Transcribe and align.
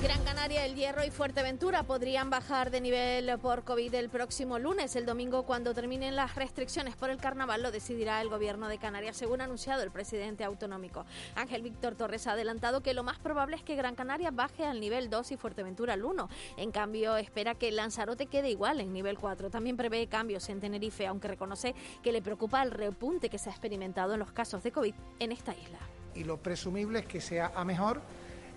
Gran 0.00 0.22
Canaria, 0.22 0.64
El 0.64 0.76
Hierro 0.76 1.04
y 1.04 1.10
Fuerteventura 1.10 1.82
podrían 1.82 2.30
bajar 2.30 2.70
de 2.70 2.80
nivel 2.80 3.36
por 3.40 3.64
COVID 3.64 3.92
el 3.94 4.08
próximo 4.08 4.60
lunes. 4.60 4.94
El 4.94 5.06
domingo, 5.06 5.42
cuando 5.42 5.74
terminen 5.74 6.14
las 6.14 6.36
restricciones 6.36 6.94
por 6.94 7.10
el 7.10 7.18
carnaval, 7.18 7.64
lo 7.64 7.72
decidirá 7.72 8.20
el 8.20 8.28
gobierno 8.28 8.68
de 8.68 8.78
Canarias, 8.78 9.16
según 9.16 9.40
ha 9.40 9.44
anunciado 9.44 9.82
el 9.82 9.90
presidente 9.90 10.44
autonómico. 10.44 11.04
Ángel 11.34 11.62
Víctor 11.62 11.96
Torres 11.96 12.28
ha 12.28 12.32
adelantado 12.32 12.80
que 12.80 12.94
lo 12.94 13.02
más 13.02 13.18
probable 13.18 13.56
es 13.56 13.64
que 13.64 13.74
Gran 13.74 13.96
Canaria 13.96 14.30
baje 14.30 14.64
al 14.64 14.78
nivel 14.78 15.10
2 15.10 15.32
y 15.32 15.36
Fuerteventura 15.36 15.94
al 15.94 16.04
1. 16.04 16.28
En 16.58 16.70
cambio, 16.70 17.16
espera 17.16 17.56
que 17.56 17.72
Lanzarote 17.72 18.26
quede 18.26 18.50
igual 18.50 18.80
en 18.80 18.92
nivel 18.92 19.18
4. 19.18 19.50
También 19.50 19.76
prevé 19.76 20.06
cambios 20.06 20.48
en 20.48 20.60
Tenerife, 20.60 21.08
aunque 21.08 21.26
reconoce 21.26 21.74
que 22.04 22.12
le 22.12 22.22
preocupa 22.22 22.62
el 22.62 22.70
repunte 22.70 23.28
que 23.28 23.38
se 23.38 23.50
ha 23.50 23.52
experimentado 23.52 24.12
en 24.12 24.20
los 24.20 24.30
casos 24.30 24.62
de 24.62 24.70
COVID 24.70 24.94
en 25.18 25.32
esta 25.32 25.56
isla. 25.56 25.78
Y 26.14 26.22
lo 26.22 26.36
presumible 26.36 27.00
es 27.00 27.06
que 27.06 27.20
sea 27.20 27.52
a 27.54 27.64
mejor 27.64 28.00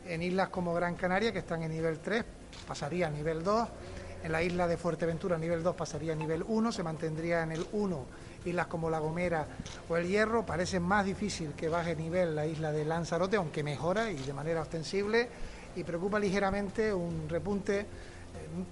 en 0.07 0.21
islas 0.21 0.49
como 0.49 0.73
Gran 0.73 0.95
Canaria, 0.95 1.31
que 1.31 1.39
están 1.39 1.63
en 1.63 1.71
nivel 1.71 1.99
3, 1.99 2.23
pasaría 2.67 3.07
a 3.07 3.09
nivel 3.09 3.43
2. 3.43 3.67
En 4.23 4.31
la 4.31 4.43
isla 4.43 4.67
de 4.67 4.77
Fuerteventura, 4.77 5.37
nivel 5.37 5.63
2 5.63 5.75
pasaría 5.75 6.13
a 6.13 6.15
nivel 6.15 6.43
1, 6.47 6.71
se 6.71 6.83
mantendría 6.83 7.43
en 7.43 7.53
el 7.53 7.65
1. 7.71 8.05
Islas 8.45 8.67
como 8.67 8.89
La 8.89 8.99
Gomera 8.99 9.45
o 9.89 9.97
El 9.97 10.07
Hierro, 10.07 10.45
parece 10.45 10.79
más 10.79 11.05
difícil 11.05 11.53
que 11.53 11.69
baje 11.69 11.95
nivel 11.95 12.35
la 12.35 12.45
isla 12.45 12.71
de 12.71 12.85
Lanzarote, 12.85 13.37
aunque 13.37 13.63
mejora 13.63 14.11
y 14.11 14.17
de 14.17 14.33
manera 14.33 14.61
ostensible, 14.61 15.29
y 15.75 15.83
preocupa 15.83 16.19
ligeramente 16.19 16.93
un 16.93 17.29
repunte 17.29 17.85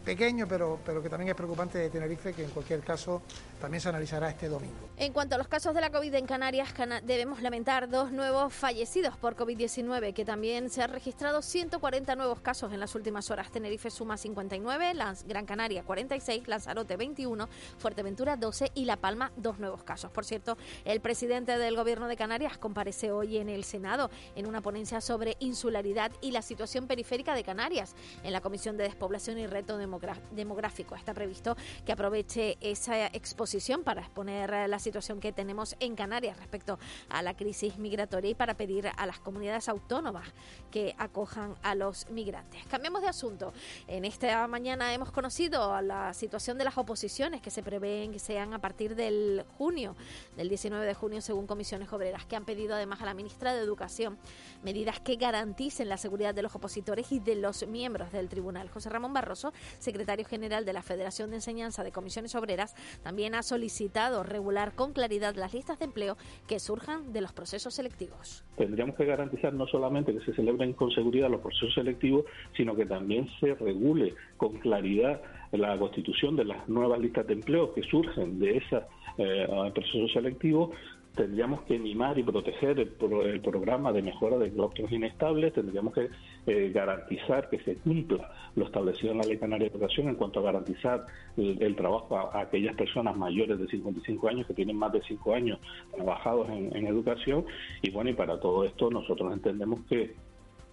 pequeño, 0.04 0.48
pero, 0.48 0.80
pero 0.86 1.02
que 1.02 1.10
también 1.10 1.30
es 1.30 1.36
preocupante 1.36 1.78
de 1.78 1.90
Tenerife, 1.90 2.34
que 2.34 2.44
en 2.44 2.50
cualquier 2.52 2.82
caso 2.82 3.22
también 3.60 3.82
se 3.82 3.90
analizará 3.90 4.30
este 4.30 4.48
domingo. 4.48 4.90
En 4.98 5.14
cuanto 5.14 5.36
a 5.36 5.38
los 5.38 5.48
casos 5.48 5.74
de 5.74 5.82
la 5.82 5.90
COVID 5.90 6.14
en 6.16 6.26
Canarias, 6.26 6.74
debemos 7.04 7.42
lamentar 7.42 7.90
dos 7.90 8.12
nuevos 8.12 8.54
fallecidos 8.54 9.18
por 9.18 9.36
COVID-19, 9.36 10.14
que 10.14 10.26
también 10.26 10.70
se 10.70 10.82
han 10.82 10.92
registrado 10.92 11.42
140 11.42 12.16
nuevos 12.16 12.40
casos 12.42 12.74
en 12.74 12.80
las 12.80 12.96
últimas 12.96 13.30
horas. 13.32 13.52
Tenerife 13.52 13.90
suma 13.90 14.18
59, 14.18 14.94
Gran 15.28 15.46
Canaria 15.46 15.84
46, 15.84 16.48
Lanzarote 16.48 16.98
21, 16.98 17.48
Fuerteventura 17.78 18.38
12 18.38 18.72
y 18.76 18.86
La 18.86 18.98
Palma 18.98 19.32
dos 19.36 19.60
nuevos 19.60 19.84
casos. 19.84 20.12
Por 20.12 20.26
cierto, 20.26 20.58
el 20.86 21.02
presidente 21.02 21.58
del 21.58 21.76
Gobierno 21.76 22.08
de 22.08 22.16
Canarias 22.16 22.58
comparece 22.58 23.12
hoy 23.12 23.38
en 23.38 23.50
el 23.50 23.64
Senado 23.64 24.10
en 24.36 24.48
una 24.48 24.62
ponencia 24.62 25.02
sobre 25.02 25.38
insularidad 25.40 26.12
y 26.22 26.32
la 26.32 26.42
situación 26.42 26.88
periférica 26.88 27.34
de 27.34 27.44
Canarias 27.44 27.96
en 28.24 28.34
la 28.34 28.42
Comisión 28.42 28.78
de 28.78 28.84
Despoblación 28.84 29.38
y 29.40 29.48
Demográfico. 29.78 30.96
Está 30.96 31.14
previsto 31.14 31.56
que 31.86 31.92
aproveche 31.92 32.58
esa 32.62 33.08
exposición 33.08 33.84
para 33.84 34.02
exponer 34.02 34.70
la 34.70 34.80
situación 34.80 35.20
que 35.20 35.32
tenemos 35.32 35.76
en 35.80 35.96
Canarias 35.96 36.38
respecto 36.38 36.80
a 37.10 37.22
la 37.22 37.36
crisis 37.36 37.78
migratoria 37.78 38.32
y 38.32 38.36
para 38.36 38.56
pedir 38.56 38.90
a 38.96 39.06
las 39.06 39.20
comunidades 39.20 39.70
autónomas 39.70 40.28
que 40.72 40.96
acojan 40.98 41.56
a 41.64 41.76
los 41.76 42.10
migrantes. 42.10 42.66
Cambiamos 42.68 43.02
de 43.02 43.10
asunto. 43.10 43.54
En 43.88 44.06
esta 44.06 44.48
mañana 44.48 44.94
hemos 44.94 45.12
conocido 45.12 45.82
la 45.82 46.14
situación 46.14 46.58
de 46.58 46.64
las 46.64 46.78
oposiciones 46.78 47.42
que 47.42 47.52
se 47.52 47.64
prevén 47.64 48.12
que 48.12 48.20
sean 48.20 48.54
a 48.54 48.60
partir 48.60 48.96
del 48.96 49.46
junio, 49.58 49.96
del 50.36 50.50
19 50.50 50.86
de 50.86 50.94
junio, 50.94 51.22
según 51.22 51.48
comisiones 51.48 51.92
obreras, 51.92 52.26
que 52.26 52.36
han 52.36 52.46
pedido 52.46 52.76
además 52.76 53.02
a 53.02 53.06
la 53.06 53.14
ministra 53.14 53.54
de 53.54 53.62
Educación 53.62 54.18
medidas 54.64 55.00
que 55.00 55.16
garanticen 55.16 55.90
la 55.90 55.98
seguridad 55.98 56.34
de 56.34 56.42
los 56.42 56.56
opositores 56.56 57.12
y 57.12 57.20
de 57.20 57.36
los 57.36 57.68
miembros 57.68 58.12
del 58.12 58.30
tribunal. 58.30 58.70
José 58.70 58.90
Ramón 58.90 59.14
Barroso 59.14 59.54
secretario 59.80 60.26
general 60.26 60.66
de 60.66 60.74
la 60.74 60.82
Federación 60.82 61.30
de 61.30 61.38
Enseñanza 61.38 61.84
de 61.84 61.92
Comisiones 61.92 62.36
Obreras, 62.36 62.76
también 63.04 63.36
ha 63.36 63.44
solicitado 63.44 64.24
regular 64.24 64.74
con 64.76 64.94
claridad 64.94 65.36
las 65.36 65.54
listas 65.54 65.80
de 65.80 65.86
empleo 65.86 66.18
que 66.48 66.60
surjan 66.60 67.14
de 67.14 67.22
los 67.22 67.34
procesos 67.34 67.74
selectivos. 67.74 68.44
Tendríamos 68.58 68.96
que 68.96 69.06
garantizar 69.06 69.54
no 69.54 69.68
solamente 69.68 70.14
que 70.14 70.26
se 70.26 70.34
celebren 70.34 70.74
con 70.74 70.92
seguridad 70.92 71.30
los 71.30 71.42
procesos 71.42 71.74
selectivos, 71.74 72.26
sino 72.56 72.76
que 72.76 72.86
también 72.86 73.30
se 73.40 73.56
regule 73.56 74.16
con 74.38 74.60
claridad 74.60 75.22
la 75.52 75.78
constitución 75.78 76.36
de 76.36 76.46
las 76.46 76.68
nuevas 76.70 77.00
listas 77.00 77.26
de 77.28 77.34
empleo 77.34 77.74
que 77.74 77.82
surgen 77.84 78.40
de 78.40 78.58
esos 78.58 78.84
eh, 79.18 79.48
procesos 79.74 80.12
selectivos 80.14 80.70
tendríamos 81.16 81.64
que 81.64 81.76
animar 81.76 82.18
y 82.18 82.24
proteger 82.24 82.80
el, 82.80 83.42
programa 83.42 83.92
de 83.92 84.02
mejora 84.02 84.38
de 84.38 84.50
bloques 84.52 84.90
inestables, 84.90 85.54
tendríamos 85.54 85.94
que 85.94 86.08
eh, 86.50 86.72
garantizar 86.74 87.48
que 87.50 87.60
se 87.60 87.76
cumpla 87.76 88.32
lo 88.56 88.66
establecido 88.66 89.12
en 89.12 89.20
la 89.20 89.24
Ley 89.24 89.38
Canaria 89.38 89.70
de 89.70 89.76
Educación 89.76 90.10
en 90.10 90.16
cuanto 90.16 90.40
a 90.40 90.44
garantizar 90.44 91.06
el, 91.38 91.76
trabajo 91.76 92.18
a, 92.18 92.42
aquellas 92.42 92.76
personas 92.76 93.16
mayores 93.16 93.60
de 93.60 93.68
55 93.68 94.28
años 94.28 94.48
que 94.48 94.56
tienen 94.56 94.76
más 94.76 94.92
de 94.92 95.02
5 95.04 95.36
años 95.36 95.60
trabajados 95.94 96.50
en, 96.50 96.76
en 96.76 96.88
educación. 96.88 97.46
Y 97.84 97.92
bueno, 97.92 98.10
y 98.10 98.14
para 98.14 98.40
todo 98.40 98.64
esto 98.64 98.90
nosotros 98.90 99.32
entendemos 99.32 99.82
que 99.88 100.16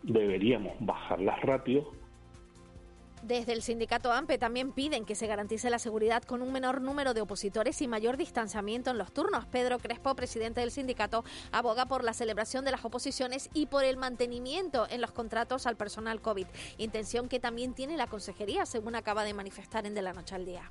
deberíamos 0.02 0.74
bajar 0.80 1.20
las 1.20 1.40
ratios 1.42 1.84
desde 3.26 3.52
el 3.52 3.62
sindicato 3.62 4.12
AMPE 4.12 4.38
también 4.38 4.70
piden 4.70 5.04
que 5.04 5.16
se 5.16 5.26
garantice 5.26 5.68
la 5.68 5.80
seguridad 5.80 6.22
con 6.22 6.42
un 6.42 6.52
menor 6.52 6.80
número 6.80 7.12
de 7.12 7.20
opositores 7.20 7.82
y 7.82 7.88
mayor 7.88 8.16
distanciamiento 8.16 8.90
en 8.90 8.98
los 8.98 9.12
turnos. 9.12 9.46
Pedro 9.46 9.78
Crespo, 9.78 10.14
presidente 10.14 10.60
del 10.60 10.70
sindicato, 10.70 11.24
aboga 11.50 11.86
por 11.86 12.04
la 12.04 12.12
celebración 12.12 12.64
de 12.64 12.70
las 12.70 12.84
oposiciones 12.84 13.50
y 13.52 13.66
por 13.66 13.84
el 13.84 13.96
mantenimiento 13.96 14.86
en 14.90 15.00
los 15.00 15.10
contratos 15.10 15.66
al 15.66 15.76
personal 15.76 16.20
COVID, 16.20 16.46
intención 16.78 17.28
que 17.28 17.40
también 17.40 17.74
tiene 17.74 17.96
la 17.96 18.06
consejería, 18.06 18.64
según 18.64 18.94
acaba 18.94 19.24
de 19.24 19.34
manifestar 19.34 19.86
en 19.86 19.94
De 19.94 20.02
la 20.02 20.12
Noche 20.12 20.34
al 20.36 20.44
Día 20.44 20.70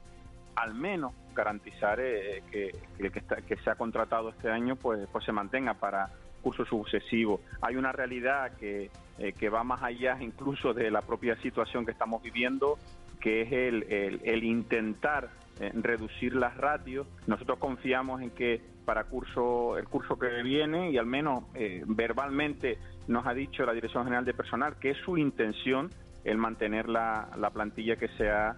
al 0.56 0.74
menos 0.74 1.12
garantizar 1.34 2.00
eh, 2.00 2.42
que, 2.50 2.72
que, 2.98 3.12
que, 3.12 3.58
se 3.58 3.70
ha 3.70 3.76
contratado 3.76 4.30
este 4.30 4.50
año 4.50 4.78
pues, 4.78 5.06
pues 5.12 5.26
se 5.26 5.34
mantenga 5.34 5.74
para 5.74 6.12
curso 6.46 6.64
sucesivo. 6.64 7.42
Hay 7.60 7.76
una 7.76 7.92
realidad 7.92 8.56
que, 8.60 8.92
eh, 9.18 9.34
que 9.34 9.50
va 9.50 9.64
más 9.64 9.82
allá 9.82 10.16
incluso 10.22 10.76
de 10.76 10.92
la 10.92 11.02
propia 11.02 11.36
situación 11.38 11.86
que 11.86 11.92
estamos 11.92 12.22
viviendo, 12.22 12.78
que 13.20 13.42
es 13.42 13.52
el, 13.52 14.22
el, 14.24 14.44
intentar 14.44 15.32
eh, 15.60 15.72
reducir 15.74 16.36
las 16.36 16.56
ratios. 16.56 17.08
Nosotros 17.26 17.58
confiamos 17.58 18.22
en 18.22 18.30
que 18.30 18.62
para 18.86 19.06
curso 19.06 19.80
el 19.80 19.86
curso 19.86 20.20
que 20.20 20.44
viene 20.44 20.92
y 20.92 20.98
al 21.00 21.08
menos 21.08 21.46
eh, 21.56 21.84
verbalmente 21.88 22.78
nos 23.08 23.26
ha 23.26 23.34
dicho 23.34 23.66
la 23.66 23.74
Dirección 23.74 24.04
General 24.04 24.24
de 24.24 24.36
Personal 24.36 24.76
que 24.80 24.92
es 24.92 24.98
su 25.00 25.18
intención 25.18 25.90
el 26.24 26.38
mantener 26.38 26.88
la, 26.88 27.30
la 27.40 27.50
plantilla 27.50 27.96
que 27.96 28.10
se 28.10 28.30
ha 28.30 28.56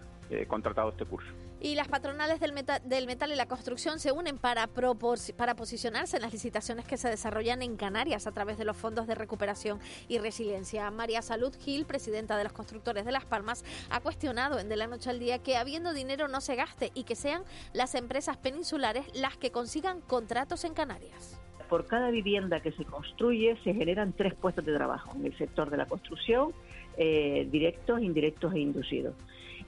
contratado 0.50 0.90
este 0.90 1.06
curso. 1.06 1.32
Y 1.60 1.76
las 1.76 1.88
patronales 1.88 2.40
del 2.40 2.54
metal, 2.54 2.82
del 2.86 3.08
metal 3.08 3.32
y 3.32 3.36
la 3.36 3.48
construcción 3.48 4.00
se 4.00 4.12
unen 4.12 4.38
para, 4.38 4.68
para 4.68 5.56
posicionarse 5.56 6.18
en 6.18 6.22
las 6.22 6.32
licitaciones 6.32 6.86
que 6.86 6.98
se 6.98 7.10
desarrollan 7.10 7.62
en 7.64 7.78
Canarias 7.78 8.28
a 8.28 8.32
través 8.32 8.58
de 8.58 8.66
los 8.66 8.78
fondos 8.78 9.08
de 9.08 9.16
recuperación 9.16 9.80
y 10.08 10.20
resiliencia. 10.20 10.90
María 10.92 11.22
Salud 11.22 11.56
Gil, 11.60 11.86
presidenta 11.86 12.38
de 12.38 12.44
los 12.44 12.54
constructores 12.54 13.06
de 13.06 13.12
Las 13.12 13.26
Palmas, 13.26 13.66
ha 13.90 14.02
cuestionado 14.02 14.60
en 14.60 14.70
De 14.70 14.76
la 14.76 14.88
Noche 14.88 15.10
al 15.10 15.20
Día 15.20 15.40
que 15.40 15.58
habiendo 15.58 15.94
dinero 15.94 16.28
no 16.28 16.42
se 16.42 16.56
gaste 16.56 16.92
y 16.94 17.06
que 17.06 17.16
sean 17.16 17.44
las 17.74 17.96
empresas 17.96 18.38
peninsulares 18.38 19.06
las 19.16 19.38
que 19.38 19.52
consigan 19.52 20.02
contratos 20.02 20.64
en 20.64 20.74
Canarias 20.74 21.40
por 21.68 21.86
cada 21.86 22.10
vivienda 22.12 22.62
que 22.62 22.72
se 22.72 22.86
construye 22.86 23.58
se 23.64 23.74
generan 23.74 24.14
tres 24.14 24.34
puestos 24.34 24.64
de 24.66 24.74
trabajo 24.74 25.12
en 25.18 25.26
el 25.26 25.38
sector 25.38 25.70
de 25.70 25.76
la 25.76 25.86
construcción, 25.86 26.54
eh, 26.98 27.46
directos, 27.52 28.02
indirectos 28.02 28.54
e 28.54 28.60
inducidos 28.60 29.16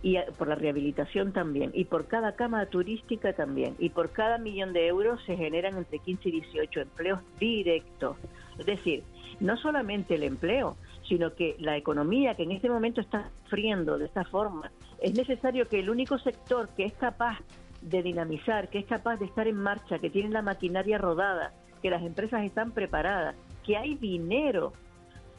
y 0.01 0.17
por 0.37 0.47
la 0.47 0.55
rehabilitación 0.55 1.33
también, 1.33 1.71
y 1.73 1.85
por 1.85 2.07
cada 2.07 2.35
cama 2.35 2.65
turística 2.67 3.33
también, 3.33 3.75
y 3.79 3.89
por 3.89 4.11
cada 4.11 4.37
millón 4.37 4.73
de 4.73 4.87
euros 4.87 5.21
se 5.25 5.35
generan 5.35 5.77
entre 5.77 5.99
15 5.99 6.29
y 6.29 6.31
18 6.31 6.81
empleos 6.81 7.19
directos. 7.39 8.17
Es 8.57 8.65
decir, 8.65 9.03
no 9.39 9.57
solamente 9.57 10.15
el 10.15 10.23
empleo, 10.23 10.77
sino 11.07 11.33
que 11.33 11.55
la 11.59 11.77
economía 11.77 12.35
que 12.35 12.43
en 12.43 12.51
este 12.51 12.69
momento 12.69 13.01
está 13.01 13.29
sufriendo 13.43 13.97
de 13.97 14.05
esta 14.05 14.23
forma, 14.25 14.71
es 15.01 15.15
necesario 15.15 15.67
que 15.67 15.79
el 15.79 15.89
único 15.89 16.17
sector 16.17 16.69
que 16.75 16.85
es 16.85 16.93
capaz 16.93 17.39
de 17.81 18.03
dinamizar, 18.03 18.69
que 18.69 18.79
es 18.79 18.85
capaz 18.85 19.17
de 19.17 19.25
estar 19.25 19.47
en 19.47 19.55
marcha, 19.55 19.99
que 19.99 20.09
tiene 20.09 20.29
la 20.29 20.41
maquinaria 20.41 20.97
rodada, 20.97 21.53
que 21.81 21.89
las 21.89 22.03
empresas 22.03 22.43
están 22.43 22.71
preparadas, 22.71 23.35
que 23.65 23.77
hay 23.77 23.95
dinero, 23.95 24.73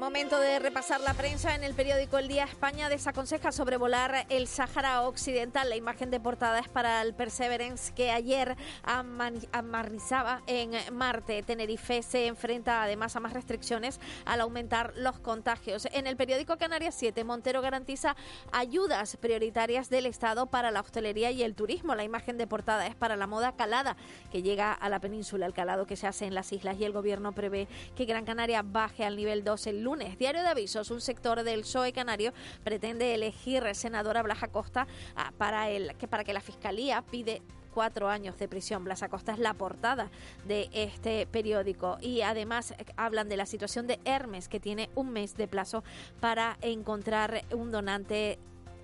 Momento 0.00 0.40
de 0.40 0.58
repasar 0.58 1.02
la 1.02 1.12
prensa. 1.12 1.54
En 1.54 1.62
el 1.62 1.74
periódico 1.74 2.16
El 2.16 2.26
Día 2.26 2.44
España 2.44 2.88
desaconseja 2.88 3.52
sobrevolar 3.52 4.24
el 4.30 4.48
Sáhara 4.48 5.02
Occidental. 5.02 5.68
La 5.68 5.76
imagen 5.76 6.10
de 6.10 6.18
portada 6.18 6.58
es 6.58 6.68
para 6.70 7.02
el 7.02 7.12
Perseverance 7.12 7.92
que 7.92 8.10
ayer 8.10 8.56
amarrizaba 8.82 10.40
en 10.46 10.72
Marte. 10.96 11.42
Tenerife 11.42 12.02
se 12.02 12.28
enfrenta 12.28 12.82
además 12.82 13.14
a 13.14 13.20
más 13.20 13.34
restricciones 13.34 14.00
al 14.24 14.40
aumentar 14.40 14.94
los 14.96 15.18
contagios. 15.18 15.86
En 15.92 16.06
el 16.06 16.16
periódico 16.16 16.56
Canarias 16.56 16.94
7, 16.94 17.22
Montero 17.22 17.60
garantiza 17.60 18.16
ayudas 18.52 19.18
prioritarias 19.18 19.90
del 19.90 20.06
Estado 20.06 20.46
para 20.46 20.70
la 20.70 20.80
hostelería 20.80 21.30
y 21.30 21.42
el 21.42 21.54
turismo. 21.54 21.94
La 21.94 22.04
imagen 22.04 22.38
de 22.38 22.46
portada 22.46 22.86
es 22.86 22.94
para 22.94 23.16
la 23.16 23.26
moda 23.26 23.52
calada 23.52 23.98
que 24.32 24.40
llega 24.40 24.72
a 24.72 24.88
la 24.88 24.98
península, 24.98 25.44
el 25.44 25.52
calado 25.52 25.84
que 25.84 25.96
se 25.96 26.06
hace 26.06 26.24
en 26.24 26.34
las 26.34 26.54
islas 26.54 26.78
y 26.80 26.84
el 26.84 26.92
gobierno 26.92 27.32
prevé 27.32 27.68
que 27.94 28.06
Gran 28.06 28.24
Canaria 28.24 28.62
baje 28.62 29.04
al 29.04 29.16
nivel 29.16 29.44
2 29.44 29.66
el 29.66 29.89
lunes. 29.90 30.16
Diario 30.18 30.42
de 30.42 30.48
Avisos, 30.48 30.92
un 30.92 31.00
sector 31.00 31.42
del 31.42 31.62
PSOE 31.62 31.92
canario 31.92 32.32
pretende 32.62 33.12
elegir 33.12 33.74
senadora 33.74 34.22
Blas 34.22 34.40
Acosta 34.44 34.86
ah, 35.16 35.32
para, 35.36 35.68
el, 35.68 35.96
que, 35.96 36.06
para 36.06 36.22
que 36.22 36.32
la 36.32 36.40
Fiscalía 36.40 37.02
pide 37.02 37.42
cuatro 37.74 38.08
años 38.08 38.38
de 38.38 38.46
prisión. 38.46 38.84
Blas 38.84 39.02
Acosta 39.02 39.32
es 39.32 39.40
la 39.40 39.52
portada 39.54 40.08
de 40.46 40.70
este 40.72 41.26
periódico 41.26 41.98
y 42.00 42.20
además 42.20 42.70
eh, 42.70 42.84
hablan 42.96 43.28
de 43.28 43.36
la 43.36 43.46
situación 43.46 43.88
de 43.88 43.98
Hermes 44.04 44.48
que 44.48 44.60
tiene 44.60 44.90
un 44.94 45.10
mes 45.10 45.36
de 45.36 45.48
plazo 45.48 45.82
para 46.20 46.56
encontrar 46.62 47.42
un 47.52 47.72
donante 47.72 48.38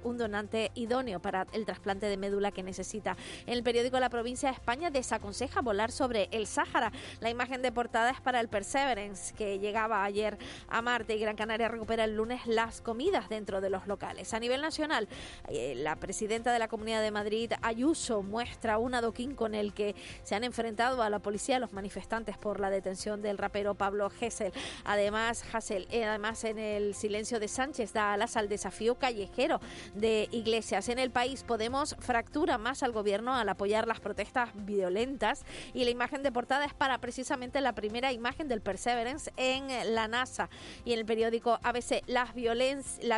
un 0.07 0.19
donante 0.19 0.71
idóneo 0.75 1.21
para 1.21 1.47
el 1.53 1.67
trasplante 1.67 2.07
de 2.07 2.17
médula 2.17 2.53
que 2.53 2.63
necesita. 2.63 3.17
En 3.47 3.55
el 3.55 3.63
periódico 3.63 3.99
La 4.01 4.09
Provincia 4.09 4.49
de 4.49 4.55
España 4.55 4.91
desaconseja 4.91 5.61
volar 5.61 5.91
sobre 5.91 6.29
el 6.31 6.47
Sáhara. 6.47 6.93
La 7.21 7.31
imagen 7.31 7.63
de 7.63 7.73
portada 7.73 8.11
es 8.11 8.21
para 8.21 8.41
el 8.41 8.49
Perseverance, 8.49 9.35
que 9.35 9.59
llegaba 9.59 10.05
ayer 10.05 10.39
a 10.69 10.81
Marte 10.81 11.17
y 11.17 11.21
Gran 11.21 11.37
Canaria 11.37 11.69
recupera 11.69 12.05
el 12.05 12.17
lunes 12.17 12.47
las 12.47 12.81
comidas 12.81 13.29
dentro 13.29 13.61
de 13.61 13.71
los 13.71 13.87
locales. 13.87 14.33
A 14.33 14.41
nivel 14.41 14.61
nacional, 14.61 15.09
eh, 15.49 15.75
la 15.77 15.97
presidenta 15.97 16.53
de 16.53 16.59
la 16.59 16.69
Comunidad 16.69 17.03
de 17.03 17.11
Madrid, 17.11 17.53
Ayuso, 17.63 18.23
muestra 18.23 18.79
un 18.79 18.95
adoquín 18.95 19.35
con 19.35 19.55
el 19.55 19.75
que 19.75 19.95
se 20.23 20.35
han 20.35 20.45
enfrentado 20.45 21.03
a 21.03 21.11
la 21.11 21.19
policía 21.19 21.59
los 21.59 21.73
manifestantes 21.73 22.39
por 22.39 22.61
la 22.61 22.71
detención 22.71 23.23
del 23.23 23.39
rapero 23.39 23.75
Pablo 23.75 24.09
Gesell. 24.11 24.53
Además, 24.85 25.45
Hassel, 25.53 25.89
eh, 25.91 26.05
además 26.05 26.45
en 26.45 26.59
el 26.59 26.95
silencio 26.95 27.41
de 27.41 27.49
Sánchez 27.49 27.93
da 27.93 28.13
alas 28.13 28.37
al 28.37 28.49
desafío 28.49 28.95
callejero 28.95 29.61
de 29.97 30.29
Iglesias. 30.33 30.89
En 30.89 30.99
el 30.99 31.11
país 31.11 31.43
Podemos 31.43 31.97
fractura 31.99 32.59
más 32.59 32.83
al 32.83 32.93
gobierno 32.93 33.35
al 33.35 33.49
apoyar 33.49 33.87
las 33.87 34.01
protestas 34.01 34.51
violentas 34.55 35.45
y 35.75 35.85
la 35.85 35.91
imagen 35.91 36.23
de 36.23 36.33
portada 36.33 36.65
es 36.65 36.75
para 36.75 36.99
precisamente 36.99 37.61
la 37.61 37.75
primera 37.75 38.13
imagen 38.13 38.49
del 38.49 38.61
Perseverance 38.61 39.33
en 39.37 39.95
la 39.95 40.09
NASA 40.09 40.49
y 40.85 40.93
en 40.93 41.01
el 41.01 41.07
periódico 41.07 41.59
ABC 41.63 42.03
la 42.07 42.31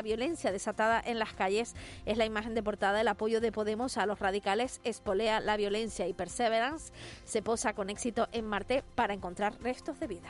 violencia 0.03 0.53
desatada 0.53 1.03
en 1.05 1.19
las 1.19 1.33
calles 1.33 1.75
es 2.07 2.17
la 2.17 2.25
imagen 2.25 2.55
de 2.55 2.63
portada. 2.63 3.01
El 3.01 3.09
apoyo 3.09 3.41
de 3.41 3.53
Podemos 3.53 3.97
a 3.97 4.07
los 4.07 4.19
radicales 4.19 4.81
espolea 4.85 5.41
la 5.41 5.57
violencia 5.57 6.07
y 6.07 6.13
Perseverance 6.13 6.93
se 7.25 7.43
posa 7.43 7.75
con 7.75 7.91
éxito 7.91 8.29
en 8.33 8.47
Marte 8.47 8.85
para 8.95 9.15
encontrar 9.15 9.61
restos 9.61 9.99
de 10.01 10.07
vida. 10.07 10.29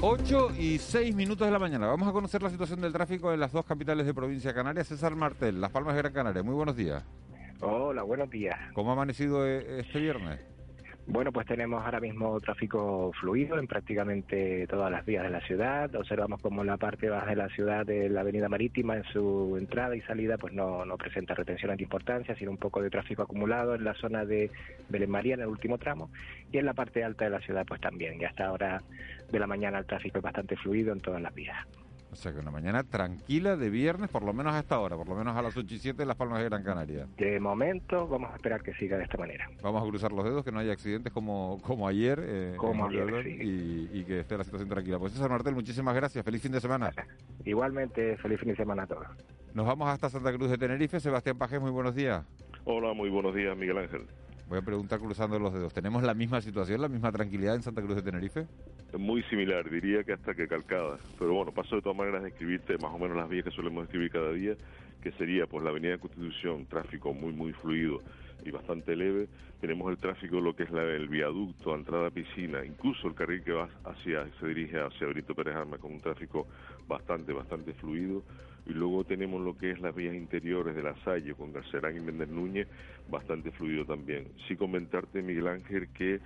8 0.00 0.50
y 0.56 0.78
6 0.78 1.12
minutos 1.16 1.44
de 1.44 1.52
la 1.52 1.58
mañana. 1.58 1.88
Vamos 1.88 2.06
a 2.06 2.12
conocer 2.12 2.40
la 2.40 2.50
situación 2.50 2.80
del 2.80 2.92
tráfico 2.92 3.32
en 3.32 3.40
las 3.40 3.50
dos 3.50 3.64
capitales 3.64 4.06
de 4.06 4.14
provincia 4.14 4.54
canaria. 4.54 4.84
César 4.84 5.16
Martel, 5.16 5.60
Las 5.60 5.72
Palmas 5.72 5.94
de 5.94 6.02
Gran 6.02 6.12
Canaria. 6.12 6.42
Muy 6.44 6.54
buenos 6.54 6.76
días. 6.76 7.02
Hola, 7.60 8.04
buenos 8.04 8.30
días. 8.30 8.56
¿Cómo 8.74 8.90
ha 8.90 8.92
amanecido 8.92 9.44
eh, 9.44 9.80
este 9.80 9.98
viernes? 9.98 10.38
Bueno, 11.10 11.32
pues 11.32 11.46
tenemos 11.46 11.82
ahora 11.82 12.00
mismo 12.00 12.38
tráfico 12.38 13.12
fluido 13.18 13.58
en 13.58 13.66
prácticamente 13.66 14.66
todas 14.66 14.92
las 14.92 15.06
vías 15.06 15.22
de 15.22 15.30
la 15.30 15.40
ciudad. 15.40 15.94
Observamos 15.94 16.38
como 16.42 16.62
la 16.64 16.76
parte 16.76 17.08
baja 17.08 17.30
de 17.30 17.36
la 17.36 17.48
ciudad 17.48 17.86
de 17.86 18.10
la 18.10 18.20
Avenida 18.20 18.50
Marítima 18.50 18.94
en 18.94 19.04
su 19.04 19.56
entrada 19.58 19.96
y 19.96 20.02
salida 20.02 20.36
pues 20.36 20.52
no, 20.52 20.84
no 20.84 20.98
presenta 20.98 21.32
retenciones 21.32 21.78
de 21.78 21.84
importancia, 21.84 22.36
sino 22.36 22.50
un 22.50 22.58
poco 22.58 22.82
de 22.82 22.90
tráfico 22.90 23.22
acumulado 23.22 23.74
en 23.74 23.84
la 23.84 23.94
zona 23.94 24.26
de 24.26 24.50
Belén 24.90 25.10
María 25.10 25.32
en 25.32 25.40
el 25.40 25.46
último 25.46 25.78
tramo 25.78 26.10
y 26.52 26.58
en 26.58 26.66
la 26.66 26.74
parte 26.74 27.02
alta 27.02 27.24
de 27.24 27.30
la 27.30 27.40
ciudad 27.40 27.64
pues 27.66 27.80
también. 27.80 28.20
Y 28.20 28.26
hasta 28.26 28.44
ahora 28.44 28.82
de 29.32 29.38
la 29.38 29.46
mañana 29.46 29.78
el 29.78 29.86
tráfico 29.86 30.18
es 30.18 30.22
bastante 30.22 30.56
fluido 30.56 30.92
en 30.92 31.00
todas 31.00 31.22
las 31.22 31.34
vías. 31.34 31.56
O 32.10 32.16
sea 32.16 32.32
que 32.32 32.38
una 32.38 32.50
mañana 32.50 32.84
tranquila 32.84 33.56
de 33.56 33.70
viernes, 33.70 34.10
por 34.10 34.22
lo 34.22 34.32
menos 34.32 34.54
hasta 34.54 34.74
ahora, 34.76 34.96
por 34.96 35.08
lo 35.08 35.14
menos 35.14 35.36
a 35.36 35.42
las 35.42 35.56
8 35.56 35.74
y 35.74 35.78
7 35.78 36.02
en 36.02 36.08
Las 36.08 36.16
Palmas 36.16 36.38
de 36.38 36.46
Gran 36.46 36.62
Canaria. 36.62 37.06
De 37.16 37.38
momento 37.38 38.08
vamos 38.08 38.32
a 38.32 38.36
esperar 38.36 38.62
que 38.62 38.72
siga 38.74 38.96
de 38.96 39.04
esta 39.04 39.18
manera. 39.18 39.48
Vamos 39.62 39.82
a 39.82 39.86
cruzar 39.86 40.12
los 40.12 40.24
dedos, 40.24 40.44
que 40.44 40.50
no 40.50 40.58
haya 40.58 40.72
accidentes 40.72 41.12
como, 41.12 41.58
como 41.62 41.86
ayer. 41.86 42.20
Eh, 42.22 42.54
como 42.56 42.86
ayer, 42.86 43.26
y, 43.26 43.90
y, 43.92 44.04
que 44.04 44.20
esté 44.20 44.38
la 44.38 44.44
situación 44.44 44.68
tranquila. 44.68 44.98
Pues 44.98 45.12
César 45.12 45.30
Martel, 45.30 45.54
muchísimas 45.54 45.94
gracias. 45.94 46.24
Feliz 46.24 46.42
fin 46.42 46.52
de 46.52 46.60
semana. 46.60 46.92
Igualmente, 47.44 48.16
feliz 48.16 48.40
fin 48.40 48.48
de 48.50 48.56
semana 48.56 48.84
a 48.84 48.86
todos. 48.86 49.06
Nos 49.54 49.66
vamos 49.66 49.88
hasta 49.88 50.08
Santa 50.08 50.32
Cruz 50.32 50.50
de 50.50 50.58
Tenerife. 50.58 51.00
Sebastián 51.00 51.36
Pajes, 51.36 51.60
muy 51.60 51.70
buenos 51.70 51.94
días. 51.94 52.24
Hola, 52.64 52.92
muy 52.92 53.10
buenos 53.10 53.34
días, 53.34 53.56
Miguel 53.56 53.78
Ángel. 53.78 54.06
Voy 54.48 54.58
a 54.58 54.62
preguntar 54.62 54.98
cruzando 54.98 55.38
los 55.38 55.52
dedos. 55.52 55.74
¿Tenemos 55.74 56.02
la 56.02 56.14
misma 56.14 56.40
situación, 56.40 56.80
la 56.80 56.88
misma 56.88 57.12
tranquilidad 57.12 57.54
en 57.54 57.62
Santa 57.62 57.82
Cruz 57.82 57.96
de 57.96 58.02
Tenerife? 58.02 58.46
Muy 58.96 59.22
similar, 59.24 59.68
diría 59.68 60.02
que 60.04 60.14
hasta 60.14 60.34
que 60.34 60.48
calcada. 60.48 60.98
Pero 61.18 61.34
bueno, 61.34 61.52
paso 61.52 61.76
de 61.76 61.82
todas 61.82 61.98
maneras 61.98 62.24
a 62.24 62.28
escribirte 62.28 62.78
más 62.78 62.90
o 62.94 62.98
menos 62.98 63.14
las 63.14 63.28
vías 63.28 63.44
que 63.44 63.50
solemos 63.50 63.84
escribir 63.84 64.10
cada 64.10 64.32
día, 64.32 64.54
que 65.02 65.12
sería 65.12 65.46
pues 65.46 65.62
la 65.62 65.70
Avenida 65.70 65.98
Constitución, 65.98 66.64
tráfico 66.64 67.12
muy, 67.12 67.34
muy 67.34 67.52
fluido 67.52 68.00
y 68.42 68.50
bastante 68.50 68.96
leve. 68.96 69.28
Tenemos 69.60 69.90
el 69.90 69.98
tráfico, 69.98 70.40
lo 70.40 70.56
que 70.56 70.62
es 70.62 70.70
la, 70.70 70.82
el 70.82 71.08
viaducto, 71.08 71.74
entrada 71.74 72.06
a 72.06 72.10
piscina, 72.10 72.64
incluso 72.64 73.06
el 73.06 73.14
carril 73.14 73.42
que 73.44 73.52
va 73.52 73.68
hacia, 73.84 74.26
se 74.40 74.46
dirige 74.46 74.80
hacia 74.80 75.08
Benito 75.08 75.34
Pérez 75.34 75.56
Armas 75.56 75.78
con 75.78 75.92
un 75.92 76.00
tráfico 76.00 76.46
bastante, 76.86 77.34
bastante 77.34 77.74
fluido. 77.74 78.22
Y 78.68 78.72
luego 78.72 79.04
tenemos 79.04 79.42
lo 79.42 79.56
que 79.56 79.70
es 79.70 79.80
las 79.80 79.94
vías 79.94 80.14
interiores 80.14 80.76
de 80.76 80.82
la 80.82 80.94
Salle 81.02 81.34
con 81.34 81.52
Garcerán 81.52 81.96
y 81.96 82.00
Méndez 82.00 82.28
Núñez, 82.28 82.68
bastante 83.10 83.50
fluido 83.50 83.86
también. 83.86 84.28
Sí 84.46 84.56
comentarte, 84.56 85.22
Miguel 85.22 85.48
Ángel, 85.48 85.88
que 85.94 86.20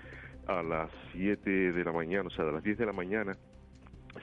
a 0.47 0.63
las 0.63 0.91
7 1.13 1.73
de 1.73 1.85
la 1.85 1.93
mañana, 1.93 2.27
o 2.27 2.31
sea, 2.31 2.45
a 2.49 2.53
las 2.53 2.65
10 2.65 2.79
de 2.79 2.87
la 2.87 2.93
mañana, 2.93 3.37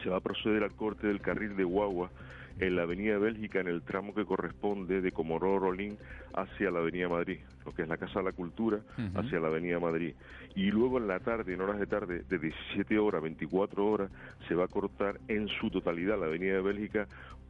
se 0.04 0.10
va 0.10 0.18
a 0.18 0.22
proceder 0.22 0.64
al 0.64 0.76
corte 0.76 1.08
del 1.08 1.22
carril 1.22 1.56
de 1.56 1.64
Guagua 1.64 2.12
en 2.60 2.76
la 2.76 2.84
Avenida 2.84 3.18
Bélgica, 3.18 3.62
en 3.62 3.68
el 3.68 3.82
tramo 3.84 4.14
que 4.14 4.26
corresponde 4.26 5.02
de 5.02 5.12
Comoró 5.12 5.60
Rolín 5.60 5.98
hacia 6.34 6.72
la 6.72 6.80
Avenida 6.80 7.08
Madrid, 7.08 7.40
lo 7.66 7.74
que 7.74 7.84
es 7.84 7.88
la 7.88 7.98
Casa 7.98 8.20
de 8.20 8.26
la 8.26 8.32
Cultura, 8.34 8.80
hacia 9.16 9.40
la 9.40 9.48
Avenida 9.48 9.80
Madrid. 9.80 10.14
Y 10.56 10.70
luego 10.72 10.98
en 10.98 11.08
la 11.08 11.20
tarde, 11.20 11.54
en 11.54 11.62
horas 11.62 11.80
de 11.80 11.88
tarde, 11.88 12.24
de 12.28 12.38
17 12.38 13.00
horas, 13.00 13.22
24 13.22 13.86
horas, 13.86 14.12
se 14.48 14.56
va 14.56 14.66
a 14.66 14.68
cortar 14.68 15.20
en 15.30 15.48
su 15.48 15.70
totalidad 15.70 16.20
la 16.20 16.26
Avenida 16.26 16.60
Bélgica 16.62 17.08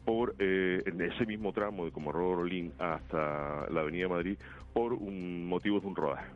por 0.09 0.33
eh, 0.39 0.81
en 0.87 1.01
ese 1.01 1.23
mismo 1.27 1.53
tramo 1.53 1.85
de 1.85 1.91
Comoró 1.91 2.33
Rolín 2.33 2.73
hasta 2.79 3.69
la 3.69 3.81
Avenida 3.81 4.07
Madrid 4.07 4.39
por 4.73 4.91
un 4.91 5.45
motivo 5.47 5.79
de 5.79 5.85
un 5.85 5.95
rodaje. 5.95 6.31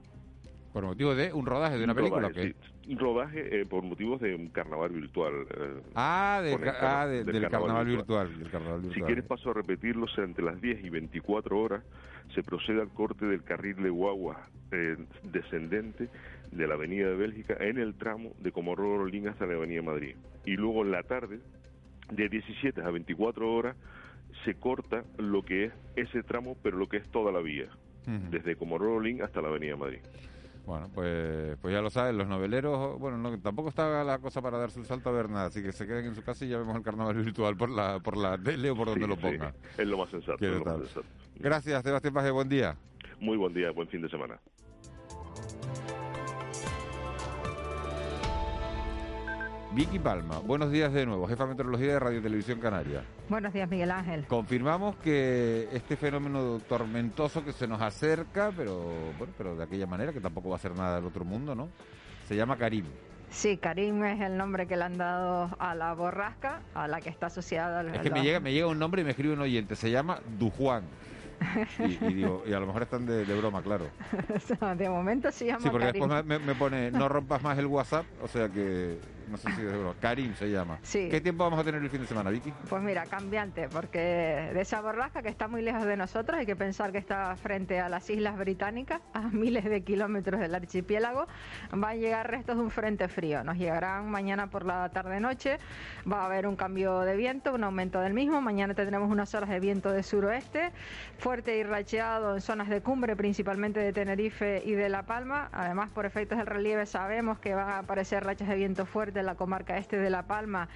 ¿Por 0.72 0.84
motivo 0.84 1.16
de 1.16 1.34
un 1.34 1.44
rodaje 1.48 1.80
de 1.80 1.84
una 1.84 1.96
película? 1.96 2.28
Rodaje, 2.30 2.54
un 2.88 3.00
rodaje 3.00 3.62
eh, 3.62 3.66
por 3.66 3.82
motivos 3.82 4.22
de 4.22 4.36
un 4.36 4.50
carnaval 4.50 4.92
virtual. 4.92 5.48
Eh, 5.58 5.82
ah, 5.96 6.38
ah 6.38 7.08
del, 7.08 7.50
carnaval, 7.50 7.88
virtual. 7.88 8.30
Si 8.94 9.02
quieres 9.02 9.26
paso 9.26 9.50
a 9.50 9.54
repetirlo, 9.56 10.06
entre 10.18 10.46
las 10.46 10.62
10 10.62 10.86
y 10.86 10.90
24 10.92 11.60
horas 11.60 11.84
se 12.36 12.44
procede 12.44 12.80
al 12.80 12.90
corte 12.90 13.26
del 13.26 13.44
carril 13.44 13.78
de 13.82 13.90
guagua 13.90 14.50
eh, 14.72 14.98
descendente 15.24 16.10
de 16.52 16.68
la 16.68 16.76
Avenida 16.76 17.08
de 17.08 17.16
Bélgica 17.16 17.58
en 17.60 17.80
el 17.80 17.96
tramo 17.96 18.34
de 18.38 18.52
Comorro 18.52 19.00
Rolín 19.00 19.30
hasta 19.30 19.48
la 19.48 19.56
Avenida 19.56 19.82
Madrid. 19.82 20.16
Y 20.46 20.58
luego 20.58 20.84
en 20.84 20.92
la 20.92 21.02
tarde, 21.02 21.40
de 22.12 22.30
17 22.30 22.82
a 22.82 22.90
24 22.90 23.54
horas, 23.54 23.76
se 24.46 24.56
corta 24.56 25.04
lo 25.18 25.44
que 25.44 25.66
es 25.66 25.74
ese 25.96 26.24
tramo, 26.24 26.58
pero 26.62 26.78
lo 26.78 26.88
que 26.88 26.98
es 26.98 27.12
toda 27.12 27.32
la 27.32 27.40
vía, 27.40 27.70
desde 28.06 28.56
Comorro 28.56 28.96
Rolín 28.96 29.22
hasta 29.22 29.42
la 29.42 29.50
Avenida 29.50 29.76
Madrid. 29.76 30.00
Bueno, 30.66 30.90
pues, 30.94 31.58
pues 31.62 31.74
ya 31.74 31.82
lo 31.82 31.90
saben, 31.90 32.18
los 32.18 32.28
noveleros, 32.28 32.98
bueno, 32.98 33.18
no, 33.18 33.38
tampoco 33.40 33.68
está 33.68 34.04
la 34.04 34.20
cosa 34.20 34.42
para 34.42 34.58
darse 34.58 34.80
un 34.80 34.86
salto 34.86 35.10
a 35.10 35.12
ver 35.12 35.30
nada, 35.30 35.48
así 35.48 35.62
que 35.62 35.74
se 35.74 35.86
queden 35.86 36.06
en 36.06 36.16
su 36.16 36.24
casa 36.24 36.46
y 36.46 36.50
ya 36.50 36.58
vemos 36.58 36.76
el 36.78 36.84
carnaval 36.84 37.16
virtual 37.16 37.58
por 37.58 37.70
la, 37.70 38.00
por 38.00 38.16
la 38.16 38.38
tele 38.38 38.70
o 38.70 38.76
por 38.76 38.88
donde 38.88 39.08
lo 39.08 39.18
ponga. 39.18 39.54
es 39.78 39.88
lo 39.88 39.98
más 39.98 40.10
sensato. 40.10 40.38
Gracias, 41.36 41.84
Sebastián 41.84 42.14
Paje, 42.14 42.32
buen 42.32 42.48
día. 42.48 42.78
Muy 43.20 43.36
buen 43.36 43.54
día, 43.54 43.72
buen 43.72 43.90
fin 43.90 44.02
de 44.02 44.10
semana. 44.10 44.40
Vicky 49.74 49.98
Palma, 49.98 50.38
buenos 50.40 50.72
días 50.72 50.94
de 50.94 51.06
nuevo, 51.06 51.28
jefa 51.28 51.46
de 51.46 51.50
meteorología 51.52 51.94
de 51.94 52.00
Radio 52.00 52.22
Televisión 52.22 52.60
Canaria. 52.60 53.02
Buenos 53.28 53.54
días, 53.54 53.68
Miguel 53.68 53.90
Ángel. 53.90 54.26
Confirmamos 54.28 54.96
que 54.98 55.68
este 55.74 55.96
fenómeno 55.98 56.60
tormentoso 56.70 57.44
que 57.44 57.54
se 57.54 57.68
nos 57.68 57.82
acerca, 57.82 58.52
pero 58.56 58.84
bueno, 59.18 59.34
pero 59.36 59.56
de 59.56 59.64
aquella 59.64 59.88
manera 59.88 60.14
que 60.14 60.20
tampoco 60.22 60.50
va 60.50 60.58
a 60.58 60.60
ser 60.60 60.76
nada 60.76 60.98
del 60.98 61.06
otro 61.06 61.26
mundo, 61.26 61.56
¿no? 61.56 61.70
Se 62.28 62.36
llama 62.36 62.56
Karim. 62.58 62.86
Sí, 63.32 63.58
Karim 63.58 64.04
es 64.04 64.22
el 64.22 64.38
nombre 64.38 64.68
que 64.68 64.78
le 64.78 64.84
han 64.84 64.98
dado 65.00 65.50
a 65.58 65.74
la 65.74 65.94
borrasca, 65.96 66.62
a 66.76 66.88
la 66.88 67.02
que 67.02 67.10
está 67.10 67.28
asociada. 67.28 67.82
Es 67.96 68.02
que 68.02 68.12
me 68.12 68.22
llega, 68.22 68.40
me 68.40 68.54
llega 68.54 68.68
un 68.68 68.78
nombre 68.78 69.02
y 69.02 69.06
me 69.06 69.10
escribe 69.12 69.34
un 69.34 69.42
oyente, 69.42 69.76
se 69.76 69.90
llama 69.90 70.20
Dujuan. 70.38 70.84
Y, 71.80 72.06
y 72.06 72.14
digo, 72.14 72.44
y 72.46 72.54
a 72.54 72.60
lo 72.60 72.68
mejor 72.68 72.84
están 72.84 73.06
de, 73.08 73.26
de 73.26 73.38
broma, 73.38 73.62
claro. 73.64 73.88
de 74.78 74.90
momento 74.90 75.32
se 75.32 75.48
llama 75.48 75.60
Sí, 75.62 75.70
porque 75.70 75.88
Karim. 75.88 76.02
después 76.08 76.26
me, 76.26 76.40
me 76.40 76.56
pone, 76.56 76.92
no 76.92 77.10
rompas 77.10 77.42
más 77.42 77.58
el 77.58 77.66
WhatsApp, 77.66 78.06
o 78.22 78.28
sea 78.28 78.48
que, 78.50 78.98
no 79.34 79.38
sé 79.40 79.52
si 79.56 79.64
de 79.64 79.76
broma. 79.76 79.96
Karim 80.00 80.36
se 80.36 80.50
llama. 80.50 80.78
Sí. 80.84 81.08
¿Qué 81.10 81.20
tiempo 81.20 81.44
vamos 81.44 81.60
a 81.60 81.64
tener 81.64 81.82
el 81.82 81.90
fin 81.90 82.02
de 82.02 82.08
semana, 82.08 82.30
Vicky? 82.30 82.54
Pues 82.70 82.84
mira, 82.84 83.06
cambiante, 83.08 83.68
porque 83.68 84.00
de 84.54 84.62
esa 84.62 84.80
borrasca 84.80 85.24
que 85.24 85.30
está 85.30 85.48
muy 85.48 85.64
lejos 85.64 85.86
de 85.86 85.98
nosotros, 85.98 86.38
hay 86.38 86.46
que 86.46 86.56
pensar 86.56 86.92
que 86.92 87.00
está 87.00 87.36
frente 87.36 87.80
a 87.80 87.90
las 87.90 88.08
Islas 88.12 88.38
Británicas, 88.38 89.02
a 89.14 89.22
miles 89.32 89.64
de 89.66 89.82
kilómetros 89.82 90.40
del 90.40 90.54
archipiélago, 90.54 91.26
va 91.74 91.90
a 91.90 91.96
llegar 91.96 92.30
restos 92.30 92.58
de 92.58 92.62
un 92.62 92.70
frente 92.70 93.08
frío. 93.08 93.44
Nos 93.44 93.58
llegarán 93.58 94.12
mañana 94.12 94.52
por 94.52 94.66
la 94.66 94.88
tarde-noche, 94.90 95.58
va 96.10 96.22
a 96.22 96.26
haber 96.28 96.46
un 96.46 96.56
cambio 96.56 97.00
de 97.00 97.16
viento, 97.16 97.56
un 97.56 97.64
aumento 97.64 98.02
del 98.02 98.14
mismo. 98.14 98.40
Mañana 98.40 98.76
tendremos 98.76 99.10
unas 99.10 99.34
horas 99.34 99.50
de 99.50 99.60
viento 99.60 99.92
de 99.92 100.04
suroeste, 100.04 100.72
fuerte 101.18 101.58
y 101.58 101.64
racheado 101.64 102.36
en 102.36 102.42
zonas 102.42 102.70
de 102.70 102.82
cumbre, 102.82 103.16
principalmente 103.16 103.80
de 103.80 103.94
Tenerife 103.94 104.62
y 104.64 104.74
de 104.74 104.90
La 104.90 105.04
Palma. 105.08 105.50
Además, 105.52 105.90
por 105.90 106.06
efectos 106.06 106.38
del 106.38 106.46
relieve, 106.46 106.86
sabemos 106.86 107.40
que 107.40 107.56
van 107.56 107.70
a 107.70 107.80
aparecer 107.80 108.24
rachas 108.24 108.48
de 108.48 108.56
viento 108.56 108.86
fuerte 108.86 109.23
la 109.24 109.36
comarca 109.36 109.78
este 109.78 109.98
de 109.98 110.10
La 110.10 110.24
Palma 110.24 110.70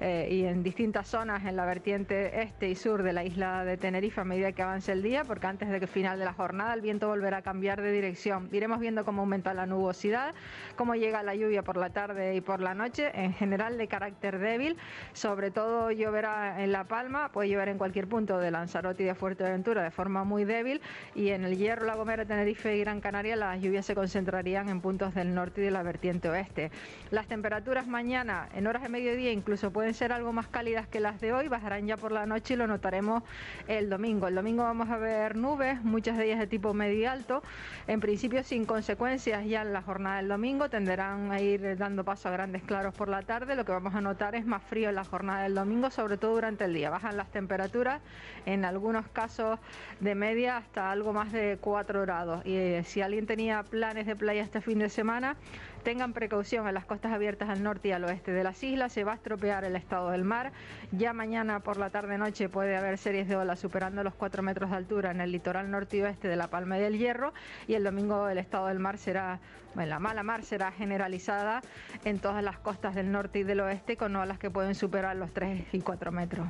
eh, 0.00 0.28
y 0.30 0.44
en 0.44 0.62
distintas 0.62 1.08
zonas 1.08 1.44
en 1.44 1.56
la 1.56 1.64
vertiente 1.64 2.42
este 2.42 2.68
y 2.68 2.74
sur 2.74 3.02
de 3.02 3.12
la 3.12 3.24
isla 3.24 3.64
de 3.64 3.76
Tenerife 3.76 4.20
a 4.20 4.24
medida 4.24 4.52
que 4.52 4.62
avance 4.62 4.92
el 4.92 5.02
día, 5.02 5.24
porque 5.24 5.46
antes 5.46 5.68
de 5.68 5.80
que 5.80 5.86
final 5.86 6.18
de 6.18 6.24
la 6.24 6.32
jornada 6.32 6.74
el 6.74 6.80
viento 6.80 7.08
volverá 7.08 7.38
a 7.38 7.42
cambiar 7.42 7.80
de 7.80 7.92
dirección. 7.92 8.48
Iremos 8.52 8.80
viendo 8.80 9.04
cómo 9.04 9.22
aumenta 9.22 9.54
la 9.54 9.66
nubosidad, 9.66 10.34
cómo 10.76 10.94
llega 10.94 11.22
la 11.22 11.34
lluvia 11.34 11.62
por 11.62 11.76
la 11.76 11.90
tarde 11.90 12.34
y 12.34 12.40
por 12.40 12.60
la 12.60 12.74
noche, 12.74 13.10
en 13.14 13.32
general 13.32 13.78
de 13.78 13.88
carácter 13.88 14.38
débil, 14.38 14.76
sobre 15.12 15.50
todo 15.50 15.90
lloverá 15.90 16.62
en 16.62 16.72
La 16.72 16.84
Palma, 16.84 17.30
puede 17.30 17.48
llover 17.48 17.68
en 17.68 17.78
cualquier 17.78 18.08
punto 18.08 18.38
de 18.38 18.50
Lanzarote 18.50 19.02
y 19.02 19.06
de 19.06 19.14
Fuerteventura 19.14 19.82
de 19.82 19.90
forma 19.90 20.24
muy 20.24 20.44
débil 20.44 20.80
y 21.14 21.30
en 21.30 21.44
el 21.44 21.56
Hierro, 21.56 21.86
La 21.86 21.94
Gomera, 21.94 22.24
Tenerife 22.24 22.76
y 22.76 22.80
Gran 22.80 23.00
Canaria 23.00 23.36
las 23.36 23.60
lluvias 23.60 23.86
se 23.86 23.94
concentrarían 23.94 24.68
en 24.68 24.80
puntos 24.80 25.14
del 25.14 25.34
norte 25.34 25.60
y 25.60 25.64
de 25.64 25.70
la 25.70 25.82
vertiente 25.82 26.28
oeste. 26.28 26.70
Las 27.10 27.26
temperaturas 27.26 27.81
mañana 27.86 28.48
en 28.54 28.66
horas 28.66 28.82
de 28.82 28.88
mediodía 28.88 29.32
incluso 29.32 29.70
pueden 29.70 29.94
ser 29.94 30.12
algo 30.12 30.32
más 30.32 30.48
cálidas 30.48 30.86
que 30.86 31.00
las 31.00 31.20
de 31.20 31.32
hoy, 31.32 31.48
bajarán 31.48 31.86
ya 31.86 31.96
por 31.96 32.12
la 32.12 32.26
noche 32.26 32.54
y 32.54 32.56
lo 32.56 32.66
notaremos 32.66 33.22
el 33.68 33.90
domingo. 33.90 34.28
El 34.28 34.34
domingo 34.34 34.62
vamos 34.64 34.90
a 34.90 34.96
ver 34.96 35.36
nubes, 35.36 35.82
muchas 35.82 36.16
de 36.16 36.26
ellas 36.26 36.38
de 36.38 36.46
tipo 36.46 36.74
medio 36.74 37.10
alto, 37.10 37.42
en 37.86 38.00
principio 38.00 38.42
sin 38.42 38.64
consecuencias 38.64 39.44
ya 39.46 39.62
en 39.62 39.72
la 39.72 39.82
jornada 39.82 40.16
del 40.16 40.28
domingo, 40.28 40.68
tenderán 40.68 41.32
a 41.32 41.40
ir 41.40 41.76
dando 41.76 42.04
paso 42.04 42.28
a 42.28 42.32
grandes 42.32 42.62
claros 42.62 42.94
por 42.94 43.08
la 43.08 43.22
tarde, 43.22 43.56
lo 43.56 43.64
que 43.64 43.72
vamos 43.72 43.94
a 43.94 44.00
notar 44.00 44.34
es 44.34 44.46
más 44.46 44.62
frío 44.62 44.88
en 44.88 44.94
la 44.94 45.04
jornada 45.04 45.42
del 45.42 45.54
domingo, 45.54 45.90
sobre 45.90 46.16
todo 46.16 46.34
durante 46.34 46.64
el 46.64 46.74
día. 46.74 46.90
Bajan 46.90 47.16
las 47.16 47.30
temperaturas, 47.30 48.00
en 48.46 48.64
algunos 48.64 49.06
casos 49.08 49.58
de 50.00 50.14
media 50.14 50.56
hasta 50.56 50.90
algo 50.90 51.12
más 51.12 51.32
de 51.32 51.58
4 51.60 52.02
grados. 52.02 52.44
Y 52.44 52.56
eh, 52.56 52.84
si 52.84 53.00
alguien 53.00 53.26
tenía 53.26 53.62
planes 53.62 54.06
de 54.06 54.16
playa 54.16 54.42
este 54.42 54.60
fin 54.60 54.78
de 54.78 54.88
semana, 54.88 55.36
tengan 55.82 56.12
precaución 56.12 56.66
en 56.66 56.74
las 56.74 56.84
costas 56.84 57.12
abiertas 57.12 57.48
al 57.48 57.62
norte 57.62 57.88
y 57.88 57.92
al 57.92 58.04
oeste 58.04 58.32
de 58.32 58.44
las 58.44 58.62
islas, 58.62 58.92
se 58.92 59.04
va 59.04 59.12
a 59.12 59.14
estropear 59.16 59.64
el 59.64 59.76
estado 59.76 60.10
del 60.10 60.24
mar. 60.24 60.52
Ya 60.92 61.12
mañana 61.12 61.60
por 61.60 61.76
la 61.76 61.90
tarde-noche 61.90 62.48
puede 62.48 62.76
haber 62.76 62.98
series 62.98 63.28
de 63.28 63.36
olas 63.36 63.60
superando 63.60 64.02
los 64.02 64.14
4 64.14 64.42
metros 64.42 64.70
de 64.70 64.76
altura 64.76 65.10
en 65.10 65.20
el 65.20 65.32
litoral 65.32 65.70
norte 65.70 65.98
y 65.98 66.02
oeste 66.02 66.28
de 66.28 66.36
la 66.36 66.48
Palma 66.48 66.76
del 66.76 66.98
Hierro 66.98 67.32
y 67.66 67.74
el 67.74 67.84
domingo 67.84 68.28
el 68.28 68.38
estado 68.38 68.68
del 68.68 68.78
mar 68.78 68.98
será, 68.98 69.40
bueno, 69.74 69.90
la 69.90 69.98
mala 69.98 70.22
mar 70.22 70.42
será 70.42 70.72
generalizada 70.72 71.62
en 72.04 72.18
todas 72.18 72.42
las 72.42 72.58
costas 72.58 72.94
del 72.94 73.10
norte 73.10 73.40
y 73.40 73.42
del 73.42 73.60
oeste 73.60 73.96
con 73.96 74.14
olas 74.16 74.38
que 74.38 74.50
pueden 74.50 74.74
superar 74.74 75.16
los 75.16 75.32
3 75.32 75.66
y 75.72 75.80
4 75.80 76.12
metros. 76.12 76.48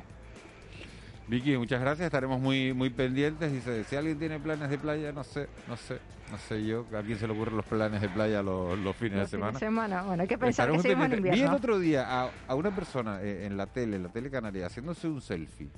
Vicky, 1.27 1.57
muchas 1.57 1.79
gracias. 1.79 2.05
Estaremos 2.07 2.39
muy 2.39 2.73
muy 2.73 2.89
pendientes. 2.89 3.51
Dice, 3.51 3.83
si 3.85 3.95
alguien 3.95 4.19
tiene 4.19 4.39
planes 4.39 4.69
de 4.69 4.77
playa, 4.77 5.11
no 5.13 5.23
sé, 5.23 5.47
no 5.67 5.77
sé, 5.77 5.99
no 6.31 6.37
sé 6.37 6.65
yo. 6.65 6.85
¿A 6.97 7.01
quién 7.01 7.17
se 7.17 7.27
le 7.27 7.33
ocurren 7.33 7.55
los 7.55 7.65
planes 7.65 8.01
de 8.01 8.09
playa 8.09 8.43
los, 8.43 8.77
los 8.79 8.95
fines 8.95 9.19
Los 9.19 9.31
de 9.31 9.37
fines 9.37 9.51
semana? 9.51 9.51
de 9.53 9.59
semana, 9.59 10.03
bueno, 10.03 10.21
hay 10.23 10.27
que 10.27 10.37
pensar 10.37 10.69
que 10.69 10.79
seguimos 10.79 11.05
en 11.05 11.11
pendientes. 11.11 11.31
Vi 11.31 11.39
el 11.39 11.45
invierno. 11.45 11.57
otro 11.57 11.79
día 11.79 12.05
a, 12.23 12.29
a 12.47 12.55
una 12.55 12.75
persona 12.75 13.21
eh, 13.21 13.45
en 13.45 13.55
la 13.55 13.67
tele, 13.67 13.95
en 13.95 14.03
la 14.03 14.09
tele 14.09 14.29
canaria, 14.29 14.65
haciéndose 14.65 15.07
un 15.07 15.21
selfie 15.21 15.69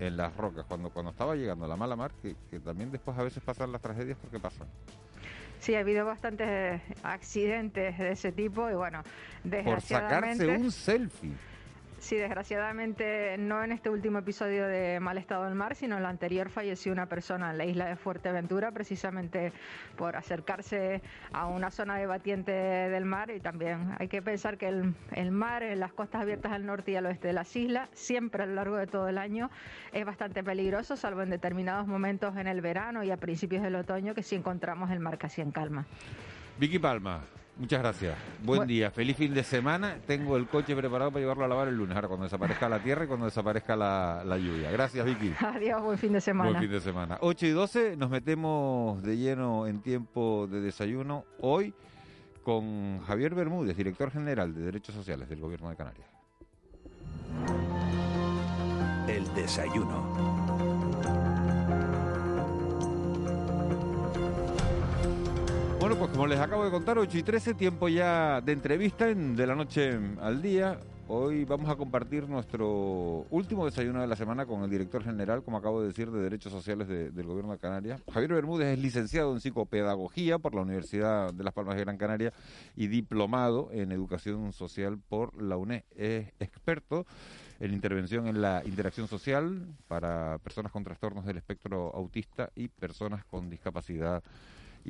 en 0.00 0.16
las 0.16 0.34
rocas 0.36 0.64
cuando 0.68 0.90
cuando 0.90 1.10
estaba 1.10 1.34
llegando 1.34 1.64
a 1.64 1.68
la 1.68 1.76
mala 1.76 1.94
mar, 1.96 2.12
que, 2.22 2.34
que 2.50 2.58
también 2.60 2.90
después 2.90 3.18
a 3.18 3.22
veces 3.24 3.42
pasan 3.44 3.72
las 3.72 3.82
tragedias 3.82 4.16
porque 4.20 4.38
pasan. 4.40 4.68
Sí, 5.60 5.74
ha 5.74 5.80
habido 5.80 6.06
bastantes 6.06 6.80
accidentes 7.02 7.98
de 7.98 8.12
ese 8.12 8.30
tipo 8.32 8.70
y 8.70 8.74
bueno, 8.74 9.02
Por 9.02 9.80
sacarse 9.82 10.44
desgraciadamente... 10.44 10.56
un 10.56 10.70
selfie. 10.70 11.32
Sí, 12.00 12.16
desgraciadamente 12.16 13.36
no 13.38 13.62
en 13.62 13.72
este 13.72 13.90
último 13.90 14.20
episodio 14.20 14.68
de 14.68 15.00
Mal 15.00 15.18
Estado 15.18 15.44
del 15.44 15.56
Mar, 15.56 15.74
sino 15.74 15.96
en 15.96 16.02
el 16.02 16.06
anterior 16.06 16.48
falleció 16.48 16.92
una 16.92 17.06
persona 17.06 17.50
en 17.50 17.58
la 17.58 17.64
isla 17.64 17.86
de 17.86 17.96
Fuerteventura 17.96 18.70
precisamente 18.70 19.52
por 19.96 20.14
acercarse 20.14 21.02
a 21.32 21.46
una 21.46 21.72
zona 21.72 21.96
de 21.96 22.06
batiente 22.06 22.52
del 22.52 23.04
mar 23.04 23.30
y 23.32 23.40
también 23.40 23.96
hay 23.98 24.06
que 24.06 24.22
pensar 24.22 24.58
que 24.58 24.68
el, 24.68 24.94
el 25.10 25.32
mar 25.32 25.64
en 25.64 25.80
las 25.80 25.92
costas 25.92 26.22
abiertas 26.22 26.52
al 26.52 26.66
norte 26.66 26.92
y 26.92 26.96
al 26.96 27.06
oeste 27.06 27.26
de 27.26 27.32
las 27.34 27.54
islas, 27.56 27.90
siempre 27.94 28.44
a 28.44 28.46
lo 28.46 28.54
largo 28.54 28.76
de 28.76 28.86
todo 28.86 29.08
el 29.08 29.18
año, 29.18 29.50
es 29.92 30.04
bastante 30.06 30.44
peligroso, 30.44 30.96
salvo 30.96 31.22
en 31.22 31.30
determinados 31.30 31.88
momentos 31.88 32.36
en 32.36 32.46
el 32.46 32.60
verano 32.60 33.02
y 33.02 33.10
a 33.10 33.16
principios 33.16 33.62
del 33.62 33.74
otoño 33.74 34.14
que 34.14 34.22
sí 34.22 34.36
encontramos 34.36 34.92
el 34.92 35.00
mar 35.00 35.18
casi 35.18 35.40
en 35.40 35.50
calma. 35.50 35.84
Vicky 36.58 36.78
Palma, 36.78 37.24
muchas 37.58 37.80
gracias. 37.80 38.16
Buen 38.42 38.66
día, 38.66 38.90
feliz 38.90 39.16
fin 39.16 39.34
de 39.34 39.42
semana. 39.42 39.96
Tengo 40.06 40.36
el 40.36 40.46
coche 40.46 40.74
preparado 40.74 41.10
para 41.10 41.20
llevarlo 41.20 41.44
a 41.44 41.48
lavar 41.48 41.68
el 41.68 41.76
lunes, 41.76 41.94
ahora 41.94 42.08
cuando 42.08 42.24
desaparezca 42.24 42.68
la 42.68 42.82
tierra 42.82 43.04
y 43.04 43.08
cuando 43.08 43.26
desaparezca 43.26 43.76
la, 43.76 44.22
la 44.24 44.38
lluvia. 44.38 44.70
Gracias, 44.70 45.04
Vicky. 45.04 45.32
Adiós, 45.40 45.82
buen 45.82 45.98
fin 45.98 46.12
de 46.12 46.20
semana. 46.20 46.50
Buen 46.50 46.62
fin 46.62 46.70
de 46.70 46.80
semana. 46.80 47.18
8 47.20 47.46
y 47.46 47.50
12 47.50 47.96
nos 47.96 48.10
metemos 48.10 49.02
de 49.02 49.16
lleno 49.16 49.66
en 49.66 49.80
tiempo 49.80 50.46
de 50.50 50.60
desayuno 50.60 51.24
hoy 51.40 51.74
con 52.42 53.00
Javier 53.00 53.34
Bermúdez, 53.34 53.76
director 53.76 54.10
general 54.10 54.54
de 54.54 54.62
Derechos 54.62 54.94
Sociales 54.94 55.28
del 55.28 55.40
Gobierno 55.40 55.68
de 55.68 55.76
Canarias. 55.76 56.08
El 59.06 59.34
desayuno. 59.34 60.47
Bueno, 65.80 65.96
pues 65.96 66.10
como 66.10 66.26
les 66.26 66.38
acabo 66.40 66.64
de 66.64 66.70
contar, 66.70 66.98
8 66.98 67.18
y 67.18 67.22
13, 67.22 67.54
tiempo 67.54 67.88
ya 67.88 68.40
de 68.40 68.52
entrevista 68.52 69.08
en 69.08 69.36
De 69.36 69.46
la 69.46 69.54
Noche 69.54 69.96
al 70.20 70.42
Día. 70.42 70.78
Hoy 71.10 71.44
vamos 71.44 71.70
a 71.70 71.76
compartir 71.76 72.28
nuestro 72.28 73.24
último 73.30 73.64
desayuno 73.64 74.00
de 74.02 74.06
la 74.06 74.16
semana 74.16 74.44
con 74.44 74.62
el 74.64 74.68
director 74.68 75.02
general, 75.02 75.42
como 75.42 75.56
acabo 75.56 75.80
de 75.80 75.86
decir, 75.88 76.10
de 76.10 76.20
Derechos 76.20 76.52
Sociales 76.52 76.86
de- 76.88 77.10
del 77.10 77.26
Gobierno 77.26 77.52
de 77.52 77.58
Canarias. 77.58 78.02
Javier 78.12 78.34
Bermúdez 78.34 78.76
es 78.76 78.78
licenciado 78.78 79.32
en 79.32 79.40
psicopedagogía 79.40 80.38
por 80.38 80.54
la 80.54 80.62
Universidad 80.62 81.32
de 81.32 81.44
Las 81.44 81.54
Palmas 81.54 81.76
de 81.76 81.82
Gran 81.84 81.96
Canaria 81.96 82.32
y 82.76 82.88
diplomado 82.88 83.70
en 83.72 83.90
educación 83.92 84.52
social 84.52 84.98
por 85.08 85.40
la 85.40 85.56
UNED. 85.56 85.84
Es 85.96 86.28
experto 86.40 87.06
en 87.60 87.72
intervención 87.72 88.26
en 88.26 88.42
la 88.42 88.62
interacción 88.66 89.08
social 89.08 89.66
para 89.86 90.38
personas 90.38 90.72
con 90.72 90.84
trastornos 90.84 91.24
del 91.24 91.38
espectro 91.38 91.90
autista 91.94 92.50
y 92.54 92.68
personas 92.68 93.24
con 93.24 93.48
discapacidad 93.48 94.22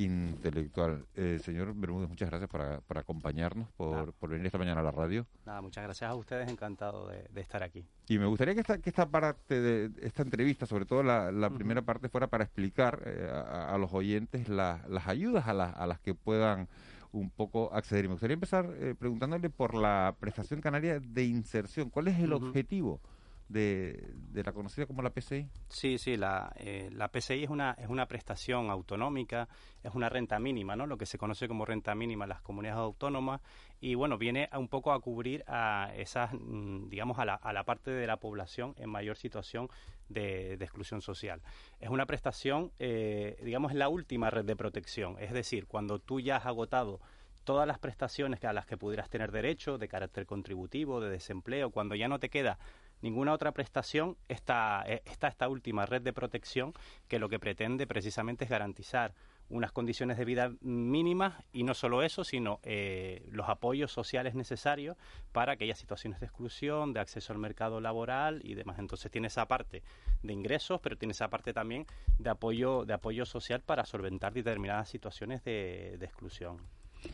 intelectual. 0.04 1.06
Eh, 1.14 1.38
señor 1.42 1.74
Bermúdez, 1.74 2.08
muchas 2.08 2.28
gracias 2.30 2.48
por, 2.50 2.82
por 2.82 2.98
acompañarnos, 2.98 3.68
por, 3.72 4.12
por 4.14 4.30
venir 4.30 4.46
esta 4.46 4.58
mañana 4.58 4.80
a 4.80 4.84
la 4.84 4.90
radio. 4.90 5.26
Nada, 5.46 5.60
muchas 5.60 5.84
gracias 5.84 6.10
a 6.10 6.14
ustedes, 6.14 6.48
encantado 6.50 7.08
de, 7.08 7.28
de 7.32 7.40
estar 7.40 7.62
aquí. 7.62 7.84
Y 8.08 8.18
me 8.18 8.26
gustaría 8.26 8.54
que 8.54 8.60
esta, 8.60 8.78
que 8.78 8.90
esta 8.90 9.08
parte 9.08 9.60
de 9.60 9.90
esta 10.06 10.22
entrevista, 10.22 10.66
sobre 10.66 10.84
todo 10.86 11.02
la, 11.02 11.30
la 11.32 11.50
primera 11.50 11.82
parte, 11.82 12.08
fuera 12.08 12.26
para 12.26 12.44
explicar 12.44 13.02
eh, 13.04 13.28
a, 13.32 13.74
a 13.74 13.78
los 13.78 13.92
oyentes 13.92 14.48
la- 14.48 14.84
las 14.88 15.06
ayudas 15.08 15.46
a, 15.48 15.52
las 15.54 15.74
a 15.76 15.86
las 15.86 15.98
que 16.00 16.14
puedan 16.14 16.68
un 17.12 17.30
poco 17.30 17.72
acceder. 17.72 18.04
Y 18.04 18.08
me 18.08 18.14
gustaría 18.14 18.34
empezar 18.34 18.70
eh, 18.78 18.94
preguntándole 18.98 19.48
por 19.50 19.74
la 19.74 20.14
prestación 20.20 20.60
canaria 20.60 21.00
de 21.00 21.24
inserción. 21.24 21.88
¿Cuál 21.90 22.08
es 22.08 22.18
el 22.18 22.32
objetivo 22.34 23.00
de, 23.48 24.12
de 24.14 24.42
la 24.42 24.52
conocida 24.52 24.86
como 24.86 25.02
la 25.02 25.10
PCI? 25.10 25.48
Sí, 25.68 25.98
sí, 25.98 26.16
la, 26.16 26.52
eh, 26.56 26.90
la 26.92 27.08
PCI 27.08 27.44
es 27.44 27.50
una, 27.50 27.72
es 27.78 27.88
una 27.88 28.06
prestación 28.06 28.70
autonómica, 28.70 29.48
es 29.82 29.94
una 29.94 30.08
renta 30.08 30.38
mínima, 30.38 30.76
¿no? 30.76 30.86
Lo 30.86 30.98
que 30.98 31.06
se 31.06 31.18
conoce 31.18 31.48
como 31.48 31.64
renta 31.64 31.94
mínima 31.94 32.24
en 32.24 32.30
las 32.30 32.42
comunidades 32.42 32.78
autónomas 32.78 33.40
y, 33.80 33.94
bueno, 33.94 34.18
viene 34.18 34.48
a 34.50 34.58
un 34.58 34.68
poco 34.68 34.92
a 34.92 35.00
cubrir 35.00 35.44
a 35.46 35.92
esas, 35.96 36.32
mm, 36.32 36.88
digamos, 36.88 37.18
a 37.18 37.24
la, 37.24 37.34
a 37.34 37.52
la 37.52 37.64
parte 37.64 37.90
de 37.90 38.06
la 38.06 38.18
población 38.18 38.74
en 38.76 38.90
mayor 38.90 39.16
situación 39.16 39.68
de, 40.08 40.56
de 40.56 40.64
exclusión 40.64 41.00
social. 41.00 41.40
Es 41.80 41.88
una 41.88 42.06
prestación, 42.06 42.72
eh, 42.78 43.40
digamos, 43.42 43.74
la 43.74 43.88
última 43.88 44.30
red 44.30 44.44
de 44.44 44.56
protección, 44.56 45.16
es 45.18 45.32
decir, 45.32 45.66
cuando 45.66 45.98
tú 45.98 46.20
ya 46.20 46.36
has 46.36 46.46
agotado 46.46 47.00
todas 47.48 47.66
las 47.66 47.78
prestaciones 47.78 48.44
a 48.44 48.52
las 48.52 48.66
que 48.66 48.76
pudieras 48.76 49.08
tener 49.08 49.32
derecho, 49.32 49.78
de 49.78 49.88
carácter 49.88 50.26
contributivo, 50.26 51.00
de 51.00 51.08
desempleo, 51.08 51.70
cuando 51.70 51.94
ya 51.94 52.06
no 52.06 52.18
te 52.18 52.28
queda 52.28 52.58
ninguna 53.02 53.32
otra 53.32 53.52
prestación, 53.52 54.16
está, 54.28 54.84
eh, 54.86 55.02
está 55.04 55.28
esta 55.28 55.48
última 55.48 55.86
red 55.86 56.02
de 56.02 56.12
protección 56.12 56.72
que 57.08 57.18
lo 57.18 57.28
que 57.28 57.38
pretende 57.38 57.86
precisamente 57.86 58.44
es 58.44 58.50
garantizar 58.50 59.14
unas 59.50 59.72
condiciones 59.72 60.18
de 60.18 60.24
vida 60.24 60.52
mínimas 60.60 61.34
y 61.52 61.62
no 61.62 61.74
solo 61.74 62.02
eso, 62.02 62.22
sino 62.22 62.60
eh, 62.62 63.26
los 63.30 63.48
apoyos 63.48 63.90
sociales 63.90 64.34
necesarios 64.34 64.96
para 65.32 65.52
aquellas 65.52 65.78
situaciones 65.78 66.20
de 66.20 66.26
exclusión, 66.26 66.92
de 66.92 67.00
acceso 67.00 67.32
al 67.32 67.38
mercado 67.38 67.80
laboral 67.80 68.40
y 68.44 68.54
demás. 68.54 68.78
Entonces 68.78 69.10
tiene 69.10 69.28
esa 69.28 69.46
parte 69.46 69.82
de 70.22 70.32
ingresos, 70.32 70.80
pero 70.80 70.96
tiene 70.96 71.12
esa 71.12 71.28
parte 71.28 71.52
también 71.52 71.86
de 72.18 72.30
apoyo, 72.30 72.84
de 72.84 72.94
apoyo 72.94 73.24
social 73.24 73.62
para 73.62 73.86
solventar 73.86 74.34
determinadas 74.34 74.88
situaciones 74.88 75.42
de, 75.44 75.94
exclusión. 75.94 76.58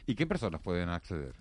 ¿Y 0.06 0.14
qué 0.14 0.26
personas 0.26 0.60
pueden 0.60 0.88
acceder? 0.88 1.34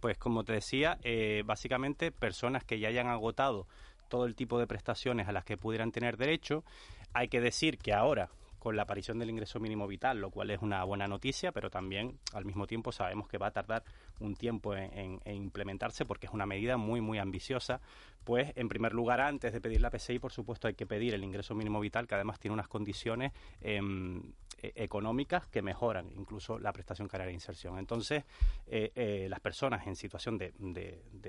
Pues 0.00 0.16
como 0.16 0.44
te 0.44 0.52
decía, 0.52 0.98
eh, 1.02 1.42
básicamente 1.44 2.12
personas 2.12 2.64
que 2.64 2.78
ya 2.78 2.88
hayan 2.88 3.08
agotado 3.08 3.66
todo 4.08 4.26
el 4.26 4.34
tipo 4.34 4.58
de 4.58 4.66
prestaciones 4.66 5.28
a 5.28 5.32
las 5.32 5.44
que 5.44 5.56
pudieran 5.56 5.92
tener 5.92 6.16
derecho. 6.16 6.64
Hay 7.12 7.28
que 7.28 7.40
decir 7.40 7.78
que 7.78 7.92
ahora, 7.92 8.30
con 8.58 8.76
la 8.76 8.82
aparición 8.82 9.18
del 9.18 9.30
ingreso 9.30 9.60
mínimo 9.60 9.86
vital, 9.86 10.20
lo 10.20 10.30
cual 10.30 10.50
es 10.50 10.60
una 10.60 10.82
buena 10.84 11.06
noticia, 11.06 11.52
pero 11.52 11.70
también 11.70 12.18
al 12.32 12.44
mismo 12.44 12.66
tiempo 12.66 12.92
sabemos 12.92 13.28
que 13.28 13.38
va 13.38 13.48
a 13.48 13.50
tardar 13.52 13.84
un 14.20 14.34
tiempo 14.34 14.74
en, 14.74 15.20
implementarse 15.26 16.04
porque 16.04 16.26
es 16.26 16.32
una 16.32 16.46
medida 16.46 16.76
muy, 16.76 17.00
muy 17.00 17.18
ambiciosa. 17.18 17.80
Pues, 18.24 18.52
en 18.56 18.68
primer 18.68 18.92
lugar, 18.92 19.20
antes 19.20 19.52
de 19.52 19.60
pedir 19.60 19.80
la 19.80 19.90
PSI, 19.90 20.18
por 20.18 20.32
supuesto, 20.32 20.68
hay 20.68 20.74
que 20.74 20.86
pedir 20.86 21.14
el 21.14 21.24
ingreso 21.24 21.54
mínimo 21.54 21.80
vital, 21.80 22.06
que 22.06 22.14
además 22.14 22.40
tiene 22.40 22.54
unas 22.54 22.68
condiciones 22.68 23.32
em, 23.60 24.22
e, 24.60 24.72
económicas 24.76 25.46
que 25.46 25.62
mejoran 25.62 26.10
incluso 26.16 26.58
la 26.58 26.72
prestación 26.72 27.08
canaria 27.08 27.28
de 27.28 27.34
inserción. 27.34 27.78
Entonces, 27.78 28.24
eh, 28.66 28.92
eh, 28.94 29.26
las 29.28 29.40
personas 29.40 29.86
en 29.86 29.96
situación 29.96 30.38
de, 30.38 30.52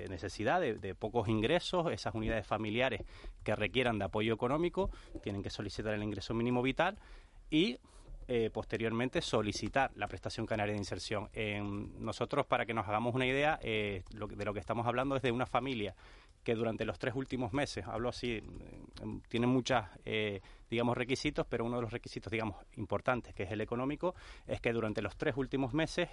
necesidad, 0.08 0.60
de, 0.60 0.94
pocos 0.94 1.28
ingresos, 1.28 1.92
esas 1.92 2.14
unidades 2.14 2.46
familiares 2.46 3.02
que 3.44 3.54
requieran 3.54 3.98
de 3.98 4.06
apoyo 4.06 4.34
económico, 4.34 4.90
tienen 5.22 5.42
que 5.42 5.50
solicitar 5.50 5.94
el 5.94 6.02
ingreso 6.02 6.34
mínimo 6.34 6.62
vital 6.62 6.98
y 7.50 7.78
eh, 8.32 8.48
posteriormente 8.48 9.22
solicitar 9.22 9.90
la 9.96 10.06
prestación 10.06 10.46
canaria 10.46 10.72
de 10.72 10.78
inserción. 10.78 11.28
nosotros, 11.98 12.46
para 12.46 12.64
que 12.64 12.72
nos 12.72 12.86
hagamos 12.86 13.12
una 13.16 13.26
idea, 13.26 13.58
eh, 13.60 14.04
de 14.12 14.44
lo 14.44 14.54
que 14.54 14.60
estamos 14.60 14.86
hablando 14.86 15.16
es 15.16 15.22
de 15.22 15.32
una 15.32 15.46
familia 15.46 15.96
que 16.42 16.54
durante 16.54 16.84
los 16.84 16.98
tres 16.98 17.14
últimos 17.14 17.52
meses, 17.52 17.86
hablo 17.86 18.08
así, 18.08 18.32
eh, 18.32 18.42
tiene 19.28 19.46
muchos, 19.46 19.82
digamos, 20.70 20.96
requisitos, 20.96 21.46
pero 21.48 21.64
uno 21.64 21.76
de 21.76 21.82
los 21.82 21.92
requisitos, 21.92 22.30
digamos, 22.30 22.56
importantes, 22.76 23.34
que 23.34 23.42
es 23.44 23.50
el 23.50 23.60
económico, 23.60 24.14
es 24.46 24.60
que 24.60 24.72
durante 24.72 25.02
los 25.02 25.16
tres 25.16 25.36
últimos 25.36 25.74
meses 25.74 26.08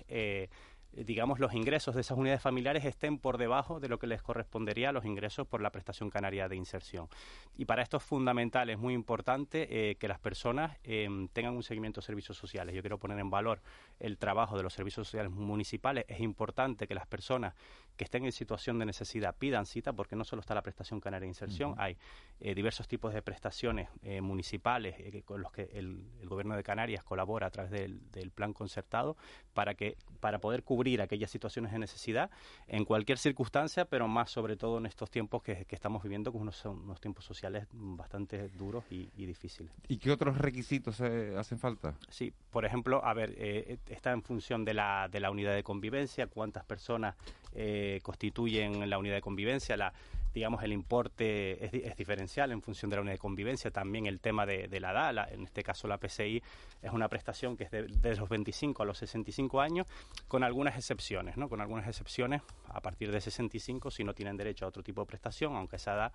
eh, 0.97 1.03
digamos, 1.05 1.39
los 1.39 1.53
ingresos 1.53 1.93
de 1.95 2.01
esas 2.01 2.17
unidades 2.17 2.41
familiares 2.41 2.85
estén 2.85 3.19
por 3.19 3.37
debajo 3.37 3.79
de 3.79 3.87
lo 3.87 3.99
que 3.99 4.07
les 4.07 4.21
correspondería 4.21 4.89
a 4.89 4.91
los 4.91 5.05
ingresos 5.05 5.47
por 5.47 5.61
la 5.61 5.69
prestación 5.69 6.09
canaria 6.09 6.47
de 6.47 6.55
inserción. 6.55 7.07
Y 7.55 7.65
para 7.65 7.83
esto 7.83 7.97
es 7.97 8.03
fundamental, 8.03 8.69
es 8.69 8.77
muy 8.77 8.93
importante 8.93 9.67
eh, 9.69 9.95
que 9.95 10.07
las 10.07 10.19
personas 10.19 10.77
em, 10.83 11.27
tengan 11.27 11.55
un 11.55 11.63
seguimiento 11.63 12.01
de 12.01 12.05
servicios 12.05 12.37
sociales. 12.37 12.73
Yo 12.73 12.81
quiero 12.81 12.97
poner 12.97 13.19
en 13.19 13.29
valor 13.29 13.61
el 13.99 14.17
trabajo 14.17 14.57
de 14.57 14.63
los 14.63 14.73
servicios 14.73 15.07
sociales 15.07 15.31
municipales. 15.31 16.05
Es 16.07 16.19
importante 16.19 16.87
que 16.87 16.95
las 16.95 17.07
personas 17.07 17.53
que 17.97 18.03
estén 18.03 18.25
en 18.25 18.31
situación 18.31 18.79
de 18.79 18.85
necesidad 18.85 19.35
pidan 19.35 19.65
cita, 19.65 19.93
porque 19.93 20.15
no 20.15 20.23
solo 20.23 20.39
está 20.39 20.55
la 20.55 20.61
prestación 20.61 20.99
canaria 20.99 21.25
de 21.25 21.29
inserción, 21.29 21.75
hay 21.77 21.97
eh, 22.39 22.55
diversos 22.55 22.87
tipos 22.87 23.13
de 23.13 23.21
prestaciones 23.21 23.89
municipales 24.21 24.95
con 25.25 25.41
los 25.41 25.51
que 25.51 25.69
el, 25.73 26.05
Gobierno 26.23 26.55
de 26.55 26.63
Canarias 26.63 27.03
colabora 27.03 27.47
a 27.47 27.51
través 27.51 27.71
del, 27.71 28.11
del 28.11 28.31
plan 28.31 28.53
concertado 28.53 29.17
para 29.53 29.73
que 29.75 29.97
para 30.19 30.39
poder 30.39 30.63
cubrir 30.63 31.01
aquellas 31.01 31.31
situaciones 31.31 31.71
de 31.71 31.79
necesidad 31.79 32.29
en 32.67 32.85
cualquier 32.85 33.17
circunstancia, 33.17 33.85
pero 33.85 34.07
más 34.07 34.31
sobre 34.31 34.55
todo 34.55 34.77
en 34.77 34.85
estos 34.85 35.09
tiempos 35.09 35.41
que, 35.43 35.65
estamos 35.69 36.03
viviendo, 36.03 36.31
que 36.31 36.37
unos, 36.37 36.55
son 36.55 36.81
unos 36.81 36.99
tiempos 36.99 37.25
sociales 37.25 37.67
bastante 37.71 38.49
duros 38.49 38.83
y, 38.89 39.07
difíciles. 39.27 39.71
¿Y 39.87 39.97
qué 39.97 40.11
otros 40.11 40.37
requisitos 40.37 40.99
eh, 41.01 41.35
hacen 41.37 41.59
falta? 41.59 41.95
Sí, 42.09 42.33
por 42.49 42.65
ejemplo, 42.65 43.03
a 43.03 43.13
ver, 43.13 43.35
eh, 43.37 43.77
está 43.87 44.11
en 44.11 44.23
función 44.23 44.65
de 44.65 44.73
la, 44.73 45.07
de 45.11 45.19
la 45.19 45.31
unidad 45.31 45.53
de 45.53 45.63
convivencia, 45.63 46.27
cuántas 46.27 46.63
personas 46.65 47.15
eh, 47.53 47.86
constituyen 48.03 48.89
la 48.89 48.97
unidad 48.97 49.15
de 49.15 49.21
convivencia, 49.21 49.77
la 49.77 49.93
digamos, 50.37 50.61
el 50.63 50.71
importe 50.71 51.65
es, 51.65 51.95
diferencial 51.97 52.51
en 52.51 52.61
función 52.61 52.89
de 52.89 52.95
la 52.95 53.01
unidad 53.01 53.15
de 53.15 53.19
convivencia. 53.19 53.71
También 53.71 54.05
el 54.05 54.19
tema 54.19 54.45
de, 54.45 54.67
la 54.79 54.91
edad, 54.91 55.33
en 55.33 55.43
este 55.43 55.63
caso 55.63 55.87
la 55.87 55.97
PCI, 55.97 56.43
es 56.81 56.91
una 56.91 57.07
prestación 57.09 57.57
que 57.57 57.63
es 57.63 57.71
de, 57.71 58.15
los 58.15 58.29
25 58.29 58.83
a 58.83 58.85
los 58.85 58.99
65 58.99 59.59
años, 59.59 59.87
con 60.27 60.43
algunas 60.43 60.75
excepciones, 60.75 61.37
¿no? 61.37 61.49
Con 61.49 61.59
algunas 61.59 61.87
excepciones, 61.87 62.43
a 62.67 62.81
partir 62.81 63.11
de 63.11 63.19
65, 63.19 63.89
si 63.89 64.03
no 64.03 64.13
tienen 64.13 64.37
derecho 64.37 64.65
a 64.65 64.67
otro 64.67 64.83
tipo 64.83 65.01
de 65.01 65.07
prestación, 65.07 65.55
aunque 65.55 65.77
esa 65.77 65.95
edad 65.95 66.13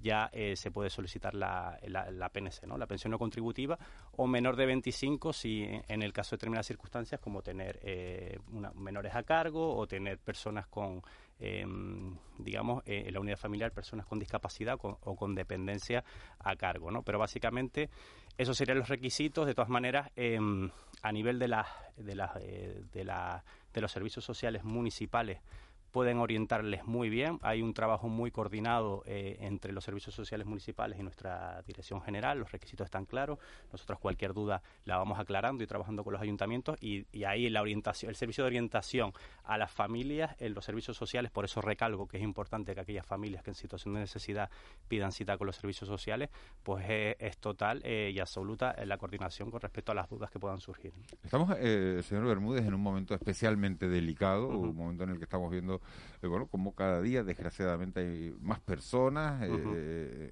ya 0.00 0.28
eh, 0.32 0.54
se 0.56 0.70
puede 0.70 0.90
solicitar 0.90 1.34
la, 1.34 1.78
la, 1.86 2.28
PNC, 2.28 2.66
¿no? 2.66 2.76
la 2.76 2.86
pensión 2.86 3.12
no 3.12 3.18
contributiva, 3.18 3.78
o 4.16 4.26
menor 4.26 4.56
de 4.56 4.66
25 4.66 5.32
si 5.32 5.64
en 5.88 6.02
el 6.02 6.12
caso 6.12 6.30
de 6.30 6.38
determinadas 6.38 6.66
circunstancias 6.66 7.20
como 7.20 7.40
tener 7.42 7.78
eh, 7.82 8.38
menores 8.74 9.14
a 9.14 9.22
cargo 9.22 9.76
o 9.76 9.86
tener 9.86 10.18
personas 10.18 10.66
con 10.66 11.02
Em, 11.44 12.14
digamos, 12.38 12.84
eh, 12.86 13.02
en 13.06 13.14
la 13.14 13.18
unidad 13.18 13.36
familiar 13.36 13.72
personas 13.72 14.06
con 14.06 14.20
discapacidad 14.20 14.78
o 14.80 15.16
con 15.16 15.34
dependencia 15.34 16.04
a 16.38 16.54
cargo, 16.54 16.92
¿no? 16.92 17.02
Pero 17.02 17.18
básicamente 17.18 17.90
esos 18.38 18.56
serían 18.56 18.78
los 18.78 18.88
requisitos. 18.88 19.44
De 19.44 19.52
todas 19.52 19.68
maneras, 19.68 20.12
em, 20.14 20.70
a 21.02 21.10
nivel 21.10 21.40
de, 21.40 21.48
la, 21.48 21.66
de, 21.96 22.14
la, 22.14 22.32
eh, 22.40 22.84
de, 22.92 23.04
la, 23.04 23.42
de 23.72 23.80
los 23.80 23.90
servicios 23.90 24.24
sociales 24.24 24.62
municipales 24.62 25.40
pueden 25.92 26.18
orientarles 26.18 26.84
muy 26.86 27.10
bien. 27.10 27.38
Hay 27.42 27.62
un 27.62 27.74
trabajo 27.74 28.08
muy 28.08 28.30
coordinado 28.30 29.02
eh, 29.06 29.36
entre 29.40 29.72
los 29.72 29.84
servicios 29.84 30.14
sociales 30.14 30.46
municipales 30.46 30.98
y 30.98 31.02
nuestra 31.02 31.62
dirección 31.66 32.00
general. 32.00 32.38
Los 32.38 32.50
requisitos 32.50 32.86
están 32.86 33.04
claros. 33.04 33.38
Nosotros 33.70 33.98
cualquier 34.00 34.32
duda 34.32 34.62
la 34.86 34.96
vamos 34.96 35.20
aclarando 35.20 35.62
y 35.62 35.66
trabajando 35.66 36.02
con 36.02 36.14
los 36.14 36.22
ayuntamientos 36.22 36.78
y, 36.80 37.06
ahí 37.24 37.48
la 37.50 37.60
orientación, 37.60 38.08
el 38.08 38.16
servicio 38.16 38.42
de 38.44 38.48
orientación 38.48 39.12
a 39.44 39.58
las 39.58 39.70
familias 39.70 40.34
en 40.38 40.54
los 40.54 40.64
servicios 40.64 40.96
sociales. 40.96 41.30
Por 41.30 41.44
eso 41.44 41.60
recalgo 41.60 42.08
que 42.08 42.16
es 42.16 42.22
importante 42.22 42.74
que 42.74 42.80
aquellas 42.80 43.06
familias 43.06 43.42
que 43.42 43.50
en 43.50 43.54
situación 43.54 43.94
de 43.94 44.00
necesidad 44.00 44.50
pidan 44.88 45.12
cita 45.12 45.36
con 45.36 45.46
los 45.46 45.56
servicios 45.56 45.88
sociales, 45.88 46.30
pues 46.62 46.84
es, 46.88 47.36
total 47.38 47.82
eh, 47.84 48.12
y 48.14 48.18
absoluta 48.18 48.74
la 48.84 48.96
coordinación 48.96 49.50
con 49.50 49.60
respecto 49.60 49.92
a 49.92 49.94
las 49.94 50.08
dudas 50.08 50.30
que 50.30 50.38
puedan 50.38 50.60
surgir. 50.60 50.92
Estamos, 51.22 51.54
eh, 51.58 52.00
señor 52.02 52.24
Bermúdez, 52.26 52.64
en 52.64 52.72
un 52.72 52.80
momento 52.80 53.14
especialmente 53.14 53.88
delicado, 53.88 54.48
un 54.48 54.74
momento 54.74 55.04
en 55.04 55.10
el 55.10 55.18
que 55.18 55.24
estamos 55.24 55.50
viendo 55.50 55.81
eh, 56.22 56.26
bueno, 56.26 56.46
como 56.46 56.74
cada 56.74 57.02
día 57.02 57.24
desgraciadamente 57.24 58.00
hay 58.00 58.34
más 58.40 58.60
personas, 58.60 59.42
eh, 59.42 59.48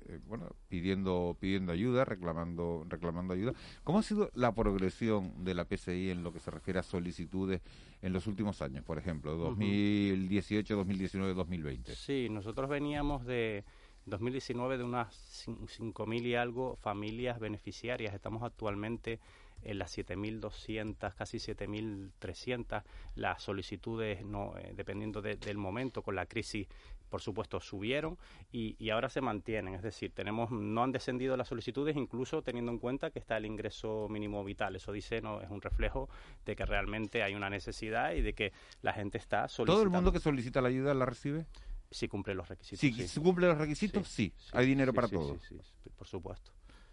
eh, 0.06 0.20
bueno, 0.26 0.48
pidiendo 0.68 1.36
pidiendo 1.40 1.72
ayuda, 1.72 2.04
reclamando 2.04 2.86
reclamando 2.88 3.34
ayuda. 3.34 3.54
¿Cómo 3.82 3.98
ha 3.98 4.02
sido 4.02 4.30
la 4.34 4.54
progresión 4.54 5.44
de 5.44 5.54
la 5.54 5.64
PCI 5.64 6.10
en 6.10 6.22
lo 6.22 6.32
que 6.32 6.38
se 6.38 6.50
refiere 6.50 6.78
a 6.78 6.82
solicitudes 6.82 7.60
en 8.02 8.12
los 8.12 8.26
últimos 8.26 8.62
años, 8.62 8.84
por 8.84 8.98
ejemplo, 8.98 9.36
2018, 9.36 10.76
2019, 10.76 11.34
2020? 11.34 11.94
Sí, 11.94 12.28
nosotros 12.30 12.70
veníamos 12.70 13.24
de 13.24 13.64
2019 14.06 14.78
de 14.78 14.84
unas 14.84 15.46
5.000 15.46 16.22
y 16.22 16.34
algo 16.34 16.76
familias 16.76 17.38
beneficiarias. 17.40 18.14
Estamos 18.14 18.42
actualmente 18.42 19.20
en 19.62 19.78
las 19.78 19.96
7.200, 19.96 21.14
casi 21.14 21.38
7.300, 21.38 22.82
las 23.14 23.42
solicitudes, 23.42 24.24
no, 24.24 24.56
eh, 24.58 24.72
dependiendo 24.74 25.22
del 25.22 25.58
momento, 25.58 26.02
con 26.02 26.14
la 26.16 26.26
crisis, 26.26 26.68
por 27.08 27.20
supuesto, 27.20 27.60
subieron 27.60 28.16
y, 28.52 28.88
ahora 28.90 29.08
se 29.08 29.20
mantienen. 29.20 29.74
Es 29.74 29.82
decir, 29.82 30.12
tenemos 30.14 30.50
no 30.50 30.82
han 30.82 30.92
descendido 30.92 31.36
las 31.36 31.48
solicitudes, 31.48 31.96
incluso 31.96 32.42
teniendo 32.42 32.70
en 32.70 32.78
cuenta 32.78 33.10
que 33.10 33.18
está 33.18 33.36
el 33.36 33.46
ingreso 33.46 34.08
mínimo 34.08 34.44
vital. 34.44 34.76
Eso 34.76 34.92
dice, 34.92 35.20
no 35.20 35.40
es 35.40 35.50
un 35.50 35.60
reflejo 35.60 36.08
de 36.46 36.54
que 36.54 36.64
realmente 36.64 37.22
hay 37.22 37.34
una 37.34 37.50
necesidad 37.50 38.12
y 38.12 38.22
de 38.22 38.32
que 38.32 38.52
la 38.82 38.92
gente 38.92 39.18
está 39.18 39.48
solicitando. 39.48 39.72
¿Todo 39.72 39.82
el 39.82 39.90
mundo 39.90 40.12
que 40.12 40.20
solicita 40.20 40.60
la 40.60 40.68
ayuda 40.68 40.94
la 40.94 41.04
recibe? 41.04 41.46
Sí, 41.90 42.06
cumple 42.06 42.34
los 42.34 42.48
requisitos. 42.48 42.78
Sí, 42.80 43.08
sí. 43.08 43.20
cumple 43.20 43.48
los 43.48 43.58
requisitos, 43.58 44.06
sí. 44.06 44.32
Hay 44.52 44.66
dinero 44.66 44.94
para 44.94 45.08
todos. 45.08 45.42
Sí, 45.42 45.90
por 45.96 46.06
supuesto. 46.06 46.52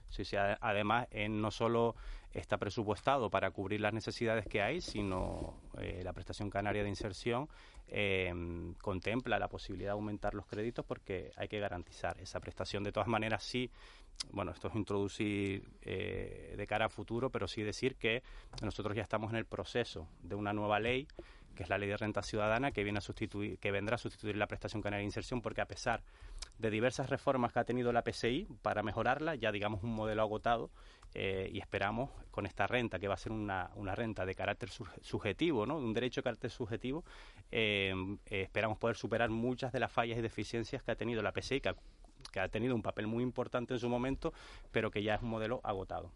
Sí, 0.09 0.25
sí, 0.25 0.35
además, 0.37 1.07
no 1.29 1.51
solo 1.51 1.95
está 2.33 2.57
presupuestado 2.57 3.29
para 3.29 3.51
cubrir 3.51 3.81
las 3.81 3.93
necesidades 3.93 4.45
que 4.47 4.61
hay, 4.61 4.81
sino 4.81 5.55
eh, 5.79 6.01
la 6.03 6.13
prestación 6.13 6.49
canaria 6.49 6.83
de 6.83 6.89
inserción 6.89 7.49
em, 7.87 8.73
contempla 8.75 9.39
la 9.39 9.47
posibilidad 9.47 9.89
de 9.89 9.93
aumentar 9.93 10.33
los 10.33 10.45
créditos 10.45 10.85
porque 10.85 11.31
hay 11.35 11.47
que 11.47 11.59
garantizar 11.59 12.19
esa 12.19 12.39
prestación. 12.39 12.83
De 12.83 12.91
todas 12.91 13.07
maneras, 13.07 13.43
sí, 13.43 13.71
bueno, 14.31 14.51
esto 14.51 14.67
es 14.67 14.75
introducir 14.75 15.69
eh, 15.81 16.53
de 16.57 16.67
cara 16.67 16.85
a 16.85 16.89
futuro, 16.89 17.29
pero 17.29 17.47
sí 17.47 17.63
decir 17.63 17.95
que 17.95 18.23
nosotros 18.61 18.95
ya 18.95 19.03
estamos 19.03 19.31
en 19.31 19.37
el 19.37 19.45
proceso 19.45 20.07
de 20.21 20.35
una 20.35 20.53
nueva 20.53 20.79
ley 20.79 21.07
que 21.57 21.63
es 21.63 21.69
la 21.69 21.77
ley 21.77 21.89
de 21.89 21.97
renta 21.97 22.21
ciudadana 22.21 22.71
que 22.71 22.83
viene 22.83 22.99
a 22.99 23.01
sustituir 23.01 23.59
que 23.59 23.71
vendrá 23.71 23.95
a 23.95 23.97
sustituir 23.97 24.37
la 24.37 24.47
prestación 24.47 24.81
canaria 24.81 24.99
de 24.99 25.05
inserción 25.05 25.41
porque 25.41 25.61
a 25.61 25.65
pesar 25.65 26.03
de 26.59 26.69
diversas 26.69 27.09
reformas 27.09 27.51
que 27.51 27.59
ha 27.59 27.63
tenido 27.65 27.91
la 27.91 28.03
PCI 28.03 28.47
para 28.61 28.83
mejorarla 28.83 29.35
ya 29.35 29.51
digamos 29.51 29.83
un 29.83 29.93
modelo 29.93 30.21
agotado 30.21 30.69
eh, 31.13 31.49
y 31.51 31.59
esperamos 31.59 32.11
con 32.31 32.45
esta 32.45 32.67
renta, 32.67 32.99
que 32.99 33.07
va 33.07 33.15
a 33.15 33.17
ser 33.17 33.31
una, 33.31 33.71
una 33.75 33.95
renta 33.95 34.25
de 34.25 34.35
carácter 34.35 34.69
subjetivo, 35.01 35.65
¿no? 35.65 35.77
un 35.77 35.93
derecho 35.93 36.21
de 36.21 36.25
carácter 36.25 36.51
subjetivo, 36.51 37.03
eh, 37.51 37.93
eh, 38.27 38.41
esperamos 38.41 38.77
poder 38.77 38.97
superar 38.97 39.29
muchas 39.29 39.71
de 39.71 39.79
las 39.79 39.91
fallas 39.91 40.17
y 40.17 40.21
deficiencias 40.21 40.83
que 40.83 40.91
ha 40.91 40.95
tenido 40.95 41.21
la 41.21 41.31
PSI, 41.31 41.61
que 41.61 41.73
que 42.31 42.39
ha 42.39 42.49
tenido 42.49 42.75
un 42.75 42.81
papel 42.81 43.07
muy 43.07 43.23
importante 43.23 43.73
en 43.73 43.79
su 43.79 43.87
momento, 43.87 44.33
pero 44.71 44.91
que 44.91 45.01
ya 45.01 45.15
es 45.15 45.21
un 45.21 45.29
modelo 45.29 45.61
agotado. 45.63 46.11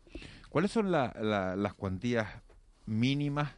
¿Cuáles 0.49 0.71
son 0.71 0.91
las 0.91 1.73
cuantías 1.75 2.41
mínimas 2.85 3.53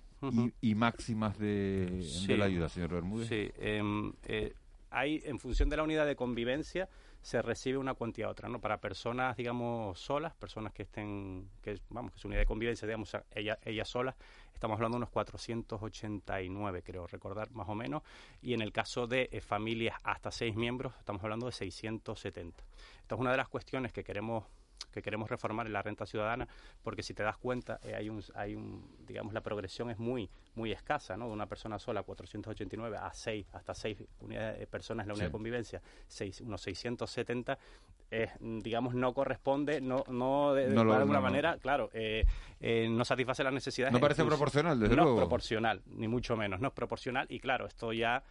y, 0.62 0.75
máximas 0.75 1.38
de, 1.38 2.05
la 2.29 2.45
ayuda, 2.45 2.69
señor 2.69 2.91
Bermúdez? 2.91 3.27
Sí, 3.27 3.51
em, 3.57 4.13
eh, 4.25 4.53
hay, 4.89 5.21
en 5.25 5.39
función 5.39 5.69
de 5.69 5.77
la 5.77 5.83
unidad 5.83 6.05
de 6.05 6.15
convivencia, 6.15 6.89
se 7.21 7.41
recibe 7.41 7.77
una 7.77 7.93
cuantía 7.93 8.29
otra, 8.29 8.49
¿no? 8.49 8.59
Para 8.59 8.79
personas, 8.79 9.38
digamos, 9.38 9.97
solas, 9.97 10.33
personas 10.33 10.73
que 10.73 10.83
estén, 10.83 11.49
que 11.62 11.79
vamos, 11.89 12.12
que 12.12 12.19
su 12.19 12.27
unidad 12.27 12.41
de 12.41 12.45
convivencia, 12.45 12.86
digamos, 12.86 13.15
ella, 13.33 13.57
ellas 13.63 13.88
solas, 13.88 14.15
estamos 14.53 14.75
hablando 14.75 14.97
de 14.97 14.99
unos 14.99 15.09
489, 15.09 16.83
creo 16.83 17.07
recordar, 17.07 17.49
más 17.51 17.67
o 17.69 17.75
menos, 17.75 18.03
y 18.41 18.53
en 18.53 18.62
el 18.62 18.71
caso 18.71 19.07
de 19.07 19.29
eh, 19.31 19.41
familias 19.41 19.95
hasta 20.03 20.31
seis 20.31 20.55
miembros, 20.55 20.93
estamos 20.99 21.23
hablando 21.23 21.45
de 21.45 21.53
670. 21.53 22.63
Esta 23.01 23.15
es 23.15 23.21
una 23.21 23.31
de 23.31 23.38
las 23.38 23.47
cuestiones 23.47 23.93
que 23.93 24.03
queremos 24.03 24.43
que 24.91 25.02
queremos 25.02 25.30
reformar 25.30 25.67
en 25.67 25.74
la 25.74 25.82
renta 25.82 26.06
ciudadana, 26.06 26.48
porque 26.84 27.04
si 27.04 27.13
te 27.13 27.24
das 27.24 27.38
cuenta, 27.38 27.80
eh, 27.84 27.96
hay, 27.96 28.10
un, 28.10 28.24
hay 28.36 28.56
un, 28.56 28.88
digamos, 29.08 29.34
la 29.34 29.41
progresión 29.41 29.89
es 29.89 29.98
muy, 29.98 30.30
muy 30.56 30.72
escasa, 30.72 31.17
¿no? 31.17 31.28
De 31.28 31.34
una 31.34 31.48
persona 31.48 31.80
sola, 31.80 32.04
489 32.04 32.98
a 32.98 33.13
6, 33.13 33.48
hasta 33.54 33.74
6 33.74 33.98
unidades, 34.19 34.60
de 34.60 34.67
personas 34.67 35.06
en 35.06 35.10
la 35.10 35.13
unidad 35.13 35.28
de 35.28 35.32
convivencia, 35.32 35.82
seis, 36.08 36.41
unos 36.41 36.62
670, 36.62 37.58
digamos, 38.39 38.93
no 38.93 39.13
corresponde, 39.13 39.82
no, 39.82 40.04
no 40.08 40.54
de, 40.54 40.65
alguna 40.65 41.19
manera, 41.19 41.58
claro, 41.58 41.89
eh, 41.93 42.26
eh, 42.60 42.88
no 42.89 43.04
satisface 43.06 43.43
las 43.43 43.54
necesidades. 43.54 43.91
No 43.91 44.00
parece 44.00 44.24
proporcional, 44.24 44.80
desde 44.80 44.96
no 44.96 45.04
luego. 45.04 45.17
No 45.17 45.22
es 45.24 45.28
proporcional, 45.28 45.82
ni 45.88 46.08
mucho 46.08 46.36
menos, 46.36 46.60
no 46.60 46.67
es 46.67 46.74
proporcional, 46.74 47.26
y 47.30 47.39
claro, 47.39 47.65
esto 47.65 47.91
ya 47.91 48.24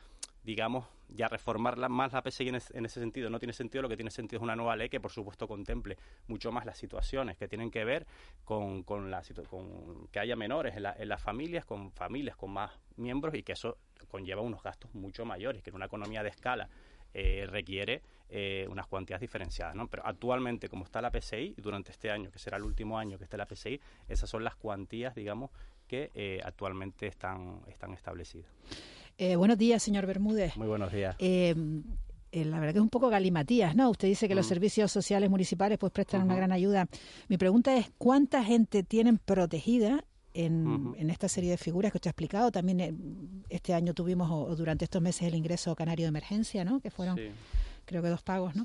digamos, 0.44 0.87
ya 1.09 1.28
reformar 1.28 1.76
más 1.88 2.12
la 2.12 2.22
PSI 2.22 2.48
en, 2.48 2.55
ese 2.57 3.00
sentido 3.00 3.31
no 3.31 3.38
tiene 3.38 3.52
sentido, 3.52 3.83
lo 3.83 3.88
que 3.88 3.96
tiene 3.96 4.11
sentido 4.11 4.38
es 4.38 4.42
una 4.42 4.57
nueva 4.57 4.76
ley 4.76 4.88
que, 4.88 5.00
por 5.00 5.11
supuesto, 5.11 5.46
contemple 5.46 5.96
mucho 6.26 6.50
más 6.52 6.64
las 6.64 6.78
situaciones 6.78 7.37
que 7.37 7.48
tienen 7.48 7.70
que 7.70 7.85
ver 7.85 8.07
con, 8.44 8.83
con, 8.83 9.11
la, 9.11 9.22
con 9.48 10.09
que 10.09 10.18
haya 10.18 10.37
menores 10.37 10.76
en, 10.76 11.09
las 11.09 11.22
familias, 11.22 11.64
con 11.64 11.92
familias 11.92 12.37
con 12.37 12.50
más 12.50 12.72
miembros 12.96 13.35
y 13.35 13.42
que 13.42 13.52
eso 13.52 13.78
conlleva 14.09 14.40
unos 14.40 14.62
gastos 14.62 14.94
mucho 14.94 15.24
mayores, 15.24 15.62
que 15.62 15.70
en 15.70 15.76
una 15.76 15.87
economía 15.87 16.22
de 16.22 16.31
escala 16.31 16.68
eh, 17.14 17.46
requiere 17.48 18.02
eh, 18.31 18.66
unas 18.70 18.87
cuantías 18.87 19.20
diferenciadas. 19.20 19.74
¿no? 19.74 19.87
Pero 19.88 20.07
actualmente, 20.07 20.68
como 20.68 20.85
está 20.85 21.00
la 21.02 21.11
PSI, 21.11 21.55
durante 21.59 21.92
este 21.92 22.11
año, 22.11 22.31
que 22.31 22.38
será 22.38 22.57
el 22.57 22.64
último 22.64 22.98
año 22.98 23.18
que 23.18 23.24
esté 23.24 23.37
la 23.37 23.46
PSI, 23.46 23.81
esas 24.09 24.28
son 24.28 24.44
las 24.44 24.57
cuantías, 24.57 25.14
digamos, 25.14 25.50
que 25.87 26.11
eh, 26.14 26.40
actualmente 26.42 27.07
están, 27.07 27.61
están 27.68 27.92
establecidas. 27.92 28.50
Eh, 29.18 29.37
buenos 29.37 29.59
días, 29.59 29.83
señor 29.83 30.07
Bermúdez. 30.07 30.57
Muy 30.57 30.66
buenos 30.66 30.92
días. 30.92 31.16
Eh, 31.18 31.55
eh, 32.33 32.44
la 32.44 32.59
verdad 32.59 32.72
que 32.72 32.79
es 32.79 32.83
un 32.83 32.90
poco 32.90 33.09
galimatías, 33.09 33.77
¿no? 33.77 33.90
Usted 33.90 34.09
dice 34.09 34.27
que 34.27 34.35
los 34.35 34.46
mm. 34.46 34.48
servicios 34.48 34.92
sociales 34.92 35.29
municipales 35.29 35.79
pues 35.79 35.92
prestan 35.92 36.22
una 36.22 36.35
gran 36.35 36.51
ayuda. 36.51 36.88
Mi 37.29 37.37
pregunta 37.37 37.77
es, 37.77 37.90
¿cuánta 37.98 38.42
gente 38.42 38.83
tienen 38.83 39.18
protegida 39.18 40.05
en, 40.35 40.94
esta 41.11 41.29
serie 41.29 41.51
de 41.51 41.59
figuras 41.59 41.92
que 41.92 41.98
usted 41.98 42.09
ha 42.09 42.12
explicado? 42.12 42.51
También 42.51 43.44
este 43.51 43.75
año 43.75 43.92
tuvimos, 43.92 44.31
o, 44.31 44.57
durante 44.57 44.87
estos 44.87 45.03
meses, 45.03 45.29
el 45.29 45.35
ingreso 45.35 45.75
canario 45.77 46.05
de 46.07 46.09
emergencia, 46.09 46.64
¿no? 46.64 46.81
Que 46.81 46.90
fueron, 46.90 47.20
creo 47.85 48.03
que 48.03 48.09
dos 48.09 48.22
pagos, 48.22 48.57
¿no? 48.57 48.62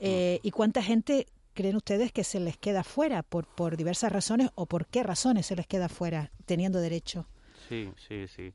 Mm. 0.00 0.40
¿Y 0.42 0.50
cuánta 0.50 0.82
gente 0.82 1.26
creen 1.52 1.76
ustedes 1.76 2.10
que 2.10 2.24
se 2.24 2.40
les 2.40 2.56
queda 2.56 2.84
fuera 2.84 3.22
por, 3.22 3.46
por 3.46 3.76
diversas 3.76 4.10
razones 4.10 4.48
o 4.54 4.64
por 4.64 4.86
qué 4.86 5.02
razones 5.02 5.44
se 5.44 5.56
les 5.56 5.66
queda 5.66 5.90
fuera 5.90 6.30
teniendo 6.46 6.80
derecho? 6.80 7.26
Sí, 7.68 7.90
sí, 8.08 8.26
sí. 8.26 8.52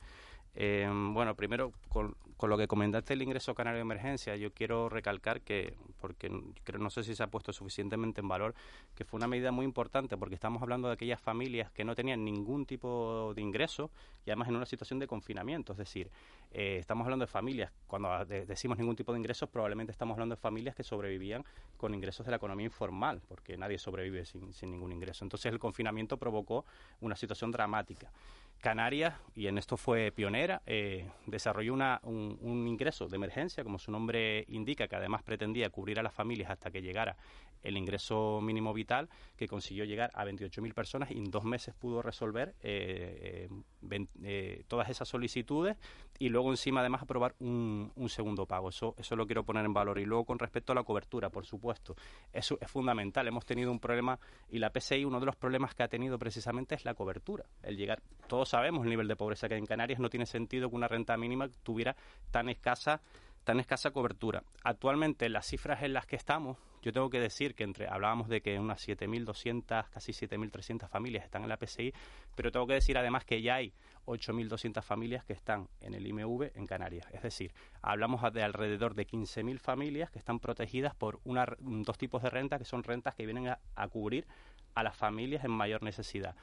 Eh, 0.55 0.89
bueno, 0.89 1.35
primero, 1.35 1.73
con, 1.89 2.15
lo 2.41 2.57
que 2.57 2.67
comentaste 2.67 3.13
el 3.13 3.23
ingreso 3.23 3.55
canario 3.55 3.77
de 3.77 3.81
emergencia, 3.81 4.35
yo 4.35 4.53
quiero 4.53 4.87
recalcar 4.87 5.41
que, 5.41 5.75
porque 5.99 6.31
creo, 6.63 6.79
no 6.79 6.91
sé 6.91 7.03
si 7.03 7.15
se 7.15 7.23
ha 7.23 7.27
puesto 7.27 7.51
suficientemente 7.51 8.21
en 8.21 8.27
valor, 8.27 8.53
que 8.93 9.03
fue 9.03 9.17
una 9.17 9.27
medida 9.27 9.51
muy 9.51 9.65
importante, 9.65 10.15
porque 10.15 10.35
estamos 10.35 10.61
hablando 10.61 10.87
de 10.87 10.93
aquellas 10.93 11.19
familias 11.19 11.71
que 11.71 11.83
no 11.83 11.95
tenían 11.95 12.23
ningún 12.23 12.67
tipo 12.67 13.33
de 13.35 13.41
ingreso 13.41 13.89
y 14.25 14.29
además 14.29 14.49
en 14.49 14.57
una 14.57 14.67
situación 14.67 14.99
de 14.99 15.07
confinamiento. 15.07 15.71
Es 15.71 15.79
decir, 15.79 16.11
eh, 16.51 16.77
estamos 16.79 17.05
hablando 17.05 17.25
de 17.25 17.31
familias, 17.31 17.71
cuando 17.87 18.23
decimos 18.25 18.77
ningún 18.77 18.95
tipo 18.95 19.11
de 19.11 19.17
ingresos, 19.17 19.49
probablemente 19.49 19.91
estamos 19.91 20.13
hablando 20.13 20.35
de 20.35 20.41
familias 20.41 20.75
que 20.75 20.83
sobrevivían 20.83 21.43
con 21.77 21.95
ingresos 21.95 22.25
de 22.27 22.31
la 22.31 22.37
economía 22.37 22.65
informal, 22.65 23.21
porque 23.27 23.57
nadie 23.57 23.79
sobrevive 23.79 24.23
sin, 24.23 24.53
sin 24.53 24.69
ningún 24.71 24.91
ingreso. 24.91 25.25
Entonces 25.25 25.51
el 25.51 25.57
confinamiento 25.57 26.17
provocó 26.17 26.63
una 27.01 27.15
situación 27.15 27.51
dramática. 27.51 28.11
Canarias, 28.65 29.13
y 29.35 29.45
en 29.45 29.59
esto 29.59 29.77
fue 29.77 30.11
pionera, 30.11 30.63
eh, 30.65 31.07
desarrolló 31.27 31.71
una, 31.71 31.99
un, 32.01 32.67
ingreso 32.67 33.07
de 33.07 33.15
emergencia, 33.15 33.63
como 33.63 33.77
su 33.77 33.91
nombre 33.91 34.43
indica, 34.47 34.87
que 34.87 34.95
además 34.95 35.21
pretendía 35.21 35.69
cubrir 35.69 35.99
a 35.99 36.01
las 36.01 36.15
familias 36.15 36.49
hasta 36.49 36.71
que 36.71 36.81
llegara 36.81 37.15
el 37.65 37.77
ingreso 37.77 38.39
mínimo 38.41 38.73
vital, 38.73 39.09
que 39.35 39.47
consiguió 39.47 39.85
llegar 39.85 40.11
a 40.13 40.25
28.000 40.25 40.73
personas 40.73 41.11
y 41.11 41.17
en 41.17 41.31
dos 41.31 41.43
meses 41.43 41.73
pudo 41.75 42.01
resolver 42.01 42.55
eh, 42.61 43.49
eh, 44.23 44.63
todas 44.67 44.89
esas 44.89 45.07
solicitudes 45.07 45.77
y 46.17 46.29
luego 46.29 46.51
encima 46.51 46.79
además 46.79 47.03
aprobar 47.03 47.35
un, 47.39 47.91
segundo 48.07 48.45
pago. 48.45 48.69
Eso, 48.69 48.95
eso 48.97 49.15
lo 49.15 49.25
quiero 49.25 49.43
poner 49.43 49.65
en 49.65 49.73
valor. 49.73 49.99
Y 49.99 50.05
luego 50.05 50.25
con 50.25 50.39
respecto 50.39 50.71
a 50.71 50.75
la 50.75 50.83
cobertura, 50.83 51.29
por 51.29 51.45
supuesto, 51.45 51.95
eso 52.31 52.57
es 52.61 52.71
fundamental. 52.71 53.27
Hemos 53.27 53.45
tenido 53.45 53.71
un 53.71 53.79
problema 53.79 54.19
y 54.49 54.59
la 54.59 54.69
PCI, 54.69 55.03
uno 55.03 55.19
de 55.19 55.25
los 55.25 55.35
problemas 55.35 55.75
que 55.75 55.83
ha 55.83 55.87
tenido 55.87 56.17
precisamente 56.17 56.75
es 56.75 56.85
la 56.85 56.93
cobertura. 56.93 57.45
El 57.63 57.75
llegar, 57.75 58.01
todos 58.27 58.49
sabemos 58.49 58.83
el 58.83 58.89
nivel 58.89 59.07
de 59.07 59.15
pobreza 59.15 59.47
que 59.47 59.55
hay 59.55 59.59
en 59.59 59.65
Canarias, 59.65 59.99
no 59.99 60.09
tiene 60.09 60.25
sentido 60.25 60.69
que 60.69 60.75
una 60.75 60.87
renta 60.87 61.17
mínima 61.17 61.49
tuviera 61.63 61.95
tan 62.31 62.49
escasa 62.49 63.01
tan 63.45 63.59
escasa 63.59 63.91
cobertura. 63.91 64.43
Actualmente 64.63 65.29
las 65.29 65.45
cifras 65.45 65.83
en 65.83 65.93
las 65.93 66.05
que 66.05 66.17
estamos, 66.17 66.57
yo 66.81 66.91
tengo 66.91 67.09
que 67.09 67.19
decir 67.19 67.55
que 67.55 67.63
entre 67.63 67.87
hablábamos 67.87 68.27
de 68.27 68.41
que 68.41 68.59
unas 68.59 68.85
7.200, 68.85 69.89
casi 69.89 70.11
7.300 70.11 70.89
familias 70.89 71.23
están 71.23 71.43
en 71.43 71.49
la 71.49 71.57
PCI, 71.57 71.93
pero 72.35 72.51
tengo 72.51 72.67
que 72.67 72.73
decir 72.73 72.97
además 72.97 73.23
que 73.23 73.41
ya 73.41 73.55
hay 73.55 73.73
8.200 74.05 74.83
familias 74.83 75.23
que 75.23 75.33
están 75.33 75.69
en 75.79 75.93
el 75.93 76.05
IMV 76.05 76.51
en 76.55 76.67
Canarias. 76.67 77.07
Es 77.13 77.21
decir, 77.21 77.53
hablamos 77.81 78.21
de 78.33 78.43
alrededor 78.43 78.95
de 78.95 79.07
15.000 79.07 79.59
familias 79.59 80.11
que 80.11 80.19
están 80.19 80.39
protegidas 80.39 80.95
por 80.95 81.19
una, 81.23 81.45
dos 81.59 81.97
tipos 81.97 82.21
de 82.21 82.29
renta 82.29 82.57
que 82.57 82.65
son 82.65 82.83
rentas 82.83 83.15
que 83.15 83.25
vienen 83.25 83.47
a 83.47 83.87
cubrir 83.87 84.27
a 84.73 84.83
las 84.83 84.95
familias 84.95 85.45
en 85.45 85.51
mayor 85.51 85.81
necesidad. 85.83 86.35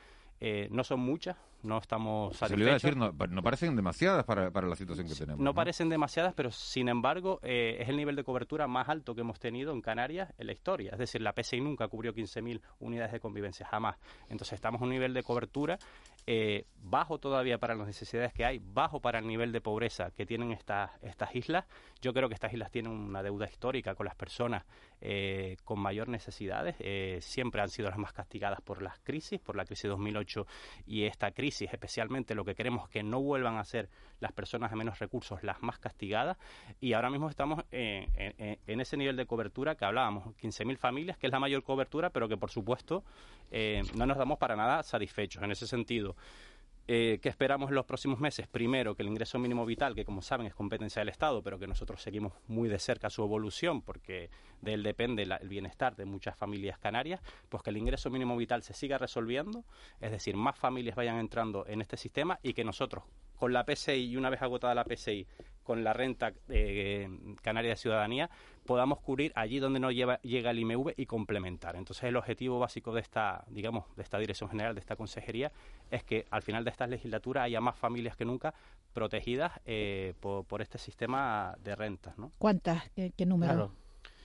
Eh, 0.44 0.66
no 0.72 0.82
son 0.82 0.98
muchas, 0.98 1.36
no 1.62 1.78
estamos 1.78 2.36
satisfechos. 2.36 2.82
decir, 2.82 2.96
no, 2.96 3.42
parecen 3.44 3.76
demasiadas 3.76 4.24
para, 4.24 4.50
para, 4.50 4.66
la 4.66 4.74
situación 4.74 5.06
que 5.06 5.14
tenemos. 5.14 5.38
No, 5.38 5.54
parecen 5.54 5.88
demasiadas, 5.88 6.34
pero 6.34 6.50
sin 6.50 6.88
embargo 6.88 7.38
eh, 7.44 7.76
es 7.78 7.88
el 7.88 7.96
nivel 7.96 8.16
de 8.16 8.24
cobertura 8.24 8.66
más 8.66 8.88
alto 8.88 9.14
que 9.14 9.20
hemos 9.20 9.38
tenido 9.38 9.72
en 9.72 9.80
Canarias 9.80 10.34
en 10.38 10.48
la 10.48 10.52
historia. 10.52 10.90
Es 10.94 10.98
decir, 10.98 11.20
la 11.20 11.32
PSI 11.32 11.60
nunca 11.60 11.86
cubrió 11.86 12.12
15.000 12.12 12.60
unidades 12.80 13.12
de 13.12 13.20
convivencia, 13.20 13.64
jamás. 13.68 13.98
Entonces 14.30 14.54
estamos 14.54 14.80
en 14.80 14.88
un 14.88 14.90
nivel 14.90 15.14
de 15.14 15.22
cobertura 15.22 15.78
eh, 16.26 16.66
bajo 16.82 17.18
todavía 17.18 17.58
para 17.58 17.74
las 17.74 17.86
necesidades 17.86 18.32
que 18.32 18.44
hay, 18.44 18.60
bajo 18.60 19.00
para 19.00 19.18
el 19.18 19.26
nivel 19.26 19.52
de 19.52 19.60
pobreza 19.60 20.10
que 20.10 20.26
tienen 20.26 20.52
estas, 20.52 20.90
estas 21.02 21.34
islas. 21.34 21.64
Yo 22.00 22.12
creo 22.12 22.28
que 22.28 22.34
estas 22.34 22.52
islas 22.52 22.70
tienen 22.70 22.92
una 22.92 23.22
deuda 23.22 23.46
histórica 23.46 23.94
con 23.94 24.06
las 24.06 24.14
personas 24.14 24.64
eh, 25.00 25.56
con 25.64 25.78
mayor 25.80 26.08
necesidades. 26.08 26.76
Eh, 26.78 27.18
siempre 27.20 27.60
han 27.60 27.68
sido 27.68 27.88
las 27.88 27.98
más 27.98 28.12
castigadas 28.12 28.60
por 28.60 28.82
las 28.82 28.98
crisis, 29.00 29.40
por 29.40 29.56
la 29.56 29.64
crisis 29.64 29.84
de 29.84 29.88
2008 29.90 30.46
y 30.86 31.04
esta 31.04 31.30
crisis, 31.32 31.72
especialmente 31.72 32.34
lo 32.34 32.44
que 32.44 32.54
queremos 32.54 32.88
que 32.88 33.02
no 33.02 33.20
vuelvan 33.20 33.56
a 33.56 33.64
ser 33.64 33.88
las 34.20 34.32
personas 34.32 34.70
de 34.70 34.76
menos 34.76 34.98
recursos 34.98 35.42
las 35.42 35.62
más 35.62 35.78
castigadas. 35.78 36.36
Y 36.80 36.92
ahora 36.92 37.10
mismo 37.10 37.28
estamos 37.28 37.64
en, 37.70 38.60
ese 38.66 38.96
nivel 38.96 39.16
de 39.16 39.26
cobertura 39.26 39.74
que 39.76 39.84
hablábamos, 39.84 40.26
15.000 40.36 40.76
familias, 40.76 41.18
que 41.18 41.26
es 41.26 41.32
la 41.32 41.40
mayor 41.40 41.62
cobertura, 41.62 42.10
pero 42.10 42.28
que 42.28 42.36
por 42.36 42.50
supuesto 42.50 43.04
eh, 43.52 43.82
no 43.94 44.06
nos 44.06 44.16
damos 44.16 44.38
para 44.38 44.56
nada 44.56 44.82
satisfechos 44.82 45.42
en 45.42 45.52
ese 45.52 45.66
sentido. 45.66 46.16
Eh, 46.88 47.20
¿Qué 47.22 47.28
esperamos 47.28 47.68
en 47.68 47.76
los 47.76 47.84
próximos 47.84 48.18
meses? 48.18 48.48
Primero, 48.48 48.96
que 48.96 49.02
el 49.02 49.08
ingreso 49.08 49.38
mínimo 49.38 49.64
vital, 49.64 49.94
que 49.94 50.04
como 50.04 50.20
saben 50.20 50.48
es 50.48 50.54
competencia 50.54 51.00
del 51.00 51.10
Estado, 51.10 51.40
pero 51.40 51.58
que 51.58 51.68
nosotros 51.68 52.02
seguimos 52.02 52.32
muy 52.48 52.68
de 52.68 52.80
cerca 52.80 53.08
su 53.08 53.22
evolución, 53.22 53.82
porque 53.82 54.30
de 54.62 54.74
él 54.74 54.82
depende 54.82 55.22
el 55.22 55.48
bienestar 55.48 55.94
de 55.94 56.06
muchas 56.06 56.36
familias 56.36 56.78
canarias, 56.78 57.20
pues 57.48 57.62
que 57.62 57.70
el 57.70 57.76
ingreso 57.76 58.10
mínimo 58.10 58.36
vital 58.36 58.62
se 58.62 58.74
siga 58.74 58.98
resolviendo, 58.98 59.64
es 60.00 60.10
decir, 60.10 60.36
más 60.36 60.58
familias 60.58 60.96
vayan 60.96 61.18
entrando 61.18 61.66
en 61.68 61.82
este 61.82 61.96
sistema 61.96 62.40
y 62.42 62.52
que 62.52 62.64
nosotros, 62.64 63.04
con 63.36 63.52
la 63.52 63.64
PCI 63.64 64.10
y 64.10 64.16
una 64.16 64.30
vez 64.30 64.42
agotada 64.42 64.74
la 64.74 64.84
PCI, 64.84 65.26
con 65.62 65.84
la 65.84 65.92
renta 65.92 66.32
eh, 66.48 67.08
canaria 67.42 67.70
de 67.70 67.76
ciudadanía, 67.76 68.30
podamos 68.66 69.00
cubrir 69.00 69.32
allí 69.34 69.58
donde 69.58 69.80
no 69.80 69.90
llega 69.90 70.20
el 70.22 70.58
IMV 70.58 70.94
y 70.96 71.06
complementar. 71.06 71.76
Entonces, 71.76 72.04
el 72.04 72.16
objetivo 72.16 72.58
básico 72.58 72.92
de 72.92 73.00
esta, 73.00 73.44
digamos, 73.48 73.84
de 73.96 74.02
esta 74.02 74.18
Dirección 74.18 74.50
General, 74.50 74.74
de 74.74 74.80
esta 74.80 74.96
Consejería, 74.96 75.52
es 75.90 76.04
que 76.04 76.26
al 76.30 76.42
final 76.42 76.64
de 76.64 76.70
esta 76.70 76.86
legislatura 76.86 77.42
haya 77.42 77.60
más 77.60 77.76
familias 77.76 78.16
que 78.16 78.24
nunca 78.24 78.54
protegidas 78.92 79.52
eh, 79.64 80.14
por, 80.20 80.62
este 80.62 80.78
sistema 80.78 81.56
de 81.62 81.74
rentas. 81.74 82.16
¿no? 82.18 82.30
¿Cuántas? 82.38 82.90
¿Qué, 82.90 83.26
número? 83.26 83.72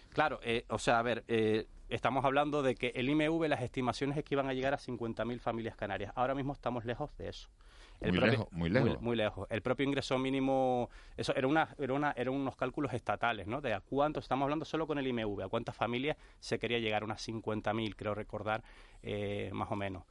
Claro, 0.10 0.40
eh, 0.44 0.66
o 0.70 0.80
sea, 0.80 1.00
a 1.00 1.02
ver, 1.02 1.24
eh, 1.28 1.68
estamos 1.90 2.26
hablando 2.26 2.62
de 2.62 2.76
que 2.76 2.92
el 2.96 3.10
IMV, 3.10 3.48
las 3.48 3.62
estimaciones 3.62 4.18
es 4.18 4.24
que 4.24 4.36
iban 4.36 4.50
a 4.50 4.54
llegar 4.54 4.74
a 4.74 4.78
50.000 4.78 5.40
familias 5.40 5.76
canarias. 5.76 6.12
Ahora 6.16 6.36
mismo 6.36 6.54
estamos 6.54 6.86
lejos 6.86 7.16
de 7.18 7.30
eso. 7.30 7.50
El 8.00 8.12
muy, 8.12 8.30
lejos, 8.30 8.48
muy 8.52 8.70
lejos. 8.70 9.02
Muy, 9.02 9.16
lejos. 9.16 9.48
El 9.50 9.62
propio 9.62 9.86
ingreso 9.86 10.18
mínimo, 10.20 10.90
eso 11.16 11.36
era 11.36 11.48
una, 11.48 11.76
era 11.80 11.94
una, 11.94 12.12
eran 12.12 12.34
unos 12.34 12.56
cálculos 12.56 12.94
estatales, 12.94 13.48
¿no? 13.48 13.60
De 13.60 13.74
a 13.74 13.82
cuánto, 13.82 14.20
estamos 14.20 14.44
hablando 14.44 14.66
solo 14.66 14.86
con 14.86 15.00
el 15.00 15.08
IMV, 15.08 15.42
a 15.42 15.50
cuántas 15.50 15.76
familias 15.76 16.18
se 16.40 16.60
quería 16.60 16.80
llegar, 16.80 17.04
unas 17.04 17.28
50.000, 17.28 17.96
creo 17.96 18.14
recordar, 18.14 18.64
eh, 19.02 19.50
más 19.54 19.72
o 19.72 19.76
menos. 19.76 20.04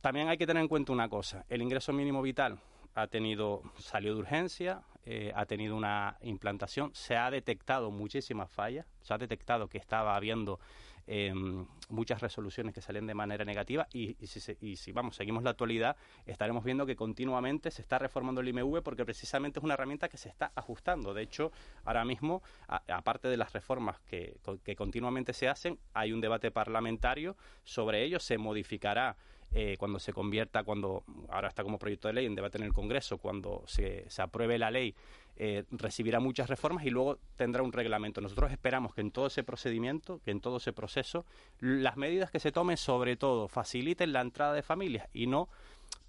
también 0.00 0.28
hay 0.28 0.38
que 0.38 0.46
tener 0.46 0.62
en 0.62 0.68
cuenta 0.68 0.92
una 0.92 1.08
cosa, 1.08 1.44
el 1.48 1.62
ingreso 1.62 1.92
mínimo 1.92 2.22
vital 2.22 2.58
ha 2.94 3.06
tenido, 3.06 3.62
salió 3.78 4.14
de 4.14 4.20
urgencia, 4.20 4.82
eh, 5.04 5.32
ha 5.34 5.46
tenido 5.46 5.76
una 5.76 6.16
implantación, 6.22 6.90
se 6.94 7.16
ha 7.16 7.30
detectado 7.30 7.90
muchísimas 7.90 8.50
fallas, 8.50 8.86
se 9.00 9.14
ha 9.14 9.18
detectado 9.18 9.68
que 9.68 9.78
estaba 9.78 10.16
habiendo 10.16 10.60
em, 11.06 11.66
muchas 11.88 12.20
resoluciones 12.20 12.74
que 12.74 12.80
salen 12.80 13.06
de 13.06 13.14
manera 13.14 13.44
negativa 13.44 13.86
y, 13.92 14.14
si, 14.26 14.92
vamos, 14.92 15.16
seguimos 15.16 15.42
la 15.42 15.50
actualidad, 15.50 15.96
estaremos 16.26 16.64
viendo 16.64 16.86
que 16.86 16.96
continuamente 16.96 17.70
se 17.70 17.82
está 17.82 17.98
reformando 17.98 18.40
el 18.40 18.48
IMV 18.48 18.82
porque 18.82 19.04
precisamente 19.04 19.58
es 19.58 19.64
una 19.64 19.74
herramienta 19.74 20.08
que 20.08 20.16
se 20.16 20.28
está 20.28 20.52
ajustando. 20.54 21.14
De 21.14 21.22
hecho, 21.22 21.52
ahora 21.84 22.04
mismo, 22.04 22.42
aparte 22.68 23.28
de 23.28 23.36
las 23.36 23.52
reformas 23.52 24.00
que, 24.00 24.38
que 24.64 24.76
continuamente 24.76 25.32
se 25.32 25.48
hacen, 25.48 25.78
hay 25.94 26.12
un 26.12 26.20
debate 26.20 26.50
parlamentario 26.50 27.36
sobre 27.64 28.04
ello, 28.04 28.18
se 28.20 28.38
modificará 28.38 29.16
eh, 29.52 29.76
cuando 29.78 29.98
se 29.98 30.12
convierta, 30.12 30.62
cuando 30.62 31.02
ahora 31.28 31.48
está 31.48 31.62
como 31.62 31.78
proyecto 31.78 32.08
de 32.08 32.14
ley 32.14 32.26
en 32.26 32.34
debate 32.34 32.58
en 32.58 32.64
el 32.64 32.72
Congreso, 32.72 33.18
cuando 33.18 33.64
se, 33.66 34.08
se 34.08 34.22
apruebe 34.22 34.58
la 34.58 34.70
ley, 34.70 34.94
eh, 35.36 35.64
recibirá 35.70 36.20
muchas 36.20 36.50
reformas 36.50 36.84
y 36.84 36.90
luego 36.90 37.18
tendrá 37.36 37.62
un 37.62 37.72
reglamento. 37.72 38.20
Nosotros 38.20 38.52
esperamos 38.52 38.94
que 38.94 39.00
en 39.00 39.10
todo 39.10 39.26
ese 39.26 39.42
procedimiento, 39.42 40.20
que 40.22 40.30
en 40.30 40.40
todo 40.40 40.58
ese 40.58 40.72
proceso, 40.72 41.24
las 41.60 41.96
medidas 41.96 42.30
que 42.30 42.40
se 42.40 42.52
tomen, 42.52 42.76
sobre 42.76 43.16
todo, 43.16 43.48
faciliten 43.48 44.12
la 44.12 44.20
entrada 44.20 44.52
de 44.52 44.62
familias 44.62 45.08
y 45.14 45.26
no 45.26 45.48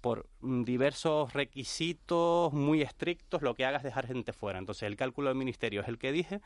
por 0.02 0.26
diversos 0.40 1.32
requisitos 1.32 2.52
muy 2.52 2.82
estrictos 2.82 3.40
lo 3.40 3.54
que 3.54 3.64
haga 3.64 3.78
es 3.78 3.82
dejar 3.82 4.06
gente 4.06 4.32
fuera. 4.32 4.58
Entonces 4.58 4.82
el 4.82 4.96
cálculo 4.96 5.28
del 5.28 5.38
ministerio 5.38 5.80
es 5.80 5.88
el 5.88 5.98
que 5.98 6.12
dije 6.12 6.40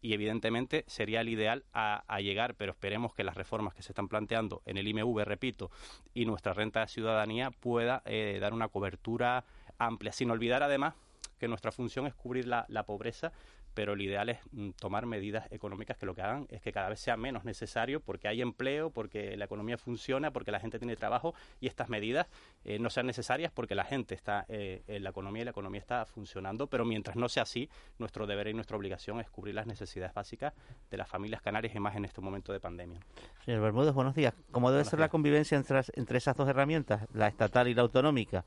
y 0.00 0.12
evidentemente 0.12 0.84
sería 0.86 1.20
el 1.20 1.28
ideal 1.28 1.64
a, 1.72 2.20
llegar, 2.20 2.54
pero 2.54 2.72
esperemos 2.72 3.14
que 3.14 3.24
las 3.24 3.36
reformas 3.36 3.74
que 3.74 3.82
se 3.82 3.92
están 3.92 4.08
planteando 4.08 4.62
en 4.66 4.76
el 4.76 4.88
IMV, 4.88 5.24
repito, 5.24 5.70
y 6.14 6.24
nuestra 6.26 6.52
renta 6.52 6.80
de 6.80 6.88
ciudadanía 6.88 7.50
pueda 7.50 8.02
eh, 8.04 8.38
dar 8.40 8.52
una 8.52 8.68
cobertura 8.68 9.44
amplia, 9.78 10.12
sin 10.12 10.30
olvidar 10.30 10.62
además 10.62 10.94
que 11.38 11.48
nuestra 11.48 11.70
función 11.70 12.06
es 12.06 12.14
cubrir 12.14 12.46
la 12.48 12.82
pobreza 12.84 13.32
pero 13.74 13.94
lo 13.96 14.02
ideal 14.02 14.28
es 14.28 14.38
mm, 14.52 14.70
tomar 14.70 15.06
medidas 15.06 15.50
económicas 15.50 15.96
que 15.96 16.06
lo 16.06 16.14
que 16.14 16.22
hagan 16.22 16.46
es 16.50 16.60
que 16.60 16.72
cada 16.72 16.88
vez 16.88 17.00
sea 17.00 17.16
menos 17.16 17.44
necesario 17.44 18.00
porque 18.00 18.28
hay 18.28 18.42
empleo, 18.42 18.90
porque 18.90 19.36
la 19.36 19.44
economía 19.44 19.78
funciona, 19.78 20.30
porque 20.30 20.50
la 20.50 20.60
gente 20.60 20.78
tiene 20.78 20.96
trabajo 20.96 21.34
y 21.60 21.66
estas 21.66 21.88
medidas 21.88 22.26
eh, 22.64 22.78
no 22.78 22.90
sean 22.90 23.06
necesarias 23.06 23.52
porque 23.52 23.74
la 23.74 23.84
gente 23.84 24.14
está 24.14 24.44
eh, 24.48 24.82
en 24.86 25.04
la 25.04 25.10
economía 25.10 25.42
y 25.42 25.44
la 25.44 25.50
economía 25.50 25.80
está 25.80 26.04
funcionando, 26.06 26.66
pero 26.66 26.84
mientras 26.84 27.16
no 27.16 27.28
sea 27.28 27.44
así, 27.44 27.68
nuestro 27.98 28.26
deber 28.26 28.48
y 28.48 28.54
nuestra 28.54 28.76
obligación 28.76 29.20
es 29.20 29.30
cubrir 29.30 29.54
las 29.54 29.66
necesidades 29.66 30.14
básicas 30.14 30.54
de 30.90 30.96
las 30.96 31.08
familias 31.08 31.42
canarias 31.42 31.74
y 31.74 31.80
más 31.80 31.96
en 31.96 32.04
este 32.04 32.20
momento 32.20 32.52
de 32.52 32.60
pandemia. 32.60 33.00
Señor 33.44 33.60
Bermúdez, 33.62 33.94
buenos 33.94 34.14
días. 34.14 34.34
¿Cómo 34.50 34.70
debe 34.70 34.84
ser 34.84 34.98
la 34.98 35.08
convivencia 35.08 35.56
entre, 35.56 35.80
entre 35.94 36.18
esas 36.18 36.36
dos 36.36 36.48
herramientas, 36.48 37.06
la 37.12 37.28
estatal 37.28 37.68
y 37.68 37.74
la 37.74 37.82
autonómica? 37.82 38.44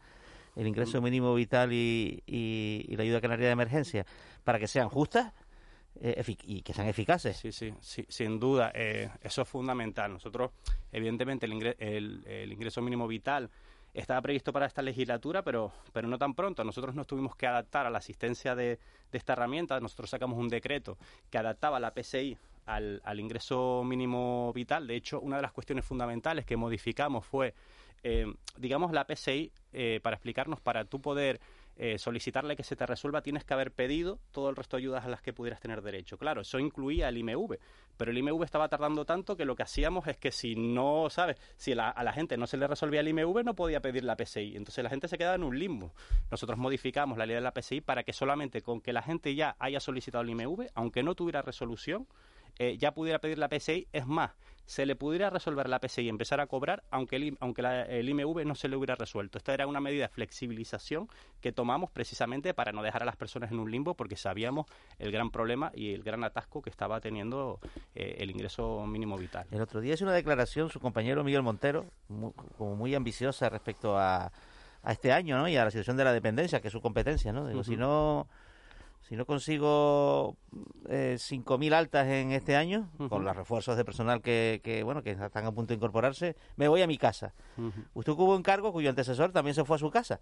El 0.56 0.68
ingreso 0.68 1.02
mínimo 1.02 1.34
vital 1.34 1.72
y, 1.74 2.24
y, 2.26 2.96
la 2.96 3.04
ayuda 3.04 3.22
canaria 3.22 3.48
de 3.48 3.54
emergencia, 3.54 4.06
para 4.44 4.60
que 4.60 4.68
sean 4.68 4.90
justas 4.90 5.34
eh, 6.00 6.24
y 6.46 6.62
que 6.62 6.74
sean 6.74 6.88
eficaces. 6.88 7.38
Sí, 7.38 7.52
sí, 7.52 7.74
sí 7.80 8.06
sin 8.10 8.40
duda. 8.40 8.72
Eh, 8.74 9.10
eso 9.22 9.42
es 9.42 9.48
fundamental. 9.48 10.12
Nosotros, 10.14 10.52
evidentemente, 10.92 11.46
el, 11.46 12.24
el, 12.26 12.52
ingreso 12.52 12.82
mínimo 12.82 13.08
vital 13.08 13.50
estaba 13.94 14.22
previsto 14.22 14.54
para 14.54 14.66
esta 14.66 14.82
legislatura, 14.82 15.44
pero, 15.44 15.72
pero 15.94 16.08
no 16.08 16.18
tan 16.18 16.34
pronto. 16.34 16.64
Nosotros 16.64 16.96
nos 16.96 17.08
tuvimos 17.08 17.36
que 17.36 17.48
adaptar 17.48 17.86
a 17.86 17.90
la 17.90 17.98
asistencia 17.98 18.56
de, 18.56 18.80
de 19.12 19.18
esta 19.18 19.34
herramienta. 19.34 19.80
Nosotros 19.80 20.10
sacamos 20.10 20.38
un 20.38 20.48
decreto 20.48 20.98
que 21.30 21.38
adaptaba 21.38 21.80
la 21.80 21.94
PCI 21.94 22.38
al, 22.66 23.02
al, 23.04 23.20
ingreso 23.20 23.84
mínimo 23.84 24.52
vital. 24.54 24.88
De 24.88 24.96
hecho, 24.96 25.20
una 25.20 25.38
de 25.38 25.42
las 25.42 25.52
cuestiones 25.52 25.86
fundamentales 25.86 26.46
que 26.46 26.56
modificamos 26.56 27.26
fue 27.26 27.54
eh, 28.04 28.26
digamos, 28.58 28.92
la 28.92 29.06
PCI, 29.06 29.52
eh, 29.74 30.00
para 30.02 30.16
explicarnos, 30.16 30.60
para 30.60 30.86
tú 30.86 31.02
poder 31.02 31.40
eh, 31.78 31.98
solicitarle 31.98 32.56
que 32.56 32.64
se 32.64 32.76
te 32.76 32.86
resuelva, 32.86 33.22
tienes 33.22 33.44
que 33.44 33.54
haber 33.54 33.72
pedido 33.72 34.20
todo 34.32 34.50
el 34.50 34.56
resto 34.56 34.76
de 34.78 34.84
ayudas 34.84 35.06
a 35.06 35.08
las 35.08 35.22
que 35.22 35.34
pudieras 35.34 35.60
tener 35.60 35.82
derecho. 35.82 36.18
Claro, 36.18 36.42
eso 36.42 36.60
incluía 36.60 37.10
el 37.10 37.18
IMV, 37.18 37.58
pero 37.98 38.12
el 38.12 38.18
IMV 38.18 38.44
estaba 38.44 38.68
tardando 38.68 39.06
tanto 39.06 39.38
que 39.38 39.46
lo 39.46 39.56
que 39.56 39.64
hacíamos 39.64 40.06
es 40.08 40.18
que 40.18 40.32
si 40.32 40.56
no, 40.56 41.10
¿sabes? 41.10 41.38
Si 41.58 41.72
a 41.72 42.04
la 42.04 42.14
gente 42.14 42.38
no 42.38 42.46
se 42.46 42.58
le 42.58 42.68
resolvía 42.68 43.00
el 43.00 43.08
IMV, 43.08 43.44
no 43.44 43.56
podía 43.56 43.82
pedir 43.82 44.04
la 44.04 44.16
PCI. 44.16 44.58
Entonces 44.58 44.84
la 44.84 44.90
gente 44.90 45.08
se 45.08 45.18
quedaba 45.18 45.36
en 45.36 45.44
un 45.44 45.58
limbo. 45.58 45.94
Nosotros 46.30 46.60
modificamos 46.60 47.18
la 47.18 47.26
ley 47.26 47.36
de 47.36 47.42
la 47.42 47.54
PCI 47.54 47.82
para 47.82 48.04
que 48.04 48.14
solamente 48.14 48.62
con 48.62 48.82
que 48.82 48.94
la 48.94 49.02
gente 49.02 49.34
ya 49.34 49.56
haya 49.58 49.80
solicitado 49.80 50.24
el 50.24 50.30
IMV, 50.30 50.68
aunque 50.76 51.04
no 51.04 51.16
tuviera 51.16 51.42
resolución, 51.42 52.08
ya 52.78 52.94
pudiera 52.94 53.18
pedir 53.20 53.40
la 53.40 53.50
PCI. 53.50 53.88
Es 53.92 54.06
más, 54.06 54.32
se 54.66 54.86
le 54.86 54.96
pudiera 54.96 55.30
resolver 55.30 55.68
la 55.68 55.80
PCI 55.80 56.04
y 56.04 56.10
empezar 56.10 56.40
a 56.40 56.48
cobrar, 56.48 56.84
aunque 56.92 57.18
el, 57.18 57.38
aunque 57.40 57.62
el 57.90 58.08
IMV 58.08 58.46
no 58.46 58.56
se 58.56 58.68
le 58.68 58.76
hubiera 58.76 58.96
resuelto. 58.96 59.38
Esta 59.38 59.54
era 59.54 59.68
una 59.68 59.80
medida 59.82 60.08
de 60.08 60.14
flexibilización 60.14 61.10
que 61.42 61.52
tomamos 61.52 61.92
precisamente 61.92 62.54
para 62.54 62.72
no 62.72 62.82
dejar 62.82 63.04
a 63.04 63.06
las 63.06 63.16
personas 63.16 63.52
en 63.52 63.60
un 63.60 63.70
limbo, 63.70 63.96
porque 63.96 64.16
sabíamos 64.16 64.68
el 65.00 65.12
gran 65.12 65.32
problema 65.32 65.72
y 65.74 65.94
el 65.94 66.04
gran 66.04 66.24
atasco 66.24 66.62
que 66.62 66.70
estaba 66.70 67.00
teniendo 67.02 67.60
eh, 67.96 68.18
el 68.20 68.32
ingreso 68.32 68.86
mínimo 68.86 69.18
vital. 69.18 69.48
El 69.52 69.62
otro 69.62 69.82
día 69.82 69.94
hizo 69.94 70.06
una 70.06 70.14
declaración 70.14 70.70
su 70.70 70.80
compañero 70.80 71.24
Miguel 71.24 71.42
Montero, 71.42 71.86
como 72.58 72.76
muy 72.76 72.96
ambiciosa 72.96 73.50
respecto 73.50 73.98
a, 73.98 74.32
a 74.84 74.92
este 74.92 75.12
año 75.12 75.38
¿no? 75.38 75.48
y 75.48 75.58
a 75.58 75.66
la 75.66 75.72
situación 75.72 75.98
de 75.98 76.04
la 76.04 76.14
dependencia, 76.14 76.62
que 76.62 76.68
es 76.68 76.72
su 76.72 76.82
competencia. 76.82 77.32
¿no? 77.32 77.48
Digo, 77.48 77.64
si 77.64 77.78
no 77.78 78.28
si 79.12 79.18
no 79.18 79.26
consigo 79.26 80.38
eh, 80.88 81.18
5.000 81.20 81.74
altas 81.74 82.08
en 82.08 82.32
este 82.32 82.56
año, 82.56 82.90
con 83.10 83.26
los 83.26 83.36
refuerzos 83.36 83.76
de 83.76 83.84
personal 83.84 84.22
que, 84.22 84.62
que, 84.64 84.84
bueno 84.84 85.04
que 85.04 85.12
están 85.12 85.46
a 85.46 85.52
punto 85.52 85.74
de 85.74 85.76
incorporarse, 85.76 86.38
me 86.56 86.70
voy 86.70 86.82
a 86.82 86.88
mi 86.88 86.98
casa. 86.98 87.34
Usted 87.94 88.14
hubo 88.14 88.34
un 88.34 88.42
cargo 88.42 88.72
cuyo 88.72 88.90
antecesor 88.90 89.34
también 89.34 89.54
se 89.54 89.66
fue 89.66 89.76
a 89.76 89.80
su 89.80 89.92
casa. 89.92 90.22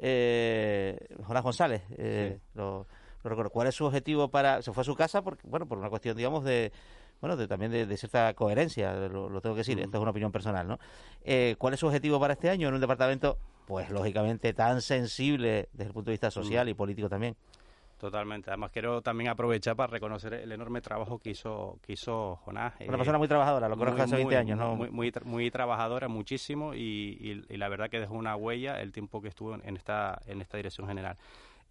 eh, 0.00 0.98
Jonás 1.28 1.44
González, 1.44 1.84
eh, 1.90 2.40
lo, 2.56 2.88
recuerdo. 3.22 3.50
¿Cuál 3.50 3.68
es 3.68 3.76
su 3.76 3.84
objetivo 3.84 4.26
para...? 4.26 4.62
Se 4.62 4.72
fue 4.72 4.80
a 4.80 4.84
su 4.84 4.96
casa 4.96 5.22
porque, 5.22 5.46
bueno, 5.46 5.66
por 5.66 5.78
una 5.78 5.88
cuestión, 5.88 6.16
digamos, 6.16 6.42
de 6.42 6.72
bueno, 7.20 7.36
de, 7.36 7.46
también 7.46 7.70
de, 7.70 7.96
cierta 7.96 8.34
coherencia, 8.34 8.94
lo, 8.94 9.40
tengo 9.40 9.54
que 9.54 9.60
decir, 9.60 9.78
esto 9.78 9.96
es 9.96 10.02
una 10.02 10.10
opinión 10.10 10.32
personal, 10.32 10.66
¿no? 10.66 10.80
Eh, 11.22 11.54
¿Cuál 11.56 11.74
es 11.74 11.80
su 11.80 11.86
objetivo 11.86 12.18
para 12.18 12.32
este 12.32 12.50
año 12.50 12.66
en 12.66 12.74
un 12.74 12.80
departamento, 12.80 13.38
pues 13.68 13.90
lógicamente 13.90 14.52
tan 14.54 14.82
sensible 14.82 15.68
desde 15.72 15.88
el 15.88 15.92
punto 15.92 16.10
de 16.10 16.14
vista 16.14 16.32
social 16.32 16.68
y 16.68 16.74
político 16.74 17.08
también? 17.08 17.36
Totalmente. 17.98 18.50
Además, 18.50 18.70
quiero 18.70 19.02
también 19.02 19.28
aprovechar 19.28 19.74
para 19.74 19.90
reconocer 19.90 20.32
el 20.32 20.52
enorme 20.52 20.80
trabajo 20.80 21.18
que 21.18 21.30
hizo, 21.30 21.80
que 21.82 21.94
hizo 21.94 22.36
Jonás. 22.36 22.74
Una 22.86 22.96
persona 22.96 23.18
muy 23.18 23.26
trabajadora, 23.26 23.68
lo 23.68 23.76
conozco 23.76 24.02
hace 24.02 24.16
20 24.16 24.36
años, 24.36 24.56
¿no? 24.56 24.76
Muy, 24.76 24.90
muy, 24.90 25.12
muy 25.24 25.50
trabajadora, 25.50 26.06
muchísimo, 26.06 26.74
y, 26.74 27.44
y, 27.48 27.56
la 27.56 27.68
verdad 27.68 27.90
que 27.90 27.98
dejó 27.98 28.14
una 28.14 28.36
huella 28.36 28.80
el 28.80 28.92
tiempo 28.92 29.20
que 29.20 29.28
estuvo 29.28 29.54
en 29.54 29.76
esta, 29.76 30.22
en 30.26 30.40
esta 30.40 30.56
dirección 30.56 30.86
general. 30.86 31.16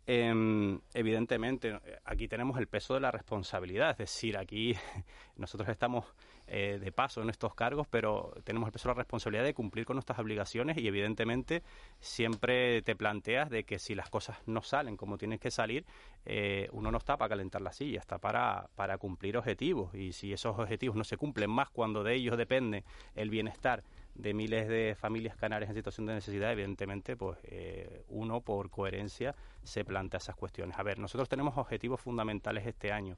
Eh, 0.06 0.80
evidentemente, 0.94 1.80
aquí 2.04 2.28
tenemos 2.28 2.58
el 2.60 2.68
peso 2.68 2.94
de 2.94 3.00
la 3.00 3.12
responsabilidad, 3.12 3.92
es 3.92 3.98
decir, 3.98 4.38
aquí 4.38 4.76
nosotros 5.38 5.70
estamos 5.70 6.06
eh, 6.48 6.80
de 6.80 6.92
paso 6.92 7.22
en 7.22 7.30
estos 7.30 7.54
cargos, 7.54 7.88
pero 7.90 8.34
tenemos 8.44 8.68
el 8.68 8.74
peso 8.74 8.88
la 8.88 8.94
responsabilidad 8.94 9.44
de 9.44 9.54
cumplir 9.54 9.86
con 9.86 9.96
nuestras 9.96 10.18
obligaciones 10.20 10.78
y 10.78 10.88
evidentemente 10.88 11.62
siempre 12.00 12.82
te 12.84 12.96
planteas 12.96 13.50
de 13.50 13.66
que 13.66 13.80
si 13.80 13.96
las 13.96 14.10
cosas 14.10 14.38
no 14.46 14.62
salen 14.62 14.96
como 14.96 15.18
tienen 15.18 15.40
que 15.40 15.52
salir, 15.52 15.86
eh, 16.26 16.70
uno 16.72 16.90
no 16.92 16.98
está 16.98 17.18
para 17.18 17.30
calentar 17.30 17.62
la 17.62 17.74
silla, 17.74 18.00
está 18.00 18.18
para, 18.18 18.70
para 18.76 18.98
cumplir 18.98 19.38
objetivos 19.38 19.94
y 19.94 20.14
si 20.14 20.32
esos 20.32 20.58
objetivos 20.58 20.96
no 20.96 21.04
se 21.04 21.18
cumplen 21.18 21.50
más 21.50 21.70
cuando 21.70 22.04
de 22.04 22.16
ellos 22.16 22.38
depende 22.38 22.84
el 23.16 23.30
bienestar 23.30 23.84
de 24.18 24.34
miles 24.34 24.68
de 24.68 24.96
familias 25.00 25.36
canarias 25.36 25.70
en 25.70 25.76
situación 25.76 26.08
de 26.08 26.16
necesidad, 26.16 26.52
evidentemente, 26.52 27.16
pues 27.16 27.38
eh, 27.44 28.04
uno 28.10 28.42
por 28.42 28.70
coherencia 28.70 29.36
se 29.64 29.86
plantea 29.86 30.18
esas 30.18 30.36
cuestiones. 30.36 30.78
A 30.80 30.84
ver, 30.84 30.98
nosotros 30.98 31.30
tenemos 31.30 31.58
objetivos 31.58 32.02
fundamentales 32.02 32.66
este 32.66 32.92
año 32.92 33.18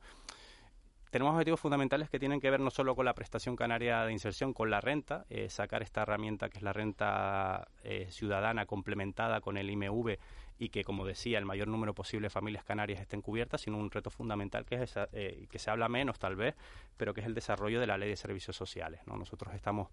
tenemos 1.10 1.34
objetivos 1.34 1.60
fundamentales 1.60 2.10
que 2.10 2.20
tienen 2.20 2.40
que 2.40 2.50
ver 2.52 2.60
no 2.60 2.70
solo 2.70 2.96
con 2.96 3.06
la 3.06 3.14
prestación 3.14 3.56
canaria 3.56 4.04
de 4.06 4.12
inserción, 4.12 4.54
con 4.54 4.70
la 4.70 4.80
renta, 4.80 5.26
eh, 5.30 5.50
sacar 5.50 5.82
esta 5.82 6.04
herramienta 6.04 6.50
que 6.50 6.58
es 6.58 6.64
la 6.64 6.74
renta 6.74 7.68
eh, 7.84 8.08
ciudadana 8.12 8.66
complementada 8.66 9.42
con 9.42 9.58
el 9.58 9.70
IMV 9.70 10.18
y 10.60 10.70
que, 10.70 10.84
como 10.84 11.06
decía, 11.06 11.40
el 11.40 11.46
mayor 11.46 11.68
número 11.68 11.94
posible 11.94 12.26
de 12.26 12.30
familias 12.30 12.64
canarias 12.64 13.00
estén 13.00 13.22
cubiertas, 13.22 13.62
sino 13.62 13.78
un 13.78 13.90
reto 13.90 14.10
fundamental 14.10 14.66
que 14.66 14.84
es 14.84 14.94
eh, 15.14 15.48
que 15.50 15.58
se 15.58 15.72
habla 15.72 15.88
menos 15.90 16.20
tal 16.20 16.36
vez, 16.36 16.56
pero 16.98 17.14
que 17.14 17.22
es 17.22 17.28
el 17.28 17.34
desarrollo 17.34 17.80
de 17.80 17.88
la 17.88 17.98
ley 17.98 18.10
de 18.10 18.18
servicios 18.18 18.56
sociales. 18.56 19.00
¿no? 19.08 19.16
Nosotros 19.18 19.54
estamos 19.56 19.88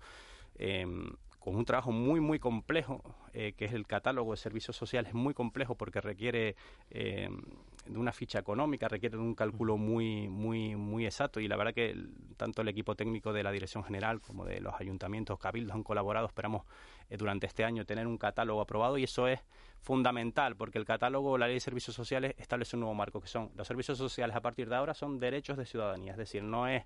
em, 0.59 1.09
con 1.47 1.55
un 1.55 1.65
trabajo 1.65 1.93
muy, 1.93 2.19
muy 2.19 2.41
complejo, 2.41 3.01
que 3.33 3.55
es 3.65 3.73
el 3.73 3.87
catálogo 3.87 4.33
de 4.33 4.37
servicios 4.37 4.77
sociales, 4.77 5.15
muy 5.15 5.33
complejo 5.33 5.77
porque 5.77 6.01
requiere 6.01 6.57
em, 6.91 7.41
de 7.87 7.99
una 8.01 8.13
ficha 8.13 8.41
económica, 8.41 8.89
requiere 8.89 9.17
de 9.17 9.23
un 9.23 9.37
cálculo 9.37 9.77
muy, 9.77 10.27
muy, 10.27 10.75
muy 10.75 11.05
exacto. 11.05 11.39
Y 11.39 11.47
la 11.47 11.57
verdad 11.57 11.73
que 11.73 11.97
tanto 12.37 12.63
el 12.63 12.69
equipo 12.69 12.97
técnico 12.97 13.33
de 13.33 13.45
la 13.45 13.53
Dirección 13.53 13.85
General 13.85 14.21
como 14.21 14.45
de 14.45 14.61
los 14.61 14.75
ayuntamientos, 14.81 15.39
cabildos 15.39 15.77
han 15.77 15.85
colaborado, 15.85 16.27
esperamos 16.27 16.65
eh, 17.11 17.17
durante 17.17 17.47
este 17.47 17.63
año 17.63 17.85
tener 17.85 18.09
un 18.09 18.19
catálogo 18.19 18.61
aprobado. 18.61 18.99
Y 18.99 19.05
eso 19.05 19.29
es 19.29 19.39
fundamental 19.81 20.57
porque 20.57 20.79
el 20.79 20.85
catálogo, 20.85 21.39
la 21.39 21.47
ley 21.47 21.55
de 21.55 21.61
servicios 21.61 21.95
sociales 21.95 22.35
establece 22.39 22.75
un 22.75 22.81
nuevo 22.81 22.95
marco 22.97 23.21
que 23.21 23.29
son 23.29 23.53
los 23.55 23.69
servicios 23.69 23.97
sociales 23.97 24.35
a 24.35 24.41
partir 24.41 24.69
de 24.69 24.75
ahora 24.75 24.95
son 24.95 25.21
derechos 25.21 25.57
de 25.57 25.65
ciudadanía, 25.65 26.11
es 26.11 26.19
decir, 26.19 26.43
no 26.43 26.67
es 26.67 26.83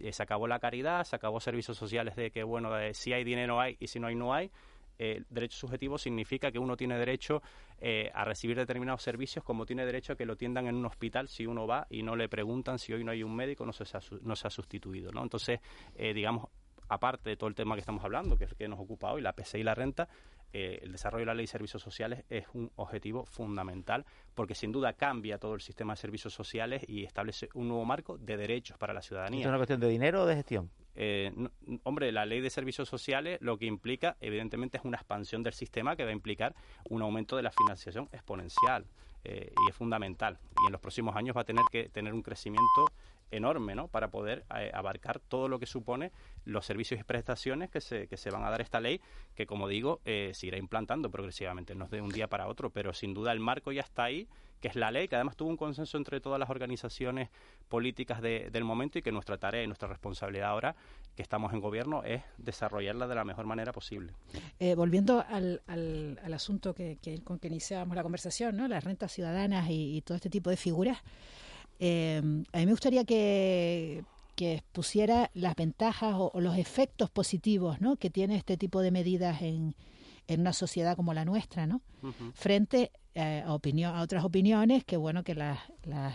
eh, 0.00 0.12
se 0.12 0.22
acabó 0.22 0.46
la 0.46 0.58
caridad, 0.58 1.04
se 1.04 1.16
acabó 1.16 1.40
servicios 1.40 1.76
sociales 1.76 2.16
de 2.16 2.30
que 2.30 2.42
bueno, 2.42 2.70
si 2.92 3.12
hay 3.12 3.24
dinero 3.24 3.60
hay 3.60 3.76
y 3.80 3.88
si 3.88 4.00
no 4.00 4.06
hay 4.06 4.14
no 4.14 4.34
hay, 4.34 4.50
eh, 4.98 5.24
derecho 5.28 5.58
subjetivo 5.58 5.98
significa 5.98 6.52
que 6.52 6.58
uno 6.60 6.76
tiene 6.76 6.96
derecho 6.96 7.42
eh, 7.80 8.12
a 8.14 8.24
recibir 8.24 8.56
determinados 8.56 9.02
servicios 9.02 9.44
como 9.44 9.66
tiene 9.66 9.84
derecho 9.84 10.12
a 10.12 10.16
que 10.16 10.24
lo 10.24 10.36
tiendan 10.36 10.68
en 10.68 10.76
un 10.76 10.86
hospital 10.86 11.26
si 11.26 11.46
uno 11.46 11.66
va 11.66 11.88
y 11.90 12.04
no 12.04 12.14
le 12.14 12.28
preguntan 12.28 12.78
si 12.78 12.92
hoy 12.92 13.02
no 13.02 13.10
hay 13.10 13.24
un 13.24 13.34
médico 13.34 13.66
no 13.66 13.72
se 13.72 13.82
ha, 13.82 14.00
no 14.22 14.36
se 14.36 14.46
ha 14.46 14.50
sustituido 14.50 15.10
no 15.10 15.24
entonces 15.24 15.58
eh, 15.96 16.14
digamos 16.14 16.48
aparte 16.88 17.30
de 17.30 17.36
todo 17.36 17.48
el 17.48 17.56
tema 17.56 17.74
que 17.74 17.80
estamos 17.80 18.04
hablando 18.04 18.38
que 18.38 18.46
que 18.46 18.68
nos 18.68 18.78
ocupa 18.78 19.12
hoy 19.12 19.20
la 19.20 19.32
PSI 19.32 19.58
y 19.58 19.62
la 19.64 19.74
renta 19.74 20.08
eh, 20.56 20.78
el 20.82 20.92
desarrollo 20.92 21.22
de 21.22 21.26
la 21.26 21.34
ley 21.34 21.46
de 21.46 21.48
servicios 21.48 21.82
sociales 21.82 22.22
es 22.30 22.46
un 22.54 22.70
objetivo 22.76 23.26
fundamental 23.26 24.06
porque 24.34 24.54
sin 24.54 24.70
duda 24.70 24.92
cambia 24.92 25.36
todo 25.36 25.54
el 25.54 25.60
sistema 25.60 25.94
de 25.94 25.96
servicios 25.96 26.32
sociales 26.32 26.84
y 26.86 27.02
establece 27.02 27.48
un 27.54 27.66
nuevo 27.66 27.84
marco 27.84 28.18
de 28.18 28.36
derechos 28.36 28.78
para 28.78 28.94
la 28.94 29.02
ciudadanía. 29.02 29.40
¿Es 29.40 29.48
una 29.48 29.56
cuestión 29.56 29.80
de 29.80 29.88
dinero 29.88 30.22
o 30.22 30.26
de 30.26 30.36
gestión? 30.36 30.70
Eh, 30.94 31.32
hombre, 31.82 32.12
la 32.12 32.24
ley 32.24 32.40
de 32.40 32.50
servicios 32.50 32.88
sociales 32.88 33.38
lo 33.40 33.58
que 33.58 33.66
implica, 33.66 34.16
evidentemente, 34.20 34.78
es 34.78 34.84
una 34.84 34.96
expansión 34.96 35.42
del 35.42 35.54
sistema 35.54 35.96
que 35.96 36.04
va 36.04 36.10
a 36.10 36.12
implicar 36.12 36.54
un 36.88 37.02
aumento 37.02 37.36
de 37.36 37.42
la 37.42 37.50
financiación 37.50 38.08
exponencial 38.12 38.86
eh, 39.24 39.52
y 39.66 39.70
es 39.70 39.74
fundamental. 39.74 40.38
Y 40.62 40.66
en 40.66 40.72
los 40.72 40.80
próximos 40.80 41.16
años 41.16 41.36
va 41.36 41.40
a 41.40 41.44
tener 41.44 41.64
que 41.72 41.88
tener 41.88 42.14
un 42.14 42.22
crecimiento 42.22 42.92
enorme 43.36 43.74
¿no? 43.74 43.88
para 43.88 44.08
poder 44.08 44.44
eh, 44.56 44.70
abarcar 44.72 45.20
todo 45.20 45.48
lo 45.48 45.58
que 45.58 45.66
supone 45.66 46.12
los 46.44 46.66
servicios 46.66 47.00
y 47.00 47.04
prestaciones 47.04 47.70
que 47.70 47.80
se, 47.80 48.06
que 48.06 48.16
se 48.16 48.30
van 48.30 48.44
a 48.44 48.50
dar 48.50 48.60
esta 48.60 48.80
ley, 48.80 49.00
que 49.34 49.46
como 49.46 49.68
digo, 49.68 50.00
eh, 50.04 50.32
se 50.34 50.46
irá 50.46 50.58
implantando 50.58 51.10
progresivamente, 51.10 51.74
no 51.74 51.84
es 51.84 51.90
de 51.90 52.00
un 52.00 52.10
día 52.10 52.28
para 52.28 52.48
otro, 52.48 52.70
pero 52.70 52.92
sin 52.92 53.14
duda 53.14 53.32
el 53.32 53.40
marco 53.40 53.72
ya 53.72 53.82
está 53.82 54.04
ahí, 54.04 54.28
que 54.64 54.68
es 54.68 54.76
la 54.76 54.90
ley, 54.90 55.08
que 55.08 55.16
además 55.16 55.36
tuvo 55.36 55.50
un 55.50 55.58
consenso 55.58 55.98
entre 55.98 56.20
todas 56.20 56.40
las 56.40 56.48
organizaciones 56.48 57.28
políticas 57.68 58.22
del 58.22 58.64
momento 58.64 58.98
y 58.98 59.02
que 59.02 59.12
nuestra 59.12 59.36
tarea 59.36 59.62
y 59.62 59.66
nuestra 59.66 59.88
responsabilidad 59.88 60.48
ahora, 60.48 60.74
que 61.14 61.20
estamos 61.20 61.52
en 61.52 61.60
gobierno, 61.60 62.02
es 62.02 62.22
desarrollarla 62.38 63.06
de 63.06 63.14
la 63.14 63.24
mejor 63.24 63.44
manera 63.44 63.72
posible. 63.72 64.14
Eh, 64.58 64.74
volviendo 64.74 65.22
al, 65.28 65.60
al, 65.66 66.32
asunto 66.32 66.74
que, 66.74 66.96
con 67.24 67.38
que 67.38 67.48
iniciábamos 67.48 67.94
la 67.94 68.02
conversación, 68.02 68.56
¿no? 68.56 68.66
las 68.66 68.82
rentas 68.82 69.12
ciudadanas 69.12 69.66
y 69.68 70.00
todo 70.00 70.16
este 70.16 70.30
tipo 70.30 70.48
de 70.48 70.56
figuras, 70.56 71.02
eh, 71.78 72.22
a 72.52 72.58
mí 72.58 72.66
me 72.66 72.72
gustaría 72.72 73.04
que, 73.04 74.04
que 74.36 74.62
pusiera 74.72 75.30
las 75.34 75.54
ventajas 75.54 76.14
o, 76.16 76.32
los 76.40 76.56
efectos 76.58 77.10
positivos 77.10 77.80
¿no? 77.80 77.96
que 77.96 78.10
tiene 78.10 78.36
este 78.36 78.56
tipo 78.56 78.80
de 78.80 78.90
medidas 78.90 79.42
en, 79.42 79.74
en 80.26 80.40
una 80.40 80.52
sociedad 80.52 80.96
como 80.96 81.14
la 81.14 81.24
nuestra, 81.24 81.66
¿no? 81.66 81.82
Frente 82.34 82.92
eh, 83.14 83.42
a, 83.46 83.54
opinión, 83.54 83.94
a 83.94 84.02
otras 84.02 84.24
opiniones 84.24 84.84
que, 84.84 84.96
bueno, 84.96 85.22
que 85.22 85.34
las, 85.34 85.58
las 85.84 86.14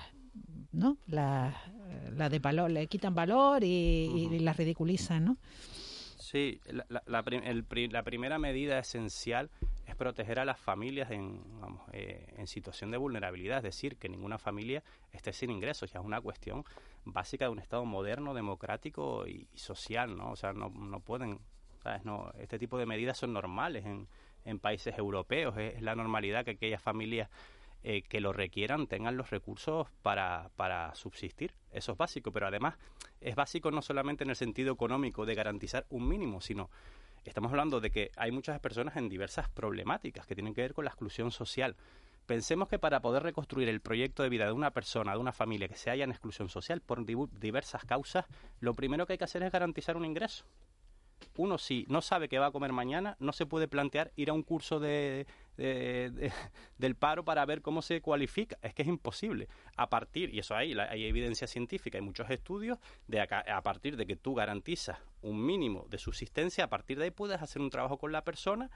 ¿no? 0.71 0.97
La, 1.07 1.55
la 2.15 2.29
de 2.29 2.39
valor, 2.39 2.69
le 2.69 2.87
quitan 2.87 3.15
valor 3.15 3.63
y, 3.63 4.29
y 4.31 4.39
las 4.39 4.57
ridiculizan, 4.57 5.25
¿no? 5.25 5.37
Sí, 6.19 6.59
la, 6.67 6.85
la, 6.89 7.03
la, 7.07 8.03
primera 8.03 8.37
medida 8.37 8.77
esencial 8.77 9.49
es 9.61 9.78
proteger 9.99 10.39
a 10.39 10.45
las 10.45 10.57
familias 10.57 11.11
en, 11.11 11.43
eh, 11.91 12.33
en 12.37 12.47
situación 12.47 12.89
de 12.89 12.97
vulnerabilidad, 12.97 13.57
es 13.57 13.63
decir, 13.63 13.97
que 13.97 14.07
ninguna 14.07 14.37
familia 14.39 14.81
esté 15.11 15.33
sin 15.33 15.51
ingresos. 15.51 15.91
Ya 15.91 15.99
es 15.99 16.05
una 16.05 16.21
cuestión 16.21 16.63
básica 17.03 17.45
de 17.45 17.51
un 17.51 17.59
Estado 17.59 17.83
moderno, 17.83 18.33
democrático 18.33 19.27
y, 19.27 19.47
social, 19.55 20.15
¿no? 20.15 20.31
O 20.31 20.35
sea, 20.37 20.53
no, 20.53 20.69
no 20.69 21.01
pueden, 21.01 21.39
¿sabes? 21.83 22.05
No, 22.05 22.31
este 22.39 22.57
tipo 22.57 22.77
de 22.77 22.85
medidas 22.85 23.17
son 23.17 23.33
normales 23.33 23.85
en, 23.85 24.07
en 24.45 24.59
países 24.59 24.97
europeos, 24.97 25.57
es 25.57 25.81
la 25.81 25.95
normalidad 25.95 26.45
que 26.45 26.51
aquellas 26.51 26.81
familias 26.81 27.29
eh, 27.83 28.01
que 28.01 28.21
lo 28.21 28.33
requieran 28.33 28.87
tengan 28.87 29.17
los 29.17 29.29
recursos 29.29 29.87
para, 30.01 30.49
para 30.55 30.95
subsistir. 30.95 31.53
Eso 31.71 31.91
es 31.91 31.97
básico, 31.97 32.31
pero 32.31 32.47
además 32.47 32.75
es 33.19 33.35
básico 33.35 33.69
no 33.69 33.81
solamente 33.81 34.23
en 34.23 34.29
el 34.29 34.35
sentido 34.37 34.73
económico 34.73 35.25
de 35.25 35.35
garantizar 35.35 35.85
un 35.89 36.07
mínimo, 36.07 36.41
sino 36.41 36.69
estamos 37.25 37.51
hablando 37.51 37.79
de 37.79 37.91
que 37.91 38.11
hay 38.15 38.31
muchas 38.31 38.59
personas 38.59 38.95
en 38.97 39.09
diversas 39.09 39.49
problemáticas 39.49 40.25
que 40.25 40.35
tienen 40.35 40.53
que 40.53 40.61
ver 40.61 40.73
con 40.73 40.85
la 40.85 40.91
exclusión 40.91 41.31
social. 41.31 41.75
Pensemos 42.25 42.67
que 42.67 42.79
para 42.79 43.01
poder 43.01 43.23
reconstruir 43.23 43.69
el 43.69 43.81
proyecto 43.81 44.23
de 44.23 44.29
vida 44.29 44.45
de 44.45 44.51
una 44.51 44.71
persona, 44.71 45.13
de 45.13 45.17
una 45.17 45.31
familia 45.31 45.67
que 45.67 45.75
se 45.75 45.89
haya 45.89 46.03
en 46.03 46.11
exclusión 46.11 46.47
social 46.47 46.81
por 46.81 47.05
diversas 47.05 47.85
causas, 47.85 48.25
lo 48.59 48.75
primero 48.75 49.05
que 49.05 49.13
hay 49.13 49.17
que 49.17 49.23
hacer 49.23 49.43
es 49.43 49.51
garantizar 49.51 49.97
un 49.97 50.05
ingreso 50.05 50.45
uno 51.37 51.57
si 51.57 51.85
no 51.89 52.01
sabe 52.01 52.29
qué 52.29 52.39
va 52.39 52.47
a 52.47 52.51
comer 52.51 52.71
mañana, 52.71 53.15
no 53.19 53.33
se 53.33 53.45
puede 53.45 53.67
plantear 53.67 54.11
ir 54.15 54.29
a 54.29 54.33
un 54.33 54.43
curso 54.43 54.79
de, 54.79 55.25
del 56.77 56.95
paro 56.95 57.23
para 57.23 57.45
ver 57.45 57.61
cómo 57.61 57.81
se 57.81 58.01
cualifica. 58.01 58.57
Es 58.61 58.73
que 58.73 58.83
es 58.83 58.87
imposible. 58.87 59.47
A 59.75 59.89
partir, 59.89 60.33
y 60.33 60.39
eso 60.39 60.55
hay, 60.55 60.73
hay 60.73 61.05
evidencia 61.05 61.47
científica, 61.47 61.97
hay 61.97 62.03
muchos 62.03 62.29
estudios, 62.29 62.79
de 63.07 63.21
a 63.21 63.61
partir 63.61 63.97
de 63.97 64.05
que 64.05 64.15
tú 64.15 64.35
garantizas 64.35 64.97
un 65.21 65.45
mínimo 65.45 65.85
de 65.89 65.97
subsistencia, 65.97 66.63
a 66.65 66.69
partir 66.69 66.97
de 66.97 67.05
ahí 67.05 67.11
puedes 67.11 67.41
hacer 67.41 67.61
un 67.61 67.69
trabajo 67.69 67.97
con 67.97 68.11
la 68.11 68.23
persona 68.23 68.69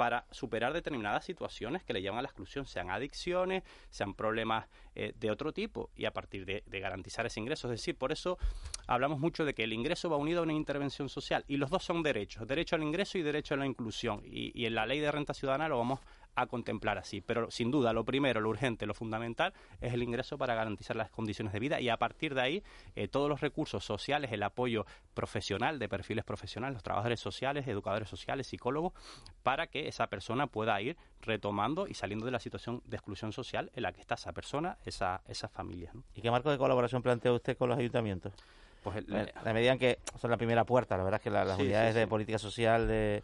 para 0.00 0.24
superar 0.30 0.72
determinadas 0.72 1.26
situaciones 1.26 1.84
que 1.84 1.92
le 1.92 2.00
llevan 2.00 2.20
a 2.20 2.22
la 2.22 2.28
exclusión, 2.28 2.64
sean 2.64 2.88
adicciones, 2.88 3.64
sean 3.90 4.14
problemas 4.14 4.66
eh, 4.94 5.12
de 5.20 5.30
otro 5.30 5.52
tipo, 5.52 5.90
y 5.94 6.06
a 6.06 6.10
partir 6.10 6.46
de, 6.46 6.62
garantizar 6.80 7.26
ese 7.26 7.38
ingreso. 7.38 7.68
Es 7.68 7.72
decir, 7.72 7.98
por 7.98 8.10
eso 8.10 8.38
hablamos 8.86 9.18
mucho 9.18 9.44
de 9.44 9.52
que 9.52 9.64
el 9.64 9.74
ingreso 9.74 10.08
va 10.08 10.16
unido 10.16 10.40
a 10.40 10.44
una 10.44 10.54
intervención 10.54 11.10
social, 11.10 11.44
y 11.48 11.58
los 11.58 11.68
dos 11.68 11.84
son 11.84 12.02
derechos, 12.02 12.48
derecho 12.48 12.76
al 12.76 12.82
ingreso 12.82 13.18
y 13.18 13.22
derecho 13.22 13.52
a 13.52 13.58
la 13.58 13.66
inclusión. 13.66 14.22
Y, 14.24 14.58
y 14.58 14.64
en 14.64 14.74
la 14.74 14.86
ley 14.86 15.00
de 15.00 15.12
renta 15.12 15.34
ciudadana 15.34 15.68
lo 15.68 15.76
vamos 15.76 16.00
a 16.34 16.46
contemplar 16.46 16.98
así. 16.98 17.20
Pero 17.20 17.50
sin 17.50 17.70
duda, 17.70 17.92
lo 17.92 18.04
primero, 18.04 18.40
lo 18.40 18.48
urgente, 18.48 18.86
lo 18.86 18.94
fundamental 18.94 19.52
es 19.80 19.92
el 19.92 20.02
ingreso 20.02 20.38
para 20.38 20.54
garantizar 20.54 20.96
las 20.96 21.10
condiciones 21.10 21.52
de 21.52 21.58
vida 21.58 21.80
y 21.80 21.88
a 21.88 21.96
partir 21.96 22.34
de 22.34 22.40
ahí 22.40 22.62
eh, 22.96 23.08
todos 23.08 23.28
los 23.28 23.40
recursos 23.40 23.84
sociales, 23.84 24.32
el 24.32 24.42
apoyo 24.42 24.86
profesional 25.14 25.78
de 25.78 25.88
perfiles 25.88 26.24
profesionales, 26.24 26.74
los 26.74 26.82
trabajadores 26.82 27.20
sociales, 27.20 27.66
educadores 27.66 28.08
sociales, 28.08 28.46
psicólogos, 28.46 28.92
para 29.42 29.66
que 29.66 29.88
esa 29.88 30.06
persona 30.08 30.46
pueda 30.46 30.80
ir 30.80 30.96
retomando 31.22 31.86
y 31.86 31.94
saliendo 31.94 32.26
de 32.26 32.32
la 32.32 32.40
situación 32.40 32.82
de 32.86 32.96
exclusión 32.96 33.32
social 33.32 33.70
en 33.74 33.82
la 33.82 33.92
que 33.92 34.00
está 34.00 34.14
esa 34.14 34.32
persona, 34.32 34.78
esa, 34.84 35.22
esa 35.28 35.48
familia. 35.48 35.92
¿Y 36.14 36.22
qué 36.22 36.30
marco 36.30 36.50
de 36.50 36.58
colaboración 36.58 37.02
plantea 37.02 37.32
usted 37.32 37.56
con 37.56 37.68
los 37.68 37.78
ayuntamientos? 37.78 38.32
Pues 38.82 39.06
la 39.08 39.52
medida 39.52 39.72
en 39.72 39.78
que 39.78 39.98
son 40.18 40.30
la 40.30 40.38
primera 40.38 40.64
puerta, 40.64 40.96
la 40.96 41.04
verdad 41.04 41.20
es 41.20 41.24
que 41.24 41.30
las 41.30 41.58
unidades 41.58 41.94
de 41.94 42.06
política 42.06 42.38
social 42.38 42.88
de 42.88 43.22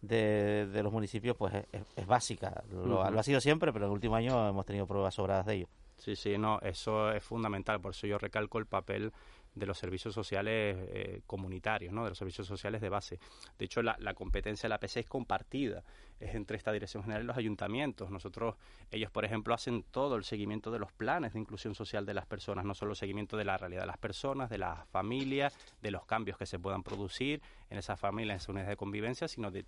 de, 0.00 0.66
de 0.66 0.82
los 0.82 0.92
municipios 0.92 1.36
pues 1.36 1.54
es, 1.72 2.06
básica. 2.06 2.62
Lo, 2.70 3.02
ha 3.02 3.22
sido 3.22 3.40
siempre, 3.40 3.72
pero 3.72 3.86
en 3.86 3.90
el 3.90 3.94
último 3.94 4.16
año 4.16 4.48
hemos 4.48 4.66
tenido 4.66 4.86
pruebas 4.86 5.14
sobradas 5.14 5.46
de 5.46 5.54
ello. 5.54 5.68
Sí, 5.96 6.14
sí, 6.14 6.38
no, 6.38 6.60
eso 6.60 7.10
es 7.12 7.24
fundamental. 7.24 7.80
Por 7.80 7.90
eso 7.90 8.06
yo 8.06 8.18
recalco 8.18 8.58
el 8.58 8.66
papel 8.66 9.12
de 9.58 9.66
los 9.66 9.78
servicios 9.78 10.14
sociales 10.14 10.76
eh, 10.90 11.22
comunitarios, 11.26 11.92
¿no? 11.92 12.04
de 12.04 12.10
los 12.10 12.18
servicios 12.18 12.46
sociales 12.46 12.80
de 12.80 12.88
base. 12.88 13.18
De 13.58 13.64
hecho, 13.64 13.82
la, 13.82 13.96
competencia 14.14 14.66
de 14.66 14.70
la 14.70 14.78
PC 14.78 15.00
es 15.00 15.06
compartida, 15.06 15.84
es 16.18 16.34
entre 16.34 16.56
esta 16.56 16.72
Dirección 16.72 17.02
General 17.02 17.22
y 17.22 17.26
los 17.26 17.36
ayuntamientos. 17.36 18.10
Nosotros, 18.10 18.56
ellos, 18.90 19.10
por 19.10 19.24
ejemplo, 19.24 19.54
hacen 19.54 19.84
todo 19.84 20.16
el 20.16 20.24
seguimiento 20.24 20.70
de 20.70 20.78
los 20.78 20.92
planes 20.92 21.32
de 21.32 21.40
inclusión 21.40 21.74
social 21.74 22.06
de 22.06 22.14
las 22.14 22.26
personas, 22.26 22.64
no 22.64 22.74
solo 22.74 22.92
el 22.92 22.96
seguimiento 22.96 23.36
de 23.36 23.44
la 23.44 23.56
realidad 23.56 23.82
de 23.82 23.86
las 23.86 23.98
personas, 23.98 24.50
de 24.50 24.58
las 24.58 24.86
familias, 24.88 25.56
de 25.80 25.90
los 25.90 26.04
cambios 26.06 26.38
que 26.38 26.46
se 26.46 26.58
puedan 26.58 26.82
producir 26.82 27.42
en 27.70 27.78
esas 27.78 28.00
familias, 28.00 28.34
en 28.34 28.36
esas 28.36 28.48
unidades 28.48 28.70
de 28.70 28.76
convivencia, 28.76 29.28
sino 29.28 29.50
de 29.50 29.64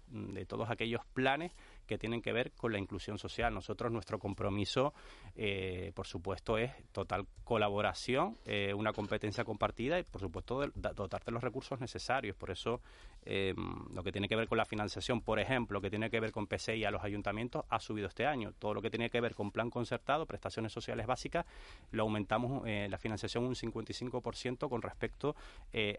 todos 0.47 0.71
aquellos 0.71 1.05
planes 1.13 1.53
que 1.87 1.99
tienen 1.99 2.23
que 2.23 2.33
ver 2.33 2.53
con 2.53 2.73
la 2.73 2.79
inclusión 2.79 3.19
social. 3.19 3.53
Nosotros, 3.53 3.91
nuestro 3.93 4.19
compromiso, 4.19 4.95
eh, 5.35 5.93
por 5.95 6.07
supuesto, 6.07 6.59
es 6.59 6.73
total 6.93 7.27
colaboración, 7.45 8.39
eh, 8.45 8.73
una 8.75 8.93
competencia 8.93 9.45
compartida 9.45 9.99
y, 9.99 10.05
por 10.05 10.21
supuesto, 10.21 10.67
dotarte 10.75 11.31
los 11.31 11.43
recursos 11.43 11.81
necesarios. 11.81 12.37
Por 12.37 12.51
eso, 12.51 12.81
eh, 13.25 13.55
lo 13.93 14.03
que 14.03 14.13
tiene 14.13 14.29
que 14.29 14.37
ver 14.37 14.49
con 14.49 14.59
la 14.59 14.65
financiación, 14.65 15.21
por 15.21 15.39
ejemplo, 15.39 15.79
lo 15.79 15.81
que 15.81 15.91
tiene 15.91 16.11
que 16.11 16.21
ver 16.21 16.33
con 16.33 16.47
PCI 16.47 16.85
a 16.85 16.91
los 16.91 17.05
ayuntamientos, 17.05 17.65
ha 17.69 17.81
subido 17.81 18.09
este 18.09 18.27
año. 18.27 18.53
Todo 18.59 18.75
lo 18.75 18.83
que 18.83 18.91
tiene 18.91 19.11
que 19.11 19.21
ver 19.21 19.35
con 19.35 19.51
plan 19.51 19.71
concertado, 19.71 20.27
prestaciones 20.27 20.73
sociales 20.73 21.07
básicas, 21.07 21.47
lo 21.91 22.03
aumentamos 22.03 22.67
la 22.67 22.99
financiación 22.99 23.45
un 23.45 23.55
55% 23.55 24.69
con 24.69 24.83
respecto 24.83 25.37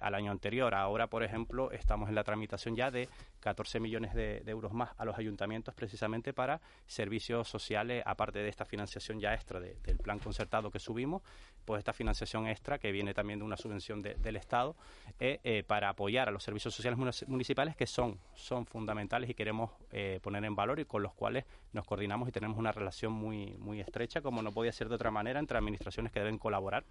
al 0.01 0.15
año 0.15 0.31
anterior. 0.31 0.73
Ahora, 0.73 1.07
por 1.07 1.23
ejemplo, 1.23 1.71
estamos 1.71 2.09
en 2.09 2.15
la 2.15 2.23
tramitación 2.23 2.75
ya 2.75 2.91
de 2.91 3.09
14 3.39 3.79
millones 3.79 4.13
de 4.13 4.43
euros 4.47 4.73
más 4.73 4.91
a 4.97 5.05
los 5.05 5.17
ayuntamientos 5.17 5.73
precisamente 5.75 6.33
para 6.33 6.61
servicios 6.85 7.47
sociales, 7.47 8.03
aparte 8.05 8.39
de 8.39 8.49
esta 8.49 8.65
financiación 8.65 9.19
ya 9.19 9.33
extra 9.33 9.59
del 9.59 9.97
plan 9.97 10.19
concertado 10.19 10.71
que 10.71 10.79
subimos, 10.79 11.21
pues 11.65 11.79
esta 11.79 11.93
financiación 11.93 12.47
extra 12.47 12.79
que 12.79 12.91
viene 12.91 13.13
también 13.13 13.39
de 13.39 13.45
una 13.45 13.57
subvención 13.57 14.01
del 14.01 14.35
Estado 14.35 14.75
eh, 15.19 15.39
eh, 15.43 15.63
para 15.65 15.89
apoyar 15.89 16.27
a 16.27 16.31
los 16.31 16.43
servicios 16.43 16.73
sociales 16.73 16.99
municipales 17.27 17.75
que 17.75 17.87
son, 17.87 18.19
son 18.33 18.65
fundamentales 18.65 19.29
y 19.29 19.33
queremos 19.33 19.71
eh, 19.91 20.19
poner 20.21 20.43
en 20.45 20.55
valor 20.55 20.79
y 20.79 20.85
con 20.85 21.03
los 21.03 21.13
cuales 21.13 21.45
nos 21.73 21.85
coordinamos 21.85 22.27
y 22.29 22.31
tenemos 22.31 22.57
una 22.57 22.71
relación 22.71 23.13
muy, 23.13 23.55
muy 23.59 23.79
estrecha, 23.79 24.21
como 24.21 24.41
no 24.41 24.51
podía 24.51 24.71
ser 24.71 24.89
de 24.89 24.95
otra 24.95 25.11
manera, 25.11 25.39
entre 25.39 25.57
administraciones 25.57 26.11
que 26.11 26.19
deben 26.19 26.37
colaborar 26.37 26.83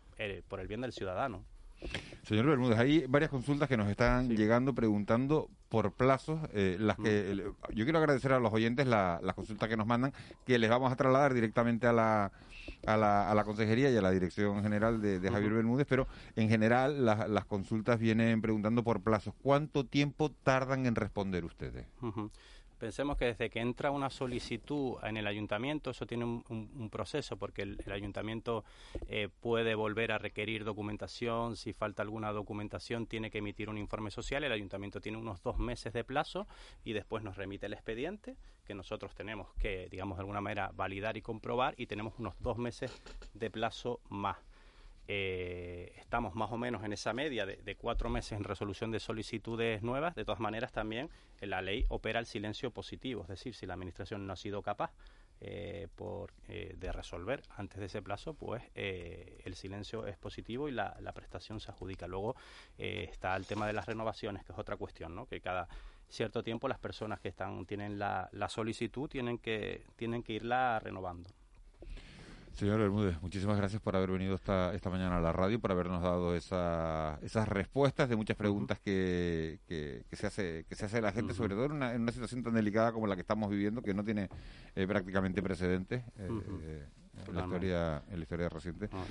por 0.48 0.60
el 0.60 0.68
bien 0.68 0.80
del 0.80 0.92
ciudadano. 0.92 1.44
Señor 2.22 2.46
Bermúdez, 2.46 2.78
hay 2.78 3.06
varias 3.08 3.30
consultas 3.30 3.68
que 3.68 3.76
nos 3.76 3.88
están 3.88 4.28
llegando 4.28 4.74
preguntando 4.74 5.48
por 5.68 5.92
plazos, 5.92 6.40
eh, 6.52 6.76
las 6.78 6.96
que 6.96 7.34
mm. 7.34 7.74
yo 7.74 7.84
quiero 7.84 7.98
agradecer 7.98 8.32
a 8.32 8.38
los 8.38 8.52
oyentes 8.52 8.86
las 8.86 9.34
consultas 9.34 9.68
que 9.68 9.76
nos 9.76 9.86
mandan, 9.86 10.12
que 10.46 10.58
les 10.58 10.70
vamos 10.70 10.92
a 10.92 10.96
trasladar 10.96 11.34
directamente 11.34 11.86
a 11.86 11.92
la, 11.92 12.32
a 12.86 12.96
la, 12.96 13.30
a 13.30 13.34
la 13.34 13.44
Consejería 13.44 13.90
y 13.90 13.96
a 13.96 14.02
la 14.02 14.10
Dirección 14.10 14.62
General 14.62 15.00
de, 15.00 15.30
Javier 15.30 15.52
Bermúdez, 15.52 15.86
pero 15.88 16.06
en 16.36 16.48
general 16.48 17.04
las 17.04 17.44
consultas 17.46 17.98
vienen 17.98 18.40
preguntando 18.40 18.84
por 18.84 19.00
plazos. 19.00 19.34
¿Cuánto 19.42 19.86
tiempo 19.86 20.30
tardan 20.30 20.86
en 20.86 20.94
responder 20.94 21.44
ustedes? 21.44 21.86
Pensemos 22.80 23.18
que 23.18 23.26
desde 23.26 23.50
que 23.50 23.60
entra 23.60 23.90
una 23.90 24.08
solicitud 24.08 24.96
en 25.02 25.18
el 25.18 25.26
ayuntamiento, 25.26 25.90
eso 25.90 26.06
tiene 26.06 26.24
un, 26.24 26.88
proceso, 26.90 27.36
porque 27.36 27.60
el, 27.60 27.92
ayuntamiento 27.92 28.64
eh, 29.06 29.28
puede 29.40 29.74
volver 29.74 30.12
a 30.12 30.18
requerir 30.18 30.64
documentación, 30.64 31.56
si 31.56 31.74
falta 31.74 32.02
alguna 32.02 32.32
documentación 32.32 33.06
tiene 33.06 33.30
que 33.30 33.38
emitir 33.38 33.68
un 33.68 33.76
informe 33.76 34.10
social, 34.10 34.44
el 34.44 34.52
ayuntamiento 34.52 34.98
tiene 34.98 35.18
unos 35.18 35.42
dos 35.42 35.58
meses 35.58 35.92
de 35.92 36.04
plazo 36.04 36.46
y 36.82 36.94
después 36.94 37.22
nos 37.22 37.36
remite 37.36 37.66
el 37.66 37.74
expediente, 37.74 38.36
que 38.64 38.72
nosotros 38.72 39.14
tenemos 39.14 39.52
que, 39.60 39.90
digamos, 39.90 40.16
de 40.16 40.22
alguna 40.22 40.40
manera 40.40 40.70
validar 40.74 41.18
y 41.18 41.20
comprobar 41.22 41.74
y 41.76 41.84
tenemos 41.84 42.14
unos 42.18 42.34
dos 42.40 42.56
meses 42.56 42.90
de 43.34 43.50
plazo 43.50 44.00
más. 44.08 44.38
Eh, 45.12 45.92
estamos 45.96 46.36
más 46.36 46.52
o 46.52 46.56
menos 46.56 46.84
en 46.84 46.92
esa 46.92 47.12
media 47.12 47.44
de, 47.44 47.74
cuatro 47.74 48.08
meses 48.08 48.30
en 48.30 48.44
resolución 48.44 48.92
de 48.92 49.00
solicitudes 49.00 49.82
nuevas. 49.82 50.14
De 50.14 50.24
todas 50.24 50.38
maneras, 50.38 50.70
también 50.70 51.10
la 51.40 51.62
ley 51.62 51.84
opera 51.88 52.20
el 52.20 52.26
silencio 52.26 52.70
positivo, 52.70 53.22
es 53.22 53.28
decir, 53.28 53.52
si 53.56 53.66
la 53.66 53.74
Administración 53.74 54.24
no 54.24 54.34
ha 54.34 54.36
sido 54.36 54.62
capaz 54.62 54.92
eh, 55.40 55.88
por, 55.96 56.32
eh, 56.46 56.76
de 56.78 56.92
resolver 56.92 57.42
antes 57.56 57.80
de 57.80 57.86
ese 57.86 58.02
plazo, 58.02 58.34
pues 58.34 58.62
el 58.76 59.54
silencio 59.56 60.06
es 60.06 60.16
positivo 60.16 60.68
y 60.68 60.70
la, 60.70 60.94
prestación 61.12 61.58
se 61.58 61.72
adjudica. 61.72 62.06
Luego 62.06 62.36
está 62.78 63.34
el 63.34 63.46
tema 63.46 63.66
de 63.66 63.72
las 63.72 63.86
renovaciones, 63.86 64.44
que 64.44 64.52
es 64.52 64.58
otra 64.60 64.76
cuestión, 64.76 65.16
¿no? 65.16 65.26
que 65.26 65.40
cada 65.40 65.66
cierto 66.08 66.44
tiempo 66.44 66.68
las 66.68 66.78
personas 66.78 67.18
que 67.18 67.30
están 67.30 67.66
tienen 67.66 67.98
la, 67.98 68.28
la 68.30 68.48
solicitud 68.48 69.08
tienen 69.08 69.38
que, 69.38 69.82
tienen 69.96 70.22
que 70.22 70.34
irla 70.34 70.78
renovando. 70.78 71.30
Señor 72.52 72.78
Bermúdez, 72.78 73.20
muchísimas 73.22 73.56
gracias 73.56 73.80
por 73.80 73.96
haber 73.96 74.10
venido 74.10 74.34
esta, 74.34 74.74
esta 74.74 74.90
mañana 74.90 75.16
a 75.16 75.20
la 75.20 75.32
radio, 75.32 75.58
por 75.60 75.72
habernos 75.72 76.02
dado 76.02 76.34
esa, 76.34 77.18
esas 77.22 77.48
respuestas 77.48 78.08
de 78.08 78.16
muchas 78.16 78.36
preguntas 78.36 78.78
que, 78.78 79.60
que, 79.66 80.04
se 80.12 80.26
hace 80.26 80.66
que 80.68 80.74
se 80.74 80.84
hace 80.84 81.00
la 81.00 81.12
gente, 81.12 81.32
sobre 81.32 81.54
todo 81.54 81.66
en 81.66 81.72
una, 81.72 81.94
en 81.94 82.02
una, 82.02 82.12
situación 82.12 82.42
tan 82.42 82.54
delicada 82.54 82.92
como 82.92 83.06
la 83.06 83.14
que 83.14 83.22
estamos 83.22 83.50
viviendo, 83.50 83.82
que 83.82 83.94
no 83.94 84.04
tiene 84.04 84.28
eh, 84.74 84.86
prácticamente 84.86 85.42
precedentes. 85.42 86.02
Eh, 86.18 86.86
en 87.28 87.34
la 87.34 87.42
historia 87.42 88.02
en 88.08 88.16
la 88.16 88.22
historia 88.22 88.48
reciente. 88.48 88.88
Ah. 88.92 89.04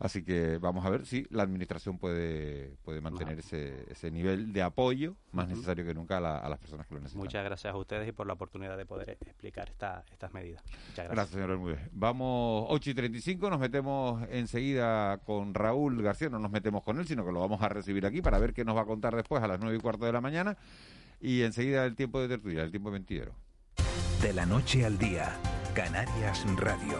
así 0.00 0.22
que 0.22 0.58
vamos 0.58 0.84
a 0.84 0.90
ver 0.90 1.06
si 1.06 1.26
la 1.30 1.42
administración 1.42 1.98
puede 1.98 2.76
puede 2.84 3.00
mantener 3.00 3.38
ese, 3.38 3.90
ese 3.90 4.10
nivel 4.10 4.52
de 4.52 4.62
apoyo 4.62 5.16
más 5.32 5.48
necesario 5.48 5.84
que 5.84 5.94
nunca 5.94 6.18
a, 6.18 6.48
las 6.48 6.58
personas 6.58 6.86
que 6.86 6.94
lo 6.94 7.00
necesitan. 7.00 7.24
Muchas 7.24 7.44
gracias 7.44 7.72
a 7.72 7.76
ustedes 7.76 8.08
y 8.08 8.12
por 8.12 8.26
la 8.26 8.34
oportunidad 8.34 8.76
de 8.76 8.86
poder 8.86 9.10
explicar 9.10 9.68
esta, 9.68 10.04
estas 10.10 10.32
medidas. 10.32 10.62
Muchas 10.88 11.08
gracias, 11.08 11.30
señor 11.30 11.48
Bermúdez. 11.48 11.80
Vamos 11.92 12.66
8 12.68 12.90
y 12.90 12.94
35 12.94 13.50
nos 13.50 13.58
metemos 13.58 14.22
enseguida 14.30 15.18
con 15.18 15.54
Raúl 15.54 16.02
García. 16.02 16.28
No 16.28 16.38
nos 16.38 16.50
metemos 16.50 16.82
con 16.82 16.98
él 16.98 17.06
sino 17.06 17.24
que 17.24 17.32
lo 17.32 17.40
vamos 17.40 17.62
a 17.62 17.68
recibir 17.68 18.06
aquí 18.06 18.22
para 18.22 18.38
ver 18.38 18.54
qué 18.54 18.64
nos 18.64 18.76
va 18.76 18.82
a 18.82 18.86
contar 18.86 19.14
después 19.14 19.42
a 19.42 19.48
las 19.48 19.60
9 19.60 19.76
y 19.76 19.80
cuarto 19.80 20.06
de 20.06 20.12
la 20.12 20.20
mañana. 20.20 20.56
Y 21.20 21.42
enseguida 21.42 21.84
el 21.84 21.94
tiempo 21.94 22.20
de 22.20 22.28
tertulia 22.28 22.62
el 22.62 22.70
tiempo 22.70 22.90
mentidero 22.90 23.34
de 24.24 24.32
la 24.32 24.46
noche 24.46 24.86
al 24.86 24.96
día 24.96 25.36
Canarias 25.74 26.46
Radio 26.56 26.96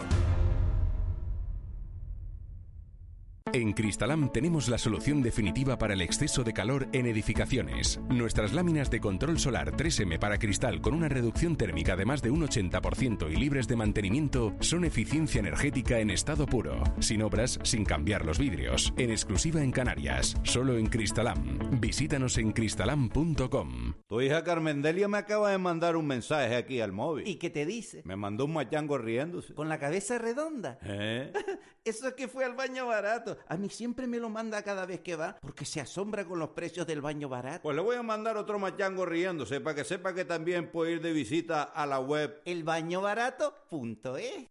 En 3.55 3.71
Cristalam 3.71 4.33
tenemos 4.33 4.67
la 4.67 4.77
solución 4.77 5.21
definitiva 5.21 5.77
para 5.77 5.93
el 5.93 6.01
exceso 6.01 6.43
de 6.43 6.51
calor 6.51 6.89
en 6.91 7.05
edificaciones. 7.05 8.01
Nuestras 8.09 8.51
láminas 8.51 8.91
de 8.91 8.99
control 8.99 9.39
solar 9.39 9.71
3M 9.71 10.19
para 10.19 10.37
cristal 10.37 10.81
con 10.81 10.93
una 10.93 11.07
reducción 11.07 11.55
térmica 11.55 11.95
de 11.95 12.03
más 12.03 12.21
de 12.21 12.31
un 12.31 12.45
80% 12.45 13.31
y 13.31 13.37
libres 13.37 13.69
de 13.69 13.77
mantenimiento 13.77 14.53
son 14.59 14.83
eficiencia 14.83 15.39
energética 15.39 15.99
en 15.99 16.09
estado 16.09 16.45
puro, 16.47 16.83
sin 16.99 17.21
obras, 17.21 17.57
sin 17.63 17.85
cambiar 17.85 18.25
los 18.25 18.39
vidrios, 18.39 18.93
en 18.97 19.09
exclusiva 19.09 19.63
en 19.63 19.71
Canarias, 19.71 20.35
solo 20.43 20.77
en 20.77 20.87
Cristalam. 20.87 21.79
Visítanos 21.79 22.37
en 22.37 22.51
cristalam.com. 22.51 23.93
Tu 24.05 24.19
hija 24.19 24.43
Carmendelia 24.43 25.07
me 25.07 25.19
acaba 25.19 25.51
de 25.51 25.59
mandar 25.59 25.95
un 25.95 26.07
mensaje 26.07 26.57
aquí 26.57 26.81
al 26.81 26.91
móvil. 26.91 27.25
¿Y 27.25 27.37
qué 27.37 27.49
te 27.49 27.65
dice? 27.65 28.01
Me 28.03 28.17
mandó 28.17 28.43
un 28.43 28.51
machango 28.51 28.97
riéndose. 28.97 29.53
¿Con 29.53 29.69
la 29.69 29.79
cabeza 29.79 30.17
redonda? 30.17 30.77
¿Eh? 30.83 31.31
Eso 31.85 32.07
es 32.09 32.15
que 32.15 32.27
fue 32.27 32.43
al 32.43 32.55
baño 32.55 32.87
barato. 32.87 33.37
A 33.47 33.57
mí 33.57 33.69
siempre 33.69 34.07
me 34.07 34.19
lo 34.19 34.29
manda 34.29 34.63
cada 34.63 34.85
vez 34.85 35.01
que 35.01 35.15
va 35.15 35.37
porque 35.41 35.65
se 35.65 35.81
asombra 35.81 36.25
con 36.25 36.39
los 36.39 36.49
precios 36.49 36.87
del 36.87 37.01
baño 37.01 37.29
barato. 37.29 37.63
Pues 37.63 37.75
le 37.75 37.81
voy 37.81 37.95
a 37.95 38.03
mandar 38.03 38.37
otro 38.37 38.59
machango 38.59 39.05
riéndose 39.05 39.61
para 39.61 39.75
que 39.75 39.83
sepa 39.83 40.13
que 40.13 40.25
también 40.25 40.71
puede 40.71 40.93
ir 40.93 41.01
de 41.01 41.13
visita 41.13 41.63
a 41.63 41.85
la 41.85 41.99
web 41.99 42.41
elbañobarato.es. 42.45 44.49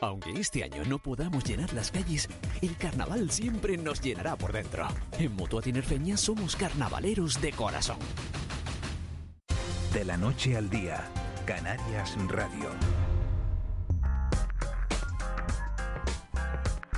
Aunque 0.00 0.32
este 0.32 0.64
año 0.64 0.84
no 0.84 0.98
podamos 0.98 1.44
llenar 1.44 1.72
las 1.74 1.92
calles, 1.92 2.28
el 2.60 2.76
carnaval 2.76 3.30
siempre 3.30 3.76
nos 3.76 4.00
llenará 4.00 4.34
por 4.34 4.52
dentro. 4.52 4.88
En 5.16 5.36
Mutua 5.36 5.62
Tinerfeña 5.62 6.16
somos 6.16 6.56
carnavaleros 6.56 7.40
de 7.40 7.52
corazón. 7.52 7.98
De 9.92 10.04
la 10.04 10.16
noche 10.16 10.56
al 10.56 10.68
día, 10.68 11.08
Canarias 11.46 12.16
Radio. 12.28 12.70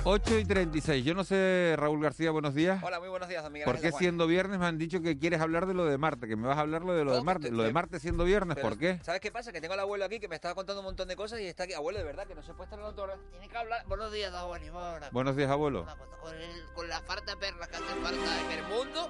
8 0.07 0.37
y 0.37 0.45
36. 0.45 1.03
Yo 1.03 1.15
no 1.15 1.23
sé, 1.23 1.73
Raúl 1.79 1.99
García, 1.99 2.29
buenos 2.29 2.53
días. 2.53 2.79
Hola, 2.83 2.99
muy 2.99 3.09
buenos 3.09 3.27
días, 3.27 3.43
amiga. 3.43 3.65
¿Por 3.65 3.81
qué 3.81 3.91
siendo 3.91 4.27
viernes 4.27 4.59
me 4.59 4.67
han 4.67 4.77
dicho 4.77 5.01
que 5.01 5.17
quieres 5.17 5.41
hablar 5.41 5.65
de 5.65 5.73
lo 5.73 5.83
de 5.83 5.97
Marte? 5.97 6.27
Que 6.27 6.35
me 6.35 6.47
vas 6.47 6.59
a 6.59 6.61
hablar 6.61 6.83
de 6.83 7.03
lo 7.03 7.15
de 7.15 7.23
Marte. 7.23 7.49
Lo 7.49 7.63
de 7.63 7.73
Marte 7.73 7.99
siendo 7.99 8.23
viernes, 8.23 8.55
¿por 8.59 8.77
qué? 8.77 8.99
¿Sabes 9.01 9.19
qué 9.19 9.31
pasa? 9.31 9.51
Que 9.51 9.61
tengo 9.61 9.73
al 9.73 9.79
abuelo 9.79 10.05
aquí 10.05 10.19
que 10.19 10.27
me 10.27 10.35
estaba 10.35 10.53
contando 10.53 10.81
un 10.81 10.85
montón 10.85 11.07
de 11.07 11.15
cosas 11.15 11.39
y 11.39 11.45
está 11.45 11.63
aquí. 11.63 11.73
Abuelo, 11.73 11.97
de 11.97 12.05
verdad, 12.05 12.27
que 12.27 12.35
no 12.35 12.43
se 12.43 12.53
puede 12.53 12.65
estar 12.65 12.77
hablando 12.77 12.95
todo. 12.95 13.17
Tiene 13.31 13.49
que 13.49 13.57
hablar. 13.57 13.83
Buenos 13.87 14.13
días, 14.13 14.31
abuelo. 14.31 14.99
Buenos 15.11 15.35
días, 15.35 15.49
abuelo. 15.49 15.87
Con, 16.21 16.33
con 16.75 16.87
la 16.87 17.01
farta 17.01 17.31
de 17.31 17.37
perlas 17.37 17.67
que 17.67 17.77
hace 17.77 17.95
falta 18.03 18.41
en 18.41 18.59
el 18.59 18.63
mundo, 18.65 19.09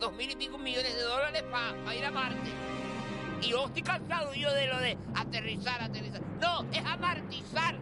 dos 0.00 0.12
mil 0.14 0.28
y 0.32 0.34
pico 0.34 0.58
millones 0.58 0.96
de 0.96 1.02
dólares 1.02 1.44
para 1.44 1.94
ir 1.94 2.04
a 2.04 2.10
Marte. 2.10 2.50
Y 3.40 3.50
yo 3.50 3.66
estoy 3.66 3.82
cansado 3.82 4.34
yo 4.34 4.52
de 4.52 4.66
lo 4.66 4.80
de 4.80 4.98
aterrizar, 5.14 5.80
aterrizar. 5.80 6.22
No, 6.40 6.66
es 6.72 6.84
amartizar. 6.84 7.76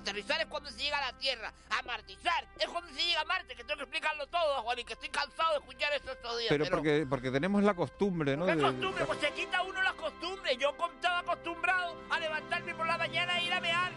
Aterrizar 0.00 0.40
es 0.40 0.46
cuando 0.46 0.70
se 0.70 0.78
llega 0.78 0.96
a 0.96 1.12
la 1.12 1.18
Tierra. 1.18 1.52
Amartizar 1.78 2.46
es 2.58 2.68
cuando 2.68 2.90
se 2.92 3.04
llega 3.04 3.20
a 3.20 3.24
Marte, 3.24 3.54
que 3.54 3.64
tengo 3.64 3.76
que 3.76 3.82
explicarlo 3.84 4.26
todo, 4.28 4.62
Juan, 4.62 4.78
y 4.78 4.84
que 4.84 4.94
estoy 4.94 5.10
cansado 5.10 5.52
de 5.52 5.58
escuchar 5.58 5.92
eso 5.92 6.12
estos 6.12 6.38
días. 6.38 6.48
Pero, 6.48 6.66
porque, 6.70 7.06
porque 7.08 7.30
tenemos 7.30 7.62
la 7.62 7.74
costumbre, 7.74 8.36
¿no? 8.36 8.46
¿Qué 8.46 8.56
costumbre? 8.56 9.04
Pues 9.04 9.20
se 9.20 9.30
quita 9.32 9.62
uno 9.62 9.82
la 9.82 9.92
costumbre. 9.92 10.56
Yo 10.56 10.70
estaba 10.70 11.18
acostumbrado 11.18 11.96
a 12.10 12.18
levantarme 12.18 12.74
por 12.74 12.86
la 12.86 12.96
mañana 12.96 13.38
e 13.38 13.44
ir 13.44 13.52
a 13.52 13.60
mear. 13.60 13.92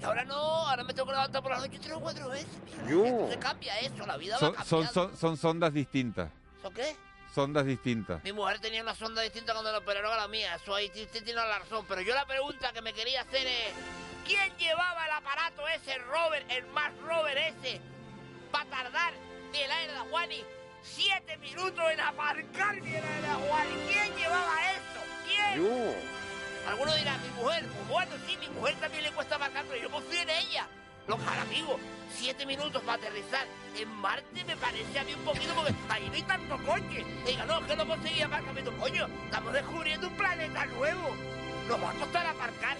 Y 0.00 0.04
ahora 0.04 0.24
no, 0.24 0.34
ahora 0.34 0.84
me 0.84 0.92
tengo 0.92 1.06
que 1.06 1.12
levantar 1.12 1.42
por 1.42 1.50
la 1.52 1.58
noche 1.58 1.78
tres 1.80 1.92
o 1.92 2.00
cuatro 2.00 2.28
veces. 2.28 2.48
Yo. 2.88 3.28
Se 3.28 3.38
cambia 3.38 3.80
eso, 3.80 4.06
la 4.06 4.16
vida 4.16 4.38
son, 4.38 4.52
va 4.52 4.56
cambiando. 4.58 4.92
Son, 4.92 5.16
son, 5.16 5.36
sondas 5.36 5.72
distintas. 5.72 6.30
¿Son 6.62 6.72
qué? 6.72 6.94
Sondas 7.34 7.66
distintas. 7.66 8.22
Mi 8.22 8.32
mujer 8.32 8.60
tenía 8.60 8.82
una 8.82 8.94
sonda 8.94 9.22
distinta 9.22 9.52
cuando 9.52 9.72
la 9.72 9.78
operaron 9.78 10.12
a 10.12 10.16
la 10.16 10.28
mía. 10.28 10.54
Eso 10.54 10.74
ahí 10.74 10.88
tiene 10.90 11.32
la 11.32 11.58
razón. 11.58 11.84
Pero 11.88 12.00
yo 12.02 12.14
la 12.14 12.26
pregunta 12.26 12.72
que 12.72 12.80
me 12.80 12.92
quería 12.92 13.22
hacer 13.22 13.46
es... 13.46 13.72
¿Quién 14.26 14.56
llevaba 14.58 15.06
el 15.06 15.12
aparato 15.12 15.68
ese, 15.68 15.96
Robert, 15.98 16.50
el 16.50 16.66
más 16.68 16.90
Robert 16.98 17.38
ese, 17.38 17.80
para 18.50 18.68
tardar 18.68 19.12
de 19.52 19.68
la 19.68 19.82
era 19.82 19.92
de 19.92 19.98
Juani 20.10 20.44
siete 20.82 21.36
minutos 21.36 21.84
en 21.92 22.00
aparcar 22.00 22.74
de 22.74 22.90
la 22.90 23.18
era 23.18 23.28
de 23.28 23.46
Juani? 23.46 23.74
¿Quién 23.88 24.16
llevaba 24.16 24.72
eso? 24.72 25.00
¿Quién? 25.26 25.62
Yo. 25.62 25.94
Alguno 26.68 26.94
dirá, 26.96 27.16
mi 27.18 27.28
mujer. 27.40 27.64
Pues 27.66 27.88
bueno, 27.88 28.12
sí, 28.26 28.36
mi 28.38 28.48
mujer 28.48 28.74
también 28.80 29.04
le 29.04 29.12
cuesta 29.12 29.36
aparcar, 29.36 29.64
pero 29.68 29.80
yo 29.80 29.90
confío 29.90 30.20
en 30.20 30.30
ella. 30.30 30.66
Los 31.06 31.20
amigos, 31.20 31.80
siete 32.12 32.44
minutos 32.44 32.82
para 32.82 32.98
aterrizar. 32.98 33.46
En 33.78 33.88
Marte 33.88 34.44
me 34.44 34.56
parece 34.56 34.98
a 34.98 35.04
mí 35.04 35.14
un 35.14 35.24
poquito 35.24 35.54
porque 35.54 35.72
ahí 35.88 36.08
no 36.08 36.14
hay 36.14 36.22
tanto 36.22 36.58
coche. 36.64 37.04
Diga, 37.24 37.44
no, 37.44 37.64
que 37.64 37.76
no 37.76 37.86
conseguía 37.86 38.26
aparcamiento. 38.26 38.76
Coño, 38.76 39.06
estamos 39.26 39.52
descubriendo 39.52 40.08
un 40.08 40.16
planeta 40.16 40.66
nuevo. 40.66 41.14
Nos 41.68 41.80
va 41.80 41.90
a 41.90 41.94
costar 41.94 42.26
aparcar 42.26 42.76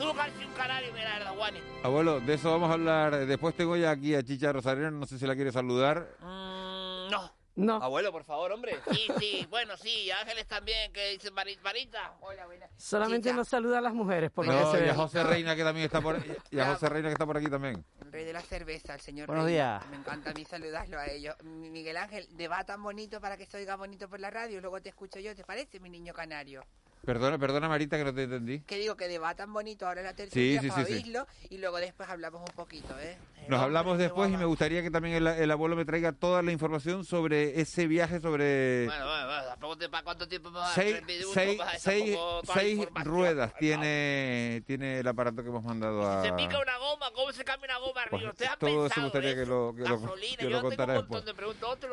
Tú 0.00 0.14
casi 0.14 0.42
un 0.42 0.52
canario, 0.54 0.90
mira, 0.94 1.18
la 1.18 1.30
Juanes. 1.32 1.62
Abuelo, 1.82 2.20
de 2.20 2.32
eso 2.32 2.50
vamos 2.50 2.70
a 2.70 2.72
hablar. 2.72 3.26
Después 3.26 3.54
tengo 3.54 3.76
ya 3.76 3.90
aquí 3.90 4.14
a 4.14 4.22
Chicha 4.22 4.50
Rosarena, 4.50 4.90
no 4.90 5.04
sé 5.04 5.18
si 5.18 5.26
la 5.26 5.34
quiere 5.34 5.52
saludar. 5.52 6.16
Mm, 6.20 7.10
no. 7.10 7.30
No. 7.56 7.74
Abuelo, 7.82 8.10
por 8.10 8.24
favor, 8.24 8.50
hombre. 8.50 8.78
Sí, 8.90 9.08
sí, 9.18 9.46
bueno, 9.50 9.76
sí, 9.76 10.10
Ángeles 10.10 10.46
también, 10.46 10.90
que 10.94 11.10
dice 11.10 11.30
Marita. 11.30 12.14
Hola, 12.22 12.46
buena. 12.46 12.66
Solamente 12.78 13.30
nos 13.34 13.48
saluda 13.48 13.76
a 13.76 13.80
las 13.82 13.92
mujeres, 13.92 14.30
por 14.30 14.46
no, 14.46 14.54
y 14.54 14.88
a 14.88 14.94
José 14.94 15.22
Reina, 15.22 15.54
que 15.54 15.64
también 15.64 15.84
está 15.84 16.00
por 16.00 16.16
y 16.50 16.58
a 16.58 16.72
José 16.72 16.88
Reina, 16.88 17.08
que 17.08 17.12
está 17.12 17.26
por 17.26 17.36
aquí 17.36 17.50
también. 17.50 17.84
El 18.00 18.10
rey 18.10 18.24
de 18.24 18.32
la 18.32 18.40
cerveza, 18.40 18.94
el 18.94 19.00
señor 19.00 19.26
Buenos 19.26 19.48
días. 19.48 19.86
Me 19.90 19.98
encanta 19.98 20.30
a 20.30 20.32
mí 20.32 20.46
saludarlo 20.46 20.98
a 20.98 21.08
ellos. 21.08 21.34
Miguel 21.42 21.98
Ángel, 21.98 22.26
debatan 22.30 22.82
bonito 22.82 23.20
para 23.20 23.36
que 23.36 23.44
se 23.44 23.58
oiga 23.58 23.76
bonito 23.76 24.08
por 24.08 24.18
la 24.20 24.30
radio, 24.30 24.62
luego 24.62 24.80
te 24.80 24.88
escucho 24.88 25.20
yo, 25.20 25.34
¿te 25.36 25.44
parece, 25.44 25.78
mi 25.78 25.90
niño 25.90 26.14
canario? 26.14 26.64
Perdona, 27.04 27.38
perdona 27.38 27.68
Marita 27.68 27.96
que 27.96 28.04
no 28.04 28.14
te 28.14 28.24
entendí. 28.24 28.60
Que 28.60 28.76
digo 28.76 28.96
que 28.96 29.08
debatan 29.08 29.52
bonito 29.52 29.86
ahora 29.86 30.02
la 30.02 30.14
tercera 30.14 30.60
sí, 30.60 30.68
para 30.68 30.84
oírlo 30.84 31.26
y 31.48 31.58
luego 31.58 31.78
después 31.78 32.08
hablamos 32.08 32.40
un 32.40 32.54
poquito, 32.54 32.98
¿eh? 33.00 33.16
Nos 33.48 33.60
hablamos 33.60 33.98
después 33.98 34.30
y 34.30 34.36
me 34.36 34.44
gustaría 34.44 34.82
que 34.82 34.90
también 34.90 35.26
el, 35.26 35.50
abuelo 35.50 35.74
me 35.74 35.84
traiga 35.84 36.12
toda 36.12 36.42
la 36.42 36.52
información 36.52 37.04
sobre 37.04 37.60
ese 37.60 37.86
viaje 37.86 38.20
sobre... 38.20 38.86
Bueno, 38.86 39.06
bueno, 39.06 39.26
bueno, 39.60 39.90
¿para 39.90 40.04
cuánto 40.04 40.28
tiempo 40.28 40.50
me 40.50 40.58
va 40.58 40.70
a 40.70 40.74
seis, 40.74 41.02
seis, 41.32 41.60
seis, 41.78 42.18
seis 42.52 42.86
ruedas 43.02 43.54
tiene, 43.58 44.62
tiene 44.66 45.00
el 45.00 45.08
aparato 45.08 45.42
que 45.42 45.48
hemos 45.48 45.64
mandado 45.64 46.08
a... 46.08 46.22
Se 46.22 46.32
pica 46.34 46.60
una 46.60 46.78
goma, 46.78 47.10
¿cómo 47.12 47.32
se 47.32 47.44
cambia 47.44 47.70
una 47.70 47.78
goma 47.78 48.02
arriba? 48.02 48.10
Pues, 48.10 48.24
¿Usted 48.24 48.46
ha 48.46 48.56
todo 48.56 48.86
eso 48.86 49.00
me 49.00 49.06
gustaría 49.06 49.34
que 49.34 49.46
lo, 49.46 49.74
que 49.74 49.82
lo, 49.82 50.14
que 50.38 50.50
lo 50.50 50.62
contara 50.62 50.94
después. 50.94 51.24
De 51.24 51.34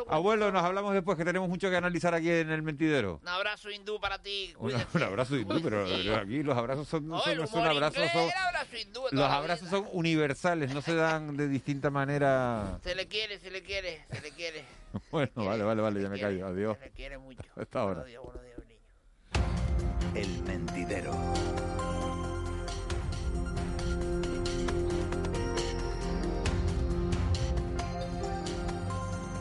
abuelo, 0.10 0.51
nos 0.51 0.64
hablamos 0.64 0.93
después 0.93 1.18
que 1.18 1.26
tenemos 1.26 1.49
mucho 1.49 1.70
que 1.70 1.78
analizar 1.78 2.14
aquí 2.14 2.30
en 2.30 2.51
el 2.51 2.62
mentidero. 2.62 3.20
Un 3.22 3.30
abrazo 3.30 3.72
hindú 3.72 3.99
para 3.99 4.22
ti, 4.22 4.53
Un 4.98 5.04
abrazo 5.04 5.38
hindú, 5.38 5.62
pero 5.62 5.86
aquí 6.16 6.41
los 6.41 6.58
abrazos 6.58 6.88
son, 6.88 7.08
no 7.08 7.20
son, 7.20 7.38
no 7.38 7.43
abrazos, 7.43 8.12
son, 8.12 8.30
abrazo 8.32 8.78
hindú 8.82 9.02
los 9.12 9.30
abrazos 9.30 9.70
son 9.70 9.88
universales, 9.91 10.74
no 10.74 10.82
se 10.82 10.95
dan 10.95 11.38
de 11.38 11.48
distinta 11.48 11.91
manera. 11.91 12.80
Se 12.84 12.95
le 12.95 13.08
quiere, 13.08 13.38
se 13.38 13.52
le 13.52 13.62
quiere, 13.62 14.06
se 14.12 14.22
le 14.22 14.32
quiere. 14.32 14.66
Bueno, 15.12 15.32
vale, 15.36 15.64
vale, 15.64 15.82
vale, 15.82 16.02
ya 16.02 16.10
me 16.10 16.20
callo, 16.20 16.48
adiós. 16.48 16.78
Se 16.80 16.86
le 16.86 16.91
quiere 16.91 17.18
mucho. 17.20 17.43
Hasta 17.56 17.82
ahora. 17.82 18.02
Buenos 18.02 18.08
días, 18.08 18.24
buenos 18.24 18.41
días, 18.43 18.58
niño. 18.68 20.16
El 20.16 20.43
mentidero. 20.43 21.12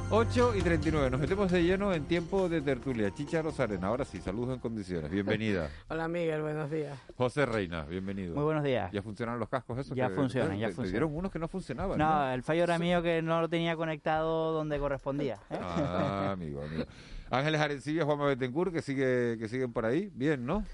8 0.08 0.54
y 0.54 0.62
39, 0.62 1.10
nos 1.10 1.20
metemos 1.20 1.50
de 1.50 1.64
lleno 1.64 1.92
en 1.92 2.04
tiempo 2.04 2.48
de 2.48 2.60
tertulia. 2.60 3.12
Chicha 3.12 3.42
Rosarena, 3.42 3.88
ahora 3.88 4.04
sí, 4.04 4.20
saludos 4.20 4.54
en 4.54 4.60
condiciones. 4.60 5.10
Bienvenida. 5.10 5.68
Hola 5.88 6.06
Miguel, 6.06 6.42
buenos 6.42 6.70
días. 6.70 6.96
José 7.16 7.44
Reina, 7.44 7.82
bienvenido. 7.82 8.36
Muy 8.36 8.44
buenos 8.44 8.62
días. 8.62 8.92
¿Ya 8.92 9.02
funcionan 9.02 9.40
los 9.40 9.48
cascos 9.48 9.78
esos? 9.78 9.96
Ya 9.96 10.08
que- 10.08 10.14
funcionan, 10.14 10.52
eh, 10.52 10.60
ya 10.60 10.68
te- 10.68 10.74
funcionan. 10.74 10.92
dieron 10.92 11.12
unos 11.16 11.32
que 11.32 11.40
no 11.40 11.48
funcionaban. 11.48 11.98
No, 11.98 12.08
No, 12.08 12.30
el 12.32 12.44
fallo 12.44 12.62
era 12.62 12.78
mío 12.78 13.02
que 13.02 13.20
no 13.20 13.40
lo 13.40 13.48
tenía 13.48 13.74
conectado 13.74 14.52
donde 14.52 14.78
correspondía. 14.78 15.38
¿eh? 15.50 15.58
Ah, 15.60 16.30
amigo, 16.32 16.62
amigo. 16.62 16.84
Ángeles 17.28 17.60
Arencibia, 17.60 18.04
Juanma 18.04 18.26
Betancourt, 18.26 18.72
que, 18.72 18.82
sigue, 18.82 19.36
que 19.40 19.48
siguen 19.48 19.72
por 19.72 19.84
ahí. 19.86 20.08
Bien, 20.14 20.46
¿no? 20.46 20.64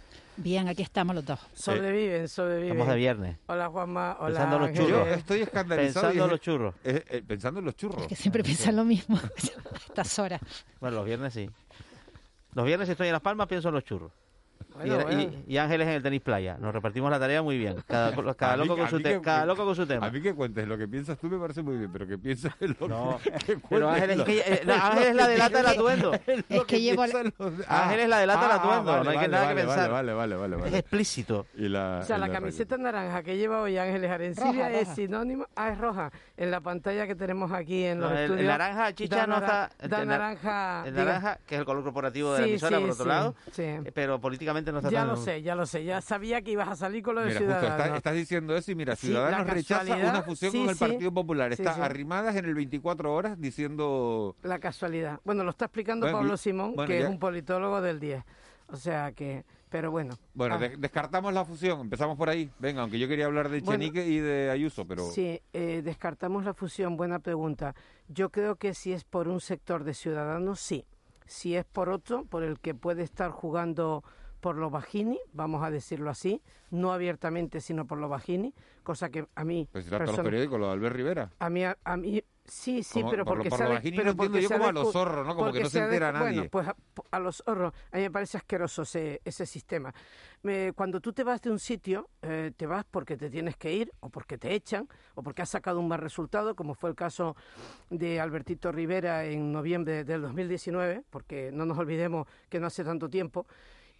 Bien, 0.42 0.68
aquí 0.68 0.82
estamos 0.82 1.14
los 1.14 1.24
dos. 1.24 1.38
Sobreviven, 1.54 2.28
sobreviven. 2.28 2.72
Estamos 2.72 2.88
de 2.88 2.96
viernes. 2.96 3.36
Hola 3.46 3.68
Juanma, 3.68 4.16
hola 4.20 4.26
Pensando 4.28 4.56
en 4.56 4.60
los 4.62 4.68
Ángeles. 4.70 4.88
churros. 4.90 5.06
Yo 5.08 5.14
estoy 5.14 5.40
escandalizado. 5.42 6.06
Pensando 6.06 6.24
en 6.24 6.26
es- 6.26 6.30
los 6.32 6.40
churros. 6.40 6.74
eh, 6.84 7.04
eh, 7.08 7.22
pensando 7.26 7.60
en 7.60 7.66
los 7.66 7.76
churros. 7.76 8.06
Que 8.06 8.16
siempre 8.16 8.42
piensan 8.42 8.76
lo 8.76 8.84
mismo 8.84 9.16
a 9.22 9.30
estas 9.88 10.18
horas. 10.18 10.40
Bueno, 10.80 10.96
los 10.96 11.06
viernes 11.06 11.32
sí. 11.32 11.48
Los 12.54 12.66
viernes 12.66 12.86
si 12.88 12.92
estoy 12.92 13.06
en 13.08 13.12
Las 13.12 13.22
Palmas 13.22 13.46
pienso 13.46 13.68
en 13.68 13.74
los 13.74 13.84
churros. 13.84 14.10
Bueno, 14.74 14.94
y, 15.10 15.12
y- 15.12 15.26
bueno. 15.26 15.42
y 15.46 15.56
Ángeles 15.56 15.88
en 15.88 15.94
el 15.94 16.02
tenis 16.02 16.20
playa. 16.20 16.56
Nos 16.58 16.72
repartimos 16.72 17.10
la 17.10 17.18
tarea 17.18 17.42
muy 17.42 17.58
bien. 17.58 17.76
Cada, 17.86 18.12
cada 18.34 18.52
A 18.54 18.56
mí- 18.56 18.64
loco, 18.66 18.76
con 18.80 18.88
su 18.90 18.96
mí 18.96 19.02
te- 19.02 19.14
que- 19.14 19.20
cada 19.20 19.46
loco 19.46 19.64
con 19.64 19.74
su 19.76 19.86
tema. 19.86 20.06
A 20.06 20.10
mí 20.10 20.20
que 20.22 20.34
cuentes 20.34 20.66
lo 20.68 20.76
que 20.78 20.88
piensas 20.88 21.18
tú 21.18 21.28
me 21.28 21.38
parece 21.38 21.62
muy 21.62 21.76
bien, 21.76 21.90
pero 21.92 22.06
que 22.06 22.18
pienses 22.18 22.52
en 22.60 22.76
lo 22.80 22.88
No, 22.88 23.18
que, 23.22 23.58
pero 23.68 23.88
Ángeles, 23.90 24.16
lo- 24.18 24.26
es 24.26 24.28
que, 24.44 24.52
eh, 24.54 24.62
no, 24.66 24.72
Ángeles 24.74 25.14
la 25.14 25.28
delata 25.28 25.60
el 25.60 25.66
atuendo. 25.66 26.12
Es 26.48 26.64
que 26.66 26.80
llevo... 26.80 27.02
Ah, 27.68 27.84
Ángeles 27.84 28.08
la 28.08 28.18
delata 28.18 28.44
el 28.46 28.50
ah, 28.52 28.54
atuendo. 28.56 28.92
vale, 28.92 29.04
no 29.04 29.10
hay 29.10 29.18
que 29.18 29.28
nada 29.28 29.44
vale, 29.46 29.60
que 29.60 29.66
pensar. 29.66 29.90
Vale, 29.90 30.12
vale, 30.12 30.36
vale, 30.36 30.56
vale. 30.56 30.68
Es 30.68 30.74
explícito. 30.74 31.46
Y 31.56 31.68
la, 31.68 32.00
O 32.02 32.06
sea, 32.06 32.16
y 32.16 32.20
la 32.20 32.26
la 32.28 32.32
camiseta 32.32 32.76
naranja 32.78 33.22
que 33.22 33.36
lleva 33.36 33.60
hoy 33.62 33.76
Ángeles 33.78 34.10
Arencibia 34.10 34.52
Roja, 34.52 34.70
es 34.70 34.84
roja. 34.84 34.94
sinónimo. 34.94 35.46
Ah, 35.56 35.70
es 35.70 35.78
roja. 35.78 36.10
En 36.36 36.50
la 36.50 36.60
pantalla 36.60 37.06
que 37.06 37.14
tenemos 37.14 37.52
aquí 37.52 37.84
en 37.84 38.00
los 38.00 38.10
el, 38.12 38.18
estudios. 38.18 38.40
el 38.40 38.46
naranja 38.46 38.94
chicha 38.94 39.26
no 39.26 39.36
está. 39.38 39.70
Da 39.88 40.02
el 40.02 40.08
naranja. 40.08 40.82
El 40.86 40.94
naranja, 40.94 41.38
que 41.46 41.54
es 41.54 41.58
el 41.60 41.64
color 41.64 41.82
corporativo 41.84 42.34
de 42.34 42.40
la 42.42 42.46
emisora, 42.46 42.78
por 42.80 42.90
otro 42.90 43.04
sí, 43.04 43.08
lado. 43.08 43.34
sí. 43.52 43.62
eh, 43.62 43.92
Pero 43.94 44.20
políticamente 44.20 44.51
no 44.52 44.78
está 44.78 44.90
Ya 44.90 45.00
tan. 45.00 45.08
lo 45.08 45.16
sé, 45.16 45.40
ya 45.42 45.54
lo 45.54 45.64
sé. 45.66 45.84
Ya 45.84 46.00
sabía 46.00 46.42
que 46.42 46.50
ibas 46.50 46.68
a 46.68 46.76
salir 46.76 47.02
con 47.02 47.14
lo 47.14 47.20
de 47.22 47.28
Mira, 47.28 47.38
justo 47.40 47.54
Ciudadanos. 47.54 47.84
está- 47.86 47.96
estás 47.96 48.14
diciendo 48.14 48.56
eso 48.56 48.70
y 48.70 48.74
mira, 48.74 48.94
Sí, 48.96 49.06
Ciudadanos 49.06 49.46
rechaza 49.48 49.80
casualidad, 49.80 50.10
una 50.10 50.22
fusión 50.22 50.52
sí, 50.52 50.58
con 50.60 50.68
el 50.68 50.74
sí. 50.74 50.80
Partido 50.84 51.12
Popular. 51.14 51.54
Sí, 51.56 51.62
Está 51.62 51.74
sí. 51.74 51.80
arrimadas 51.80 52.36
en 52.36 52.44
el 52.44 52.54
24 52.54 53.14
horas 53.14 53.40
diciendo... 53.40 54.36
La 54.42 54.58
casualidad. 54.58 55.20
Bueno, 55.24 55.44
lo 55.44 55.50
está 55.50 55.64
explicando 55.64 56.04
Bueno, 56.06 56.18
Pablo 56.18 56.36
Simón, 56.36 56.74
bueno, 56.74 56.86
que 56.88 56.98
ya- 56.98 57.04
es 57.06 57.10
un 57.10 57.18
politólogo 57.18 57.80
del 57.80 57.98
10. 58.00 58.22
O 58.68 58.76
sea 58.76 59.12
que, 59.12 59.44
pero 59.68 59.90
bueno. 59.90 60.14
Bueno, 60.34 60.54
Ah, 60.54 60.58
de- 60.58 60.76
descartamos 60.78 61.32
la 61.34 61.44
fusión, 61.44 61.80
empezamos 61.80 62.16
por 62.16 62.28
ahí. 62.30 62.50
Venga, 62.58 62.82
aunque 62.82 62.98
yo 62.98 63.06
quería 63.08 63.26
hablar 63.26 63.48
de 63.50 63.60
Bueno, 63.60 63.72
Chenique 63.82 64.06
y 64.06 64.18
de 64.18 64.50
Ayuso, 64.50 64.86
pero... 64.86 65.04
Sí, 65.10 65.40
eh, 65.52 65.82
descartamos 65.84 66.44
la 66.44 66.54
fusión, 66.54 66.96
buena 66.96 67.18
pregunta. 67.18 67.74
Yo 68.08 68.30
creo 68.30 68.56
que 68.56 68.72
si 68.74 68.92
es 68.92 69.04
por 69.04 69.28
un 69.28 69.40
sector 69.40 69.84
de 69.84 69.92
ciudadanos, 69.94 70.58
sí. 70.60 70.86
Si 71.26 71.54
es 71.54 71.64
por 71.64 71.88
otro, 71.90 72.24
por 72.24 72.42
el 72.42 72.58
que 72.60 72.74
puede 72.74 73.02
estar 73.02 73.30
jugando 73.30 74.02
por 74.42 74.56
lo 74.56 74.70
bajini, 74.70 75.20
vamos 75.32 75.62
a 75.62 75.70
decirlo 75.70 76.10
así, 76.10 76.42
no 76.72 76.92
abiertamente, 76.92 77.60
sino 77.60 77.86
por 77.86 77.98
lo 77.98 78.08
bajini, 78.08 78.52
cosa 78.82 79.08
que 79.08 79.24
a 79.36 79.44
mí... 79.44 79.68
Pues 79.70 79.84
si 79.84 79.90
todos 79.90 80.04
los 80.08 80.18
periódicos, 80.18 80.58
lo 80.58 80.66
de 80.66 80.72
Albert 80.72 80.96
Rivera. 80.96 81.30
a 81.38 81.48
mí, 81.48 81.62
a, 81.64 81.78
a 81.84 81.96
mí 81.96 82.20
sí, 82.44 82.82
sí, 82.82 82.98
Como- 83.02 83.10
pero 83.12 83.24
por 83.24 83.36
porque 83.36 83.50
por 83.50 83.62
ha- 83.62 83.68
bajini 83.68 83.96
pero 83.98 84.10
entiendo 84.10 84.32
porque 84.32 84.42
yo 84.42 84.48
como 84.50 84.68
a 84.68 84.72
los 84.72 84.90
zorros, 84.92 85.24
¿no? 85.24 85.36
Como 85.36 85.52
que 85.52 85.60
no 85.60 85.68
se 85.70 85.78
entera 85.78 86.08
descu- 86.12 86.18
Bueno, 86.18 86.36
nadie. 86.38 86.48
pues 86.50 86.66
a, 86.66 86.76
a 87.12 87.20
los 87.20 87.36
zorros, 87.36 87.72
a 87.92 87.96
mí 87.98 88.02
me 88.02 88.10
parece 88.10 88.36
asqueroso 88.36 88.82
ese, 88.82 89.20
ese 89.24 89.46
sistema. 89.46 89.94
Me- 90.42 90.72
cuando 90.74 91.00
tú 91.00 91.12
te 91.12 91.22
vas 91.22 91.40
de 91.40 91.52
un 91.52 91.60
sitio, 91.60 92.08
eh, 92.22 92.50
te 92.56 92.66
vas 92.66 92.84
porque 92.90 93.16
te 93.16 93.30
tienes 93.30 93.56
que 93.56 93.72
ir, 93.72 93.92
o 94.00 94.08
porque 94.10 94.38
te 94.38 94.52
echan, 94.54 94.88
o 95.14 95.22
porque 95.22 95.42
has 95.42 95.50
sacado 95.50 95.78
un 95.78 95.86
mal 95.86 96.00
resultado, 96.00 96.56
como 96.56 96.74
fue 96.74 96.90
el 96.90 96.96
caso 96.96 97.36
de 97.90 98.20
Albertito 98.20 98.72
Rivera 98.72 99.24
en 99.24 99.52
noviembre 99.52 100.02
del 100.02 100.22
2019, 100.22 101.04
porque 101.10 101.50
no 101.52 101.64
nos 101.64 101.78
olvidemos 101.78 102.26
que 102.48 102.58
no 102.58 102.66
hace 102.66 102.82
tanto 102.82 103.08
tiempo, 103.08 103.46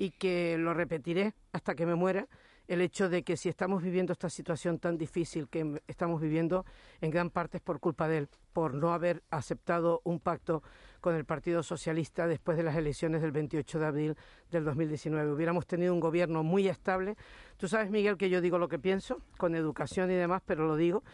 y 0.02 0.10
que 0.10 0.58
lo 0.58 0.74
repetiré 0.74 1.32
hasta 1.52 1.76
que 1.76 1.86
me 1.86 1.94
muera, 1.94 2.26
el 2.66 2.80
hecho 2.80 3.08
de 3.08 3.22
que 3.22 3.36
si 3.36 3.48
estamos 3.48 3.84
viviendo 3.84 4.12
esta 4.12 4.28
situación 4.28 4.80
tan 4.80 4.98
difícil 4.98 5.48
que 5.48 5.80
estamos 5.86 6.20
viviendo, 6.20 6.66
en 7.00 7.12
gran 7.12 7.30
parte 7.30 7.58
es 7.58 7.62
por 7.62 7.78
culpa 7.78 8.08
de 8.08 8.18
él, 8.18 8.28
por 8.52 8.74
no 8.74 8.92
haber 8.92 9.22
aceptado 9.30 10.00
un 10.02 10.18
pacto 10.18 10.64
con 11.00 11.14
el 11.14 11.24
Partido 11.24 11.62
Socialista 11.62 12.26
después 12.26 12.56
de 12.56 12.64
las 12.64 12.74
elecciones 12.74 13.22
del 13.22 13.30
28 13.30 13.78
de 13.78 13.86
abril 13.86 14.16
del 14.50 14.64
2019. 14.64 15.30
Hubiéramos 15.30 15.68
tenido 15.68 15.94
un 15.94 16.00
gobierno 16.00 16.42
muy 16.42 16.66
estable. 16.66 17.14
Tú 17.56 17.68
sabes, 17.68 17.88
Miguel, 17.92 18.16
que 18.16 18.28
yo 18.28 18.40
digo 18.40 18.58
lo 18.58 18.68
que 18.68 18.80
pienso, 18.80 19.22
con 19.38 19.54
educación 19.54 20.10
y 20.10 20.14
demás, 20.14 20.42
pero 20.44 20.66
lo 20.66 20.74
digo. 20.74 21.04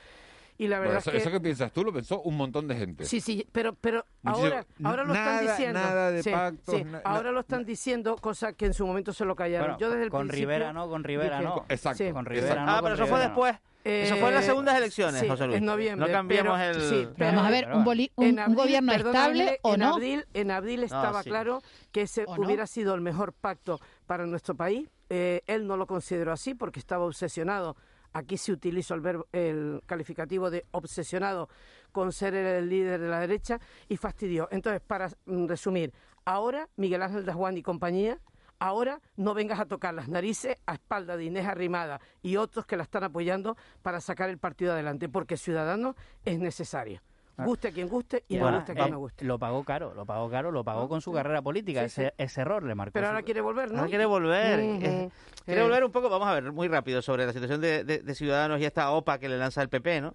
Y 0.61 0.67
la 0.67 0.79
Bueno, 0.79 0.91
verdad 0.95 0.99
eso, 1.03 1.11
es 1.11 1.15
que... 1.15 1.19
eso 1.23 1.31
que 1.31 1.41
piensas 1.41 1.73
tú 1.73 1.85
lo 1.85 1.93
pensó 1.93 2.21
un 2.23 2.37
montón 2.37 2.67
de 2.67 2.75
gente. 2.75 3.05
Sí, 3.05 3.21
sí, 3.21 3.47
pero, 3.53 3.75
pero 3.75 4.05
Muchísimo. 4.23 4.47
ahora, 4.55 4.67
ahora 4.83 5.05
lo 5.05 5.15
Nada- 5.15 5.41
están 5.41 5.57
diciendo. 5.57 5.81
nada 5.81 6.11
de 6.11 6.23
Sí, 6.25 6.31
pactos, 6.31 6.75
sí, 6.75 6.85
na- 6.85 7.01
ahora 7.05 7.23
na- 7.23 7.31
lo 7.33 7.41
están 7.41 7.65
diciendo, 7.65 8.17
cosa 8.17 8.53
que 8.53 8.67
en 8.67 8.75
su 8.75 8.85
momento 8.85 9.13
se 9.13 9.25
lo 9.25 9.37
callaron. 9.37 9.69
Bueno, 9.69 9.79
Yo 9.79 9.91
desde 9.91 10.03
el 10.05 10.11
con 10.11 10.27
principio 10.27 10.49
Rivera 10.57 10.73
no, 10.73 10.89
con 10.89 11.05
Rivera 11.05 11.39
dije- 11.39 11.49
no. 11.49 11.65
Exacto. 11.69 12.05
Sí. 12.05 12.11
Con 12.13 12.27
Rivera 12.27 12.65
no. 12.65 12.71
Ah, 12.73 12.75
con 12.81 12.83
pero 12.83 12.95
eso 12.97 13.07
fue 13.07 13.19
Rivera 13.19 13.29
no. 13.29 13.35
después. 13.45 13.57
Eso 13.85 14.17
fue 14.17 14.29
en 14.29 14.35
las 14.35 14.43
Eh, 14.45 14.47
segundas 14.49 14.77
elecciones, 14.77 15.21
sí, 15.21 15.29
José 15.29 15.47
Luis. 15.47 15.59
en 15.59 15.65
noviembre. 15.65 16.07
No 16.09 16.13
cambiamos 16.13 16.59
pero- 16.59 16.75
el. 16.79 16.89
sí, 16.91 17.09
pero- 17.17 17.31
Vamos 17.31 17.47
a 17.47 17.51
ver, 17.51 17.69
un, 17.73 17.85
boli- 17.85 18.13
un- 18.17 18.25
en 18.27 18.33
un 18.35 18.39
abril, 18.41 18.57
gobierno 18.57 18.93
estable 18.93 19.59
o 19.63 19.75
en 19.75 19.81
no. 19.81 19.95
Abril, 19.95 20.27
en 20.35 20.51
abril 20.51 20.83
estaba 20.83 21.23
sí. 21.23 21.31
claro 21.31 21.63
que 21.93 22.03
ese 22.03 22.25
¿O 22.27 22.37
no? 22.37 22.45
hubiera 22.45 22.67
sido 22.67 22.95
el 22.97 23.01
mejor 23.01 23.33
pacto 23.33 23.81
para 24.07 24.27
nuestro 24.27 24.57
país. 24.57 24.89
Eh, 25.09 25.43
él 25.47 25.67
no 25.67 25.77
lo 25.79 25.87
consideró 25.87 26.33
así 26.33 26.55
porque 26.55 26.81
estaba 26.81 27.05
obsesionado. 27.05 27.77
Aquí 28.13 28.37
se 28.37 28.53
utilizó 28.53 28.95
el, 28.95 29.01
verbo, 29.01 29.27
el 29.33 29.83
calificativo 29.87 30.51
de 30.51 30.65
obsesionado 30.71 31.49
con 31.93 32.13
ser 32.13 32.35
el 32.35 32.69
líder 32.69 33.01
de 33.01 33.09
la 33.09 33.21
derecha 33.21 33.59
y 33.89 33.97
fastidió. 33.97 34.49
Entonces, 34.51 34.81
para 34.81 35.09
mm, 35.27 35.47
resumir, 35.47 35.93
ahora 36.25 36.69
Miguel 36.77 37.03
Ángel 37.03 37.25
de 37.25 37.33
Juan 37.33 37.57
y 37.57 37.63
compañía 37.63 38.19
Ahora 38.61 39.01
no 39.17 39.35
vengas 39.35 39.61
a 39.61 39.67
tocar 39.67 39.95
las 39.95 40.09
narices 40.09 40.57
a 40.67 40.75
espalda 40.75 41.17
de 41.17 41.25
Inés 41.25 41.47
Arrimada 41.47 42.01
y 42.23 42.37
otros 42.37 42.67
que 42.67 42.77
la 42.77 42.83
están 42.83 43.05
apoyando 43.05 43.57
para 43.83 44.01
sacar 44.01 44.31
el 44.31 44.39
partido 44.39 44.73
adelante, 44.73 45.09
porque 45.09 45.37
Ciudadanos 45.37 45.95
es 46.25 46.41
necesario. 46.41 47.01
Guste 47.45 47.68
a 47.68 47.72
quien 47.72 47.89
guste 47.89 48.24
y 48.28 48.36
no 48.36 48.43
Bueno, 48.43 48.57
guste 48.59 48.72
a 48.72 48.74
quien 48.74 48.89
eh, 48.89 48.91
no 48.91 48.99
guste. 48.99 49.24
Lo 49.24 49.39
pagó 49.39 49.64
caro, 49.64 49.95
lo 49.95 50.05
pagó 50.05 50.28
caro, 50.30 50.51
lo 50.51 50.64
pagó 50.64 50.89
con 50.89 51.01
su 51.01 51.12
carrera 51.12 51.41
política. 51.43 51.80
Sí, 51.89 52.03
ese, 52.03 52.14
ese 52.18 52.41
error 52.41 52.64
le 52.64 52.74
marcó. 52.74 52.93
Pero 52.93 53.07
su- 53.07 53.11
ahora 53.11 53.22
quiere 53.22 53.41
volver, 53.41 53.70
¿no? 53.70 53.78
Ahora 53.78 53.89
quiere 53.89 54.07
volver. 54.07 54.61
Eh, 54.61 55.11
Quiere 55.45 55.61
Eh. 55.61 55.64
volver 55.64 55.84
un 55.84 55.93
poco, 55.93 56.09
vamos 56.11 56.28
a 56.28 56.34
ver, 56.34 56.53
muy 56.53 56.68
rápido, 56.68 57.01
sobre 57.01 57.24
la 57.26 57.32
situación 57.32 57.61
de, 57.61 57.84
de- 57.84 58.01
de 58.01 58.14
Ciudadanos 58.14 58.61
y 58.61 58.64
esta 58.64 58.91
OPA 58.91 59.18
que 59.18 59.28
le 59.28 59.39
lanza 59.39 59.62
el 59.62 59.68
PP, 59.68 60.01
¿no? 60.01 60.14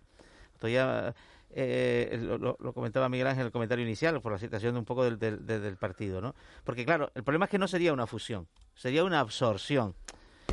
Esto 0.54 0.68
ya 0.68 1.14
eh, 1.56 2.20
lo, 2.40 2.56
comentaba 2.74 3.10
Miguel 3.10 3.28
Ángel 3.28 3.42
en 3.42 3.46
el 3.48 3.52
comentario 3.52 3.86
inicial, 3.86 4.20
por 4.22 4.32
la 4.32 4.38
situación 4.38 4.74
de 4.74 4.80
un 4.80 4.86
poco 4.86 5.04
del- 5.10 5.46
del 5.46 5.78
partido, 5.78 6.20
¿no? 6.22 6.36
Porque 6.64 6.84
claro, 6.86 7.12
el 7.16 7.24
problema 7.24 7.46
es 7.46 7.52
que 7.52 7.58
no 7.60 7.68
sería 7.68 7.94
una 7.94 8.06
fusión, 8.08 8.48
sería 8.76 9.04
una 9.04 9.20
absorción. 9.20 9.96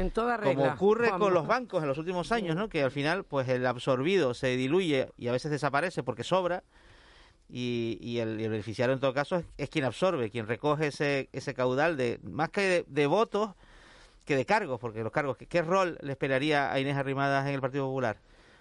En 0.00 0.10
toda 0.10 0.36
regla. 0.36 0.54
Como 0.54 0.72
ocurre 0.72 1.10
con 1.10 1.34
los 1.34 1.46
bancos 1.46 1.82
en 1.82 1.88
los 1.88 1.98
últimos 1.98 2.32
años, 2.32 2.56
¿no? 2.56 2.68
Que 2.68 2.82
al 2.82 2.90
final, 2.90 3.24
pues 3.24 3.48
el 3.48 3.66
absorbido 3.66 4.34
se 4.34 4.48
diluye 4.56 5.10
y 5.18 5.28
a 5.28 5.32
veces 5.32 5.50
desaparece 5.50 6.02
porque 6.02 6.24
sobra. 6.24 6.62
Y, 7.52 7.98
y 8.00 8.18
el, 8.20 8.40
y 8.40 8.44
el 8.44 8.50
beneficiario 8.50 8.94
en 8.94 9.00
todo 9.00 9.12
caso 9.12 9.34
es, 9.36 9.44
es 9.58 9.68
quien 9.68 9.84
absorbe, 9.84 10.30
quien 10.30 10.46
recoge 10.46 10.86
ese, 10.86 11.28
ese 11.32 11.52
caudal 11.52 11.96
de 11.96 12.20
más 12.22 12.50
que 12.50 12.60
de, 12.60 12.84
de 12.86 13.06
votos 13.08 13.50
que 14.24 14.36
de 14.36 14.46
cargos, 14.46 14.78
porque 14.78 15.02
los 15.02 15.10
cargos, 15.10 15.36
¿qué, 15.36 15.46
qué 15.46 15.60
rol 15.62 15.98
le 16.00 16.12
esperaría 16.12 16.70
a 16.72 16.78
Inés 16.78 16.96
Arrimadas 16.96 17.48
en 17.48 17.54
el 17.54 17.60
Partido 17.60 17.86
Popular? 17.86 18.18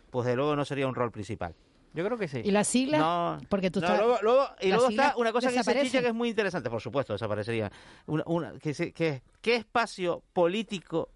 Pues 0.10 0.26
de 0.26 0.36
luego 0.36 0.56
no 0.56 0.66
sería 0.66 0.88
un 0.88 0.96
rol 0.96 1.12
principal. 1.12 1.54
Yo 1.94 2.04
creo 2.04 2.18
que 2.18 2.28
sí. 2.28 2.42
¿Y 2.44 2.50
las 2.50 2.68
siglas? 2.68 3.00
No, 3.00 3.38
Porque 3.48 3.70
tú 3.70 3.80
no, 3.80 3.86
estás... 3.88 4.00
luego, 4.00 4.18
luego- 4.24 4.48
y 4.62 4.70
luego 4.70 4.90
está 4.90 5.14
una 5.18 5.32
cosa 5.32 5.52
que 5.52 5.58
dice. 5.60 5.82
Chicha 5.84 6.02
que 6.02 6.08
es 6.08 6.14
muy 6.16 6.30
interesante, 6.30 6.70
por 6.72 6.82
supuesto, 6.82 7.14
desaparecería. 7.14 7.72
Una, 8.08 8.24
una, 8.26 8.54
que, 8.54 8.74
que- 8.92 9.22
¿Qué 9.42 9.56
espacio 9.56 10.24
político 10.34 11.10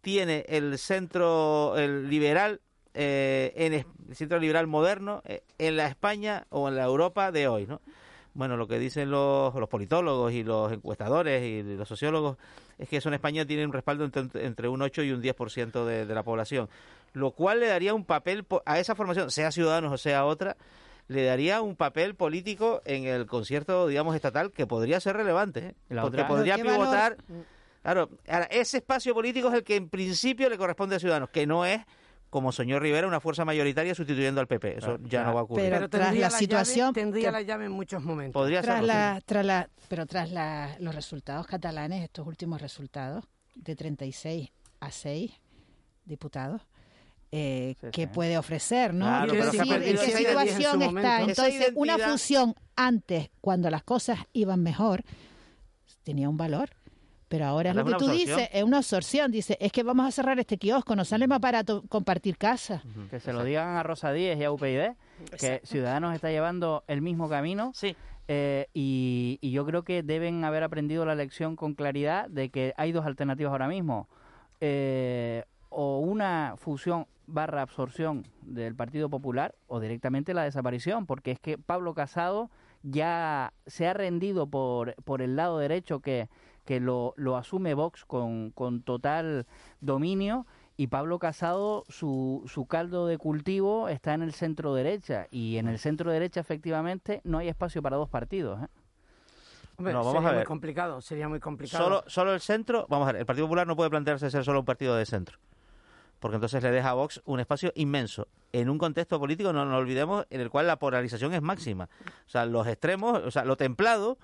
tiene 0.00 0.44
el 0.48 0.78
centro 0.78 1.76
el 1.76 2.08
liberal, 2.08 2.60
eh, 2.94 3.52
en 3.56 3.74
el 3.74 4.16
centro 4.16 4.38
liberal 4.38 4.66
moderno 4.66 5.22
eh, 5.24 5.42
en 5.58 5.76
la 5.76 5.86
España 5.86 6.46
o 6.50 6.68
en 6.68 6.76
la 6.76 6.84
Europa 6.84 7.30
de 7.32 7.48
hoy? 7.48 7.66
¿no? 7.66 7.80
Bueno, 8.34 8.56
lo 8.56 8.66
que 8.68 8.78
dicen 8.78 9.10
los, 9.10 9.54
los 9.54 9.68
politólogos 9.68 10.32
y 10.32 10.42
los 10.44 10.72
encuestadores 10.72 11.42
y 11.42 11.62
los 11.62 11.88
sociólogos 11.88 12.36
es 12.78 12.88
que 12.88 12.96
eso 12.98 13.08
en 13.08 13.14
España 13.14 13.44
tiene 13.44 13.64
un 13.66 13.72
respaldo 13.72 14.04
entre, 14.04 14.28
entre 14.46 14.68
un 14.68 14.80
8 14.82 15.02
y 15.02 15.12
un 15.12 15.20
10% 15.22 15.84
de, 15.84 16.06
de 16.06 16.14
la 16.14 16.22
población, 16.22 16.68
lo 17.12 17.32
cual 17.32 17.60
le 17.60 17.66
daría 17.66 17.92
un 17.92 18.04
papel 18.04 18.46
a 18.64 18.78
esa 18.78 18.94
formación, 18.94 19.30
sea 19.30 19.50
Ciudadanos 19.50 19.92
o 19.92 19.98
sea 19.98 20.24
otra, 20.24 20.56
le 21.08 21.24
daría 21.24 21.60
un 21.60 21.74
papel 21.74 22.14
político 22.14 22.80
en 22.84 23.04
el 23.04 23.26
concierto, 23.26 23.88
digamos, 23.88 24.14
estatal 24.14 24.52
que 24.52 24.66
podría 24.68 25.00
ser 25.00 25.16
relevante, 25.16 25.60
¿eh? 25.60 25.74
La 25.88 26.02
porque 26.02 26.18
otra- 26.22 26.28
podría 26.28 26.54
¿Qué 26.54 26.62
valor- 26.62 26.78
pivotar 26.86 27.16
Claro, 27.82 28.10
ahora, 28.28 28.44
ese 28.46 28.78
espacio 28.78 29.14
político 29.14 29.48
es 29.48 29.54
el 29.54 29.64
que 29.64 29.76
en 29.76 29.88
principio 29.88 30.48
le 30.50 30.58
corresponde 30.58 30.96
a 30.96 30.98
Ciudadanos, 30.98 31.30
que 31.30 31.46
no 31.46 31.64
es 31.64 31.80
como 32.28 32.52
soñó 32.52 32.78
Rivera, 32.78 33.08
una 33.08 33.18
fuerza 33.20 33.44
mayoritaria 33.44 33.92
sustituyendo 33.94 34.40
al 34.40 34.46
PP. 34.46 34.78
Eso 34.78 34.98
ya 35.02 35.24
no 35.24 35.34
va 35.34 35.40
a 35.40 35.42
ocurrir. 35.42 35.68
Pero, 35.70 35.88
tras 35.88 36.14
la 36.14 36.30
situación... 36.30 36.88
llave, 36.88 37.00
tendría 37.00 37.24
que- 37.28 37.32
la 37.32 37.42
llave 37.42 37.64
en 37.64 37.72
muchos 37.72 38.02
momentos. 38.04 38.40
Podría 38.40 38.62
tras 38.62 38.84
la, 38.84 39.20
tras 39.26 39.44
la, 39.44 39.68
pero 39.88 40.06
tras 40.06 40.30
la- 40.30 40.76
los 40.78 40.94
resultados 40.94 41.46
catalanes, 41.48 42.04
estos 42.04 42.26
últimos 42.26 42.60
resultados, 42.62 43.24
de 43.56 43.74
36 43.74 44.48
a 44.78 44.90
6 44.92 45.32
diputados, 46.04 46.62
eh, 47.32 47.74
¿qué 47.92 48.06
puede 48.06 48.38
ofrecer? 48.38 48.94
¿no? 48.94 49.06
Claro, 49.06 49.32
pero 49.32 49.44
decir, 49.46 49.60
¿en 49.72 49.82
qué 49.82 49.90
en 49.90 49.98
situación 49.98 50.78
momento. 50.78 51.00
está? 51.00 51.20
Entonces, 51.22 51.72
una 51.74 51.98
fusión 51.98 52.54
antes, 52.76 53.30
cuando 53.40 53.70
las 53.70 53.82
cosas 53.82 54.20
iban 54.32 54.62
mejor, 54.62 55.02
tenía 56.04 56.28
un 56.28 56.36
valor. 56.36 56.70
Pero 57.30 57.46
ahora 57.46 57.70
es 57.70 57.76
lo 57.76 57.84
que 57.84 57.90
tú 57.92 57.96
absorción. 58.06 58.18
dices, 58.38 58.48
es 58.52 58.64
una 58.64 58.78
absorción. 58.78 59.30
Dice, 59.30 59.56
es 59.60 59.70
que 59.70 59.84
vamos 59.84 60.04
a 60.04 60.10
cerrar 60.10 60.40
este 60.40 60.58
kiosco, 60.58 60.96
nos 60.96 61.06
sale 61.06 61.28
más 61.28 61.38
barato 61.40 61.84
compartir 61.88 62.36
casa. 62.36 62.82
Que 63.08 63.20
se 63.20 63.32
lo 63.32 63.44
digan 63.44 63.76
a 63.76 63.84
Rosa 63.84 64.12
Díez 64.12 64.36
y 64.36 64.42
a 64.42 64.50
UPyD, 64.50 64.66
que 64.66 64.96
Exacto. 65.32 65.66
Ciudadanos 65.68 66.12
está 66.12 66.30
llevando 66.30 66.82
el 66.88 67.02
mismo 67.02 67.28
camino. 67.28 67.70
eh, 68.26 68.66
y, 68.74 69.38
y 69.40 69.52
yo 69.52 69.64
creo 69.64 69.84
que 69.84 70.02
deben 70.02 70.44
haber 70.44 70.64
aprendido 70.64 71.06
la 71.06 71.14
lección 71.14 71.54
con 71.54 71.74
claridad 71.74 72.28
de 72.28 72.48
que 72.48 72.74
hay 72.76 72.90
dos 72.90 73.06
alternativas 73.06 73.52
ahora 73.52 73.68
mismo. 73.68 74.08
Eh, 74.60 75.44
o 75.68 76.00
una 76.00 76.54
fusión 76.58 77.06
barra 77.28 77.62
absorción 77.62 78.26
del 78.42 78.74
Partido 78.74 79.08
Popular 79.08 79.54
o 79.68 79.78
directamente 79.78 80.34
la 80.34 80.42
desaparición, 80.42 81.06
porque 81.06 81.30
es 81.30 81.38
que 81.38 81.58
Pablo 81.58 81.94
Casado 81.94 82.50
ya 82.82 83.52
se 83.66 83.86
ha 83.86 83.92
rendido 83.94 84.48
por, 84.48 84.96
por 85.04 85.22
el 85.22 85.36
lado 85.36 85.58
derecho 85.58 86.00
que, 86.00 86.28
que 86.70 86.78
lo, 86.78 87.14
lo 87.16 87.36
asume 87.36 87.74
Vox 87.74 88.04
con, 88.04 88.52
con 88.52 88.82
total 88.82 89.44
dominio 89.80 90.46
y 90.76 90.86
Pablo 90.86 91.18
Casado, 91.18 91.84
su, 91.88 92.44
su 92.46 92.66
caldo 92.66 93.08
de 93.08 93.18
cultivo 93.18 93.88
está 93.88 94.14
en 94.14 94.22
el 94.22 94.32
centro 94.34 94.72
derecha 94.72 95.26
y 95.32 95.56
en 95.56 95.66
el 95.66 95.80
centro 95.80 96.12
derecha 96.12 96.38
efectivamente 96.38 97.22
no 97.24 97.38
hay 97.38 97.48
espacio 97.48 97.82
para 97.82 97.96
dos 97.96 98.08
partidos. 98.08 98.62
¿eh? 98.62 98.68
Hombre, 99.78 99.92
No, 99.94 100.04
vamos 100.04 100.12
sería 100.12 100.28
a 100.28 100.30
muy 100.30 100.38
ver. 100.38 100.46
complicado, 100.46 101.00
sería 101.00 101.28
muy 101.28 101.40
complicado. 101.40 101.82
Solo, 101.82 102.04
solo 102.06 102.34
el 102.34 102.40
centro, 102.40 102.86
vamos 102.88 103.08
a 103.08 103.12
ver, 103.14 103.22
el 103.22 103.26
Partido 103.26 103.48
Popular 103.48 103.66
no 103.66 103.74
puede 103.74 103.90
plantearse 103.90 104.30
ser 104.30 104.44
solo 104.44 104.60
un 104.60 104.64
partido 104.64 104.94
de 104.94 105.06
centro. 105.06 105.38
Porque 106.20 106.36
entonces 106.36 106.62
le 106.62 106.70
deja 106.70 106.90
a 106.90 106.94
Vox 106.94 107.20
un 107.24 107.40
espacio 107.40 107.72
inmenso. 107.74 108.28
En 108.52 108.70
un 108.70 108.78
contexto 108.78 109.18
político, 109.18 109.52
no 109.52 109.64
nos 109.64 109.74
olvidemos, 109.76 110.24
en 110.30 110.40
el 110.40 110.50
cual 110.50 110.68
la 110.68 110.76
polarización 110.76 111.34
es 111.34 111.42
máxima. 111.42 111.88
O 112.26 112.30
sea, 112.30 112.46
los 112.46 112.68
extremos, 112.68 113.20
o 113.24 113.30
sea, 113.32 113.44
lo 113.44 113.56
templado 113.56 114.18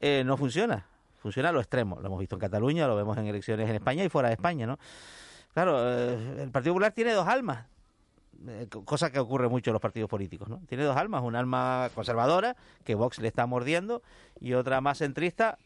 eh, 0.00 0.22
no 0.24 0.36
funciona. 0.36 0.86
Funciona 1.22 1.52
lo 1.52 1.60
extremo. 1.60 1.98
Lo 2.00 2.06
hemos 2.08 2.18
visto 2.18 2.34
en 2.36 2.40
Cataluña, 2.40 2.86
lo 2.88 2.96
vemos 2.96 3.16
en 3.16 3.26
elecciones 3.26 3.68
en 3.68 3.76
España 3.76 4.02
y 4.04 4.08
fuera 4.08 4.28
de 4.28 4.34
España, 4.34 4.66
¿no? 4.66 4.78
Claro, 5.54 5.78
eh, 5.80 6.42
el 6.42 6.50
Partido 6.50 6.74
Popular 6.74 6.92
tiene 6.92 7.12
dos 7.12 7.28
almas. 7.28 7.66
eh, 8.48 8.66
co- 8.68 8.84
cosa 8.84 9.10
que 9.12 9.20
ocurre 9.20 9.48
mucho 9.48 9.70
en 9.70 9.74
los 9.74 9.80
partidos 9.80 10.10
políticos, 10.10 10.48
¿no? 10.48 10.60
Tiene 10.66 10.82
dos 10.82 10.96
almas, 10.96 11.22
un 11.22 11.36
alma 11.36 11.90
conservadora, 11.94 12.56
que 12.84 12.96
Vox 12.96 13.20
le 13.20 13.28
está 13.28 13.46
mordiendo, 13.46 14.02
y 14.40 14.54
otra 14.54 14.80
más 14.80 14.98
centrista, 14.98 15.58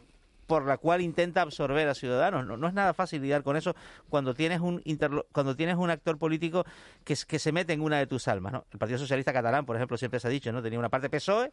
por 0.47 0.67
la 0.67 0.77
cual 0.77 1.01
intenta 1.01 1.41
absorber 1.41 1.89
a 1.89 1.95
ciudadanos. 1.95 2.47
No, 2.47 2.57
no 2.59 2.69
es 2.69 2.75
nada 2.75 2.93
fácil 2.93 3.23
lidiar 3.23 3.43
con 3.43 3.57
eso 3.57 3.75
cuando 4.11 4.35
tienes 4.35 4.61
un 4.61 4.83
interlo- 4.83 5.25
cuando 5.33 5.57
tienes 5.57 5.77
un 5.77 5.89
actor 5.89 6.19
político 6.19 6.65
que, 7.03 7.17
que 7.27 7.39
se 7.39 7.51
mete 7.51 7.73
en 7.73 7.81
una 7.81 7.97
de 7.99 8.07
tus 8.07 8.29
almas. 8.29 8.53
¿no? 8.53 8.65
El 8.71 8.79
Partido 8.79 8.99
Socialista 8.99 9.33
Catalán, 9.33 9.65
por 9.65 9.77
ejemplo, 9.77 9.97
siempre 9.97 10.21
se 10.21 10.27
ha 10.29 10.31
dicho, 10.31 10.53
¿no? 10.53 10.61
tenía 10.63 10.79
una 10.79 10.91
parte 10.91 11.09
PSOE 11.09 11.51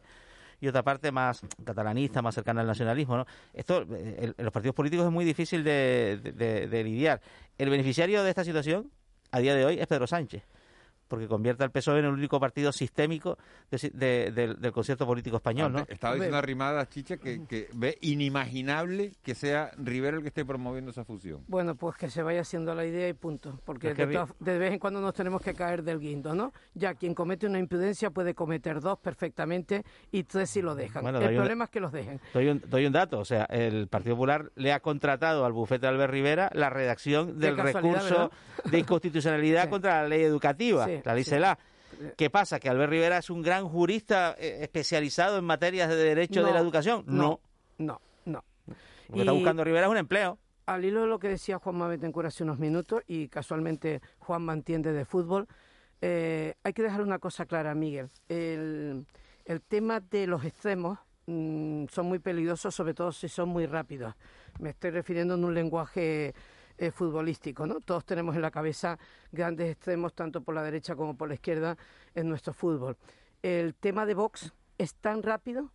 y 0.64 0.68
otra 0.68 0.82
parte 0.82 1.12
más 1.12 1.42
catalanista, 1.64 2.22
más 2.22 2.34
cercana 2.34 2.62
al 2.62 2.66
nacionalismo. 2.66 3.18
¿no? 3.18 3.26
Esto 3.52 3.82
eh, 3.94 4.32
en 4.36 4.44
los 4.44 4.52
partidos 4.52 4.74
políticos 4.74 5.06
es 5.06 5.12
muy 5.12 5.24
difícil 5.24 5.62
de- 5.62 6.18
de- 6.34 6.66
de 6.68 6.84
lidiar. 6.84 7.20
El 7.58 7.68
beneficiario 7.70 8.22
de 8.24 8.30
esta 8.30 8.44
situación 8.44 8.90
a 9.30 9.38
día 9.40 9.54
de 9.54 9.64
hoy 9.66 9.78
es 9.78 9.86
Pedro 9.86 10.06
Sánchez 10.06 10.42
porque 11.08 11.28
convierte 11.28 11.64
al 11.64 11.70
PSOE 11.70 11.98
en 12.00 12.06
el 12.06 12.12
único 12.12 12.40
partido 12.40 12.72
sistémico 12.72 13.38
de 13.70 13.78
si- 13.78 13.90
de- 13.90 14.30
del- 14.32 14.60
del 14.60 14.72
concierto 14.72 15.06
político 15.06 15.36
español, 15.36 15.72
¿no? 15.72 15.78
Estaba 15.88 16.14
diciendo 16.14 16.36
arrimada 16.38 16.88
Chicha 16.88 17.16
que, 17.16 17.44
que 17.46 17.68
ve 17.74 17.98
inimaginable 18.44 19.12
que 19.22 19.34
sea 19.34 19.70
Rivera 19.78 20.16
el 20.16 20.22
que 20.22 20.28
esté 20.28 20.44
promoviendo 20.44 20.90
esa 20.90 21.04
fusión. 21.04 21.42
Bueno, 21.48 21.74
pues 21.74 21.96
que 21.96 22.10
se 22.10 22.22
vaya 22.22 22.40
haciendo 22.40 22.74
la 22.74 22.84
idea 22.84 23.08
y 23.08 23.12
punto. 23.12 23.60
Porque 23.64 23.90
Es 23.90 23.94
que 23.94 24.06
de, 24.06 24.14
todas- 24.14 24.30
de 24.38 24.58
vez 24.58 24.72
en 24.72 24.78
cuando 24.78 25.00
nos 25.00 25.14
tenemos 25.14 25.40
que 25.42 25.54
caer 25.54 25.82
del 25.82 25.98
guindo, 26.00 26.34
¿no? 26.34 26.52
Ya 26.74 26.94
quien 26.94 27.14
comete 27.14 27.46
una 27.46 27.58
imprudencia 27.58 28.10
puede 28.10 28.34
cometer 28.34 28.80
dos 28.80 28.98
perfectamente 28.98 29.84
y 30.10 30.24
tres 30.24 30.50
si 30.50 30.62
lo 30.62 30.74
dejan. 30.74 31.02
Bueno, 31.02 31.18
el 31.20 31.28
un- 31.30 31.36
problema 31.36 31.64
es 31.64 31.70
que 31.70 31.80
los 31.80 31.92
dejen. 31.92 32.20
Doy 32.32 32.48
un, 32.48 32.62
doy 32.66 32.86
un 32.86 32.92
dato, 32.92 33.18
o 33.18 33.24
sea, 33.24 33.44
el 33.44 33.88
Partido 33.88 34.16
Popular 34.16 34.50
le 34.56 34.72
ha 34.72 34.80
contratado 34.80 35.44
al 35.44 35.52
bufete 35.52 35.82
de 35.82 35.88
Albert 35.88 36.12
Rivera 36.12 36.50
la 36.54 36.70
redacción 36.70 37.38
del 37.38 37.56
recurso 37.56 38.30
de 38.64 38.78
inconstitucionalidad 38.78 39.68
contra 39.70 40.02
la 40.02 40.08
ley 40.08 40.22
educativa, 40.22 40.86
Sí, 40.86 41.00
la 41.04 41.14
ley. 41.14 41.24
CELA. 41.24 41.58
¿Qué 42.16 42.28
pasa? 42.28 42.58
¿Que 42.58 42.68
Albert 42.68 42.90
Rivera 42.90 43.18
es 43.18 43.30
un 43.30 43.42
gran 43.42 43.68
jurista 43.68 44.34
eh, 44.38 44.58
especializado 44.62 45.38
en 45.38 45.44
materias 45.44 45.88
de 45.88 45.96
derecho 45.96 46.42
de 46.42 46.52
la 46.52 46.58
educación? 46.58 47.04
no, 47.06 47.40
no, 47.78 48.00
no. 48.24 48.44
Lo 49.08 49.14
que 49.14 49.20
está 49.20 49.32
buscando 49.32 49.64
Rivera 49.64 49.86
es 49.86 49.90
un 49.90 49.98
empleo. 49.98 50.38
Al 50.66 50.84
hilo 50.84 51.02
de 51.02 51.06
lo 51.08 51.18
que 51.18 51.28
decía 51.28 51.58
Juanma 51.58 51.88
Betancourt 51.88 52.28
hace 52.28 52.42
unos 52.42 52.58
minutos, 52.58 53.02
y 53.06 53.28
casualmente 53.28 54.00
Juan 54.18 54.42
mantiene 54.42 54.92
de 54.92 55.04
fútbol, 55.04 55.46
eh, 56.00 56.54
hay 56.62 56.72
que 56.72 56.82
dejar 56.82 57.02
una 57.02 57.18
cosa 57.18 57.44
clara, 57.44 57.74
Miguel. 57.74 58.10
El, 58.28 59.06
el 59.44 59.60
tema 59.60 60.00
de 60.00 60.26
los 60.26 60.44
extremos 60.44 60.98
mm, 61.26 61.86
son 61.90 62.06
muy 62.06 62.18
peligrosos, 62.18 62.74
sobre 62.74 62.94
todo 62.94 63.12
si 63.12 63.28
son 63.28 63.50
muy 63.50 63.66
rápidos. 63.66 64.14
Me 64.58 64.70
estoy 64.70 64.90
refiriendo 64.90 65.34
en 65.34 65.44
un 65.44 65.54
lenguaje 65.54 66.34
eh, 66.78 66.90
futbolístico, 66.90 67.66
¿no? 67.66 67.80
Todos 67.80 68.04
tenemos 68.04 68.34
en 68.36 68.42
la 68.42 68.50
cabeza 68.50 68.98
grandes 69.32 69.70
extremos, 69.70 70.14
tanto 70.14 70.40
por 70.42 70.54
la 70.54 70.62
derecha 70.62 70.94
como 70.96 71.16
por 71.16 71.28
la 71.28 71.34
izquierda, 71.34 71.76
en 72.14 72.28
nuestro 72.28 72.52
fútbol. 72.52 72.96
El 73.42 73.74
tema 73.74 74.06
de 74.06 74.14
Vox 74.14 74.52
es 74.78 74.94
tan 74.94 75.22
rápido 75.22 75.70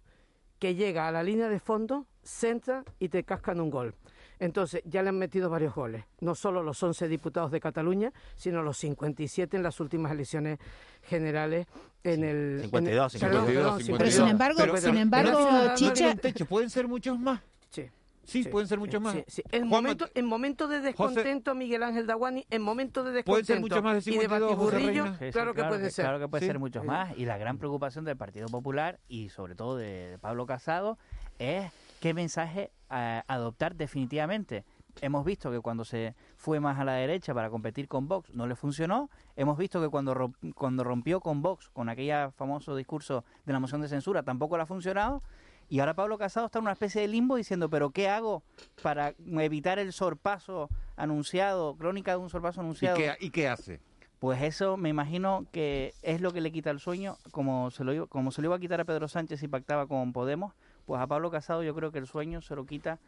que 0.60 0.76
llega 0.76 1.08
a 1.08 1.12
la 1.12 1.24
línea 1.24 1.48
de 1.48 1.60
fondo, 1.60 2.06
centra 2.22 2.84
y 3.00 3.08
te 3.10 3.24
cascan 3.24 3.62
un 3.62 3.70
gol. 3.70 3.96
Entonces, 4.40 4.82
ya 4.86 5.04
le 5.04 5.10
han 5.10 5.18
metido 5.18 5.50
varios 5.50 5.76
goles. 5.76 6.04
No 6.22 6.34
solo 6.34 6.64
los 6.64 6.82
11 6.82 7.08
diputados 7.10 7.52
de 7.52 7.60
Cataluña, 7.60 8.14
sino 8.36 8.62
los 8.64 8.78
57 8.78 9.58
en 9.58 9.64
las 9.64 9.80
últimas 9.82 10.12
elecciones 10.14 10.60
generales 11.04 11.68
en 12.04 12.24
el... 12.24 12.60
52, 12.64 13.16
en 13.16 13.22
el- 13.22 13.28
perdón, 13.30 13.46
52, 13.48 13.64
perdón, 13.64 13.80
52. 13.80 13.98
Pero 13.98 14.12
sin 14.12 14.28
embargo, 14.32 14.58
Pero- 14.60 14.78
sin 14.78 14.98
embargo, 14.98 15.48
pero- 15.50 15.76
Chicha, 15.76 16.16
techo, 16.16 16.46
pueden 16.46 16.70
ser 16.70 16.88
muchos 16.88 17.20
más. 17.20 17.42
Sí. 17.70 17.90
Sí, 18.30 18.44
pueden 18.44 18.68
ser 18.68 18.80
muchos 18.80 19.02
más. 19.02 19.14
Sí, 19.16 19.24
sí. 19.28 19.44
En, 19.52 19.68
momento, 19.68 20.08
en 20.14 20.26
momento 20.26 20.68
de 20.68 20.82
descontento, 20.82 21.56
Miguel 21.56 21.84
Ángel 21.84 22.06
Dawani, 22.06 22.46
en 22.50 22.62
momento 22.62 23.04
de 23.04 23.24
¿Pueden 23.24 23.46
descontento 23.46 23.54
ser 23.54 23.60
muchos 23.60 23.84
más 23.84 24.06
de 24.06 24.12
y 24.12 24.16
de 24.16 24.22
52, 24.22 24.50
José 24.50 24.76
batiburrillo, 24.76 25.04
Reina? 25.04 25.18
Sí, 25.18 25.26
sí, 25.26 25.32
claro 25.32 25.54
que 25.54 25.64
pueden 25.64 25.92
ser. 25.92 26.06
Claro 26.06 26.20
que 26.20 26.28
puede 26.28 26.42
Sí. 26.42 26.48
ser 26.48 26.60
muchos 26.60 26.86
más. 26.86 27.18
Y 27.18 27.26
la 27.26 27.38
gran 27.38 27.58
preocupación 27.58 28.06
del 28.06 28.18
Partido 28.18 28.48
Popular 28.48 29.00
y 29.08 29.30
sobre 29.30 29.56
todo 29.56 29.78
de, 29.78 30.18
Pablo 30.22 30.46
Casado 30.46 30.98
es 31.40 31.72
qué 32.00 32.14
mensaje 32.14 32.72
eh, 32.92 33.22
adoptar 33.28 33.76
definitivamente. 33.76 34.64
Hemos 35.02 35.24
visto 35.24 35.50
que 35.52 35.60
cuando 35.60 35.86
se 35.86 36.16
fue 36.36 36.60
más 36.60 36.78
a 36.80 36.84
la 36.84 36.94
derecha 36.94 37.34
para 37.34 37.50
competir 37.50 37.88
con 37.88 38.08
Vox 38.08 38.34
no 38.34 38.48
le 38.48 38.56
funcionó. 38.56 39.10
Hemos 39.36 39.58
visto 39.58 39.82
que 39.82 39.88
cuando, 39.88 40.34
cuando 40.56 40.84
rompió 40.84 41.22
con 41.22 41.42
Vox, 41.42 41.70
con 41.70 41.90
aquel 41.90 42.32
famoso 42.32 42.76
discurso 42.76 43.24
de 43.46 43.54
la 43.54 43.60
moción 43.60 43.82
de 43.82 43.88
censura, 43.88 44.24
tampoco 44.24 44.58
le 44.58 44.64
ha 44.64 44.66
funcionado. 44.66 45.24
Y 45.70 45.80
ahora 45.80 45.94
Pablo 45.94 46.18
Casado 46.18 46.48
está 46.48 46.60
en 46.60 46.64
una 46.64 46.72
especie 46.74 47.02
de 47.02 47.08
limbo 47.08 47.36
diciendo, 47.36 47.70
pero 47.70 47.92
¿qué 47.92 48.10
hago 48.10 48.44
para 48.82 49.14
evitar 49.40 49.78
el 49.78 49.94
sorpaso 49.94 50.70
anunciado, 50.98 51.76
crónica 51.76 52.12
de 52.12 52.18
un 52.18 52.30
sorpaso 52.30 52.60
¿Y 52.60 52.64
anunciado? 52.64 52.98
qué, 52.98 53.16
¿Y 53.20 53.30
qué 53.30 53.48
hace? 53.48 53.80
Pues 54.18 54.42
eso 54.42 54.76
me 54.76 54.90
imagino 54.90 55.46
que 55.54 55.94
es 56.02 56.20
lo 56.20 56.34
que 56.34 56.42
le 56.42 56.52
quita 56.52 56.72
el 56.72 56.80
sueño, 56.80 57.18
como 57.32 57.72
se 57.72 57.84
lo 57.84 57.94
iba, 57.94 58.08
como 58.08 58.32
se 58.32 58.42
lo 58.42 58.48
iba 58.48 58.56
a 58.58 58.60
quitar 58.60 58.82
a 58.82 58.86
Pedro 58.86 59.08
Sánchez 59.08 59.42
y 59.44 59.48
pactaba 59.48 59.88
con 59.88 60.12
Podemos, 60.12 60.54
pues 60.86 61.00
a 61.02 61.08
Pablo 61.08 61.32
Casado 61.32 61.64
yo 61.64 61.74
creo 61.74 61.92
que 61.92 62.00
el 62.00 62.08
sueño 62.08 62.42
se 62.42 62.56
lo 62.56 62.66
quita 62.66 63.00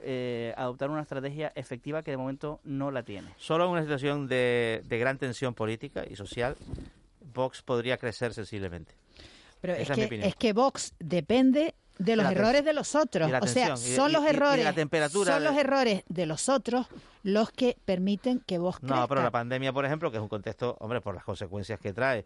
eh, 0.00 0.54
adoptar 0.56 0.90
una 0.90 1.02
estrategia 1.02 1.50
efectiva 1.56 2.02
que 2.02 2.12
de 2.12 2.18
momento 2.18 2.60
no 2.64 2.90
la 2.90 3.02
tiene. 3.02 3.34
Solo 3.36 3.64
en 3.64 3.70
una 3.70 3.82
situación 3.82 4.28
de, 4.28 4.82
de 4.86 4.98
gran 4.98 5.18
tensión 5.18 5.54
política 5.54 6.04
y 6.08 6.14
social, 6.14 6.56
Vox 7.34 7.62
podría 7.62 7.96
crecer 7.96 8.32
sensiblemente. 8.32 8.94
Pero 9.60 9.74
Esa 9.74 9.82
es 9.82 9.90
es 9.90 9.96
mi 9.96 10.00
que, 10.02 10.06
opinión. 10.06 10.28
es 10.28 10.36
que 10.36 10.52
Vox 10.52 10.94
depende 10.98 11.74
de 11.98 12.16
los 12.16 12.30
errores 12.32 12.64
de 12.64 12.72
los 12.72 12.94
otros. 12.94 13.30
O 13.42 13.46
sea, 13.46 13.76
son 13.76 14.10
y- 14.10 14.12
los 14.14 14.22
y- 14.22 14.24
y 14.24 14.26
la 14.26 14.30
errores, 14.30 14.74
temperatura 14.74 15.34
son 15.34 15.42
de- 15.42 15.48
los 15.50 15.58
errores 15.58 16.02
de 16.08 16.26
los 16.26 16.48
otros 16.48 16.86
los 17.22 17.50
que 17.50 17.76
permiten 17.84 18.40
que 18.46 18.56
Vox 18.58 18.78
crezca. 18.78 18.96
No, 18.96 19.06
pero 19.08 19.22
la 19.22 19.30
pandemia, 19.30 19.72
por 19.72 19.84
ejemplo, 19.84 20.10
que 20.10 20.16
es 20.16 20.22
un 20.22 20.28
contexto, 20.30 20.76
hombre, 20.80 21.02
por 21.02 21.14
las 21.14 21.24
consecuencias 21.24 21.78
que 21.78 21.92
trae, 21.92 22.24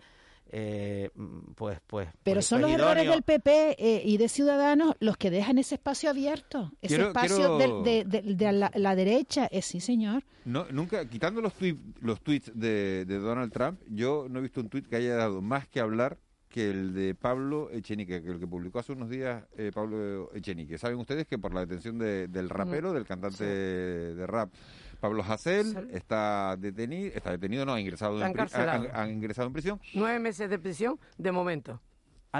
eh, 0.53 1.11
pues, 1.57 1.81
pues. 1.87 2.09
Pero 2.23 2.37
pues- 2.37 2.47
son 2.47 2.61
pues 2.61 2.73
los 2.73 2.81
errores 2.81 3.03
idóneo. 3.05 3.13
del 3.15 3.23
PP 3.23 3.77
eh, 3.79 4.03
y 4.05 4.17
de 4.19 4.29
Ciudadanos 4.29 4.95
los 5.01 5.17
que 5.17 5.31
dejan 5.31 5.59
ese 5.59 5.75
espacio 5.75 6.11
abierto. 6.11 6.71
Ese 6.81 6.95
Quiero- 6.95 7.09
espacio 7.09 7.37
quiero- 7.57 7.83
del- 7.83 8.05
de, 8.11 8.23
de- 8.23 8.35
de 8.35 8.53
la, 8.53 8.71
la 8.75 8.95
derecha. 8.95 9.49
Eh, 9.51 9.63
sí, 9.63 9.81
señor. 9.81 10.23
No, 10.45 10.67
nunca, 10.71 11.09
quitando 11.09 11.41
los, 11.41 11.55
tuit- 11.59 11.81
los 12.01 12.21
tweets 12.21 12.53
de, 12.55 13.05
de 13.07 13.19
Donald 13.19 13.53
Trump, 13.53 13.81
yo 13.89 14.27
no 14.31 14.39
he 14.39 14.43
visto 14.43 14.61
un 14.61 14.69
tweet 14.69 14.83
que 14.83 14.97
haya 14.97 15.17
dado 15.17 15.41
más 15.43 15.67
que 15.67 15.81
hablar 15.81 16.19
que 16.55 16.71
el 16.71 16.95
de 16.95 17.17
Pablo 17.17 17.69
Echenique, 17.73 18.23
que 18.23 18.31
el 18.31 18.39
que 18.39 18.47
publicó 18.47 18.79
hace 18.79 18.93
unos 18.93 19.11
días 19.11 19.43
eh, 19.57 19.73
Pablo 19.75 20.31
Echenique. 20.35 20.79
Saben 20.79 20.99
ustedes 20.99 21.27
que 21.27 21.37
por 21.37 21.53
la 21.53 21.59
detención 21.67 21.99
de- 21.99 22.29
del 22.29 22.49
rapero, 22.49 22.93
del 22.93 23.05
cantante 23.05 23.43
de 23.45 24.25
rap 24.29 24.53
Pablo 25.01 25.25
Hasél, 25.25 25.89
está 25.93 26.57
detenido, 26.57 27.11
está 27.13 27.33
detenido, 27.33 27.67
no, 27.67 27.75
ha 27.75 27.81
ingresado, 27.81 28.19
en, 28.19 28.27
ha- 28.71 29.03
ha 29.03 29.09
ingresado 29.11 29.49
en 29.49 29.53
prisión. 29.53 29.81
Nueve 29.95 30.21
meses 30.21 30.49
de 30.49 30.57
prisión 30.61 31.01
de 31.19 31.33
momento. 31.33 31.81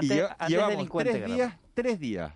y 0.01 0.07
lleva- 0.07 0.37
llevamos 0.47 0.75
tres 1.03 1.25
días, 1.35 1.59
tres 1.73 1.99
días 1.99 2.33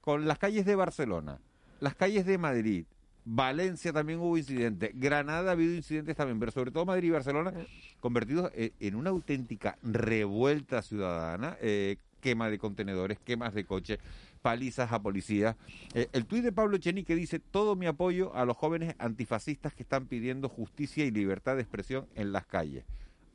con 0.00 0.26
las 0.26 0.38
calles 0.38 0.64
de 0.64 0.76
Barcelona, 0.76 1.38
las 1.80 1.94
calles 1.94 2.24
de 2.24 2.38
Madrid, 2.38 2.86
Valencia 3.30 3.92
también 3.92 4.20
hubo 4.20 4.38
incidentes, 4.38 4.90
Granada 4.94 5.50
ha 5.50 5.52
habido 5.52 5.74
incidentes 5.74 6.16
también, 6.16 6.40
pero 6.40 6.50
sobre 6.50 6.70
todo 6.70 6.86
Madrid 6.86 7.08
y 7.08 7.10
Barcelona 7.10 7.52
convertidos 8.00 8.50
e- 8.54 8.72
en 8.80 8.94
una 8.94 9.10
auténtica 9.10 9.76
revuelta 9.82 10.80
ciudadana, 10.80 11.58
eh, 11.60 11.98
quema 12.22 12.48
de 12.48 12.58
contenedores, 12.58 13.18
quemas 13.18 13.52
de 13.52 13.64
coches, 13.64 13.98
palizas 14.40 14.92
a 14.92 15.02
policías. 15.02 15.56
Eh, 15.92 16.08
el 16.14 16.24
tuit 16.24 16.42
de 16.42 16.52
Pablo 16.52 16.76
Echenique 16.76 17.14
dice 17.14 17.38
todo 17.38 17.76
mi 17.76 17.84
apoyo 17.84 18.34
a 18.34 18.46
los 18.46 18.56
jóvenes 18.56 18.94
antifascistas 18.98 19.74
que 19.74 19.82
están 19.82 20.06
pidiendo 20.06 20.48
justicia 20.48 21.04
y 21.04 21.10
libertad 21.10 21.56
de 21.56 21.60
expresión 21.60 22.06
en 22.14 22.32
las 22.32 22.46
calles. 22.46 22.86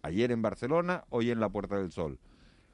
Ayer 0.02 0.32
en 0.32 0.42
Barcelona, 0.42 1.04
hoy 1.10 1.30
en 1.30 1.40
la 1.40 1.50
Puerta 1.50 1.78
del 1.78 1.92
Sol. 1.92 2.18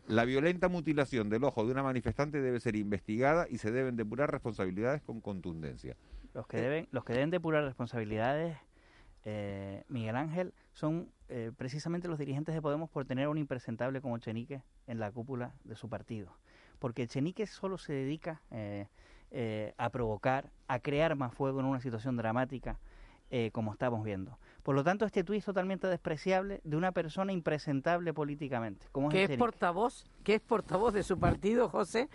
La 0.07 0.23
violenta 0.23 0.69
mutilación 0.69 1.29
del 1.29 1.43
ojo 1.43 1.65
de 1.65 1.71
una 1.73 1.83
manifestante 1.83 2.39
debe 2.39 2.61
ser 2.61 2.77
investigada 2.77 3.45
y 3.49 3.57
se 3.57 3.71
deben 3.71 3.97
depurar 3.97 4.31
responsabilidades 4.31 5.01
con 5.01 5.19
contundencia. 5.19 5.97
Los 6.33 6.47
que 6.47 6.61
deben, 6.61 6.87
los 6.91 7.03
que 7.03 7.13
deben 7.13 7.29
depurar 7.29 7.63
responsabilidades, 7.63 8.57
eh, 9.25 9.83
Miguel 9.87 10.15
Ángel, 10.15 10.53
son 10.73 11.11
eh, 11.27 11.51
precisamente 11.57 12.07
los 12.07 12.17
dirigentes 12.17 12.55
de 12.55 12.61
Podemos 12.61 12.89
por 12.89 13.05
tener 13.05 13.25
a 13.25 13.29
un 13.29 13.37
impresentable 13.37 14.01
como 14.01 14.17
Chenique 14.17 14.61
en 14.87 14.99
la 14.99 15.11
cúpula 15.11 15.53
de 15.63 15.75
su 15.75 15.89
partido. 15.89 16.35
Porque 16.79 17.07
Chenique 17.07 17.45
solo 17.45 17.77
se 17.77 17.93
dedica 17.93 18.41
eh, 18.51 18.87
eh, 19.31 19.73
a 19.77 19.89
provocar, 19.89 20.49
a 20.67 20.79
crear 20.79 21.15
más 21.15 21.33
fuego 21.33 21.59
en 21.59 21.65
una 21.65 21.79
situación 21.81 22.17
dramática 22.17 22.79
eh, 23.31 23.51
como 23.51 23.71
estamos 23.71 24.03
viendo. 24.03 24.39
Por 24.63 24.73
lo 24.73 24.83
tanto, 24.83 25.05
este 25.05 25.23
tuit 25.23 25.37
es 25.37 25.45
totalmente 25.45 25.85
despreciable 25.85 26.61
de 26.63 26.75
una 26.75 26.91
persona 26.91 27.31
impresentable 27.31 28.11
políticamente, 28.11 28.87
como 28.91 29.09
es 29.09 29.13
que 29.13 29.23
es 29.25 29.37
portavoz, 29.37 30.09
que 30.23 30.33
es 30.33 30.41
portavoz 30.41 30.95
de 30.95 31.03
su 31.03 31.19
partido, 31.19 31.69
José, 31.69 32.09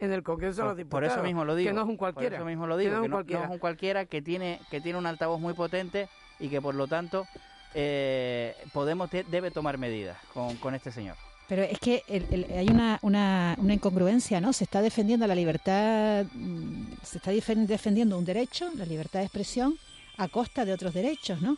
en 0.00 0.12
el 0.12 0.22
Congreso 0.22 0.62
de 0.62 0.62
los 0.62 0.70
Por- 0.72 0.76
Diputados. 0.76 1.08
Por 1.08 1.18
eso 1.18 1.22
mismo 1.24 1.44
lo 1.44 1.54
digo. 1.56 1.70
Que 1.70 1.74
no 1.74 1.82
es 1.82 1.88
un 1.88 1.96
cualquiera. 1.96 2.30
Por 2.30 2.40
eso 2.42 2.44
mismo 2.46 2.66
lo 2.66 2.76
Que 2.76 2.84
digo. 2.84 2.92
no 2.94 2.98
es 2.98 3.02
que 3.02 3.04
un 3.06 3.10
no, 3.10 3.16
cualquiera. 3.16 3.40
no 3.40 3.46
es 3.46 3.52
un 3.52 3.58
cualquiera 3.58 4.04
que 4.06 4.22
tiene, 4.22 4.60
que 4.70 4.80
tiene 4.80 4.98
un 4.98 5.06
altavoz 5.06 5.40
muy 5.40 5.54
potente 5.54 6.08
y 6.38 6.48
que 6.48 6.60
por 6.62 6.74
lo 6.74 6.86
tanto 6.86 7.26
eh, 7.74 8.54
Podemos 8.72 9.10
te- 9.10 9.24
debe 9.24 9.50
tomar 9.50 9.76
medidas 9.78 10.16
con, 10.32 10.56
con 10.56 10.74
este 10.74 10.90
señor. 10.90 11.16
Pero 11.48 11.62
es 11.62 11.78
que 11.78 12.02
el- 12.08 12.26
el- 12.30 12.44
hay 12.58 12.68
una, 12.68 12.98
una, 13.02 13.54
una 13.58 13.74
incongruencia, 13.74 14.40
¿no? 14.40 14.52
Se 14.52 14.64
está 14.64 14.82
defendiendo 14.82 15.26
la 15.26 15.34
libertad, 15.34 16.26
mm, 16.32 16.92
se 17.02 17.18
está 17.18 17.32
defen- 17.32 17.66
defendiendo 17.66 18.18
un 18.18 18.24
derecho, 18.24 18.70
la 18.76 18.84
libertad 18.84 19.20
de 19.20 19.26
expresión, 19.26 19.74
a 20.18 20.28
costa 20.28 20.64
de 20.64 20.72
otros 20.72 20.92
derechos, 20.94 21.40
¿no? 21.40 21.56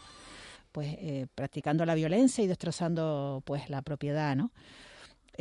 Pues 0.72 0.88
eh, 1.00 1.26
practicando 1.34 1.84
la 1.84 1.94
violencia 1.94 2.44
y 2.44 2.46
destrozando, 2.46 3.42
pues, 3.44 3.68
la 3.70 3.82
propiedad, 3.82 4.36
¿no? 4.36 4.50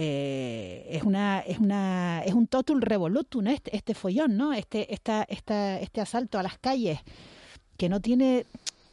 Eh, 0.01 0.87
es 0.91 1.03
una 1.03 1.41
es 1.41 1.59
una 1.59 2.21
es 2.25 2.33
un 2.33 2.47
totul 2.47 2.81
revolutum 2.81 3.43
¿no? 3.43 3.51
este 3.51 3.75
este 3.75 3.93
follón 3.93 4.37
no 4.37 4.53
este 4.53 4.93
esta, 4.93 5.23
esta 5.23 5.77
este 5.77 5.99
asalto 5.99 6.39
a 6.39 6.43
las 6.43 6.57
calles 6.57 7.01
que 7.75 7.89
no 7.89 7.99
tiene 7.99 8.45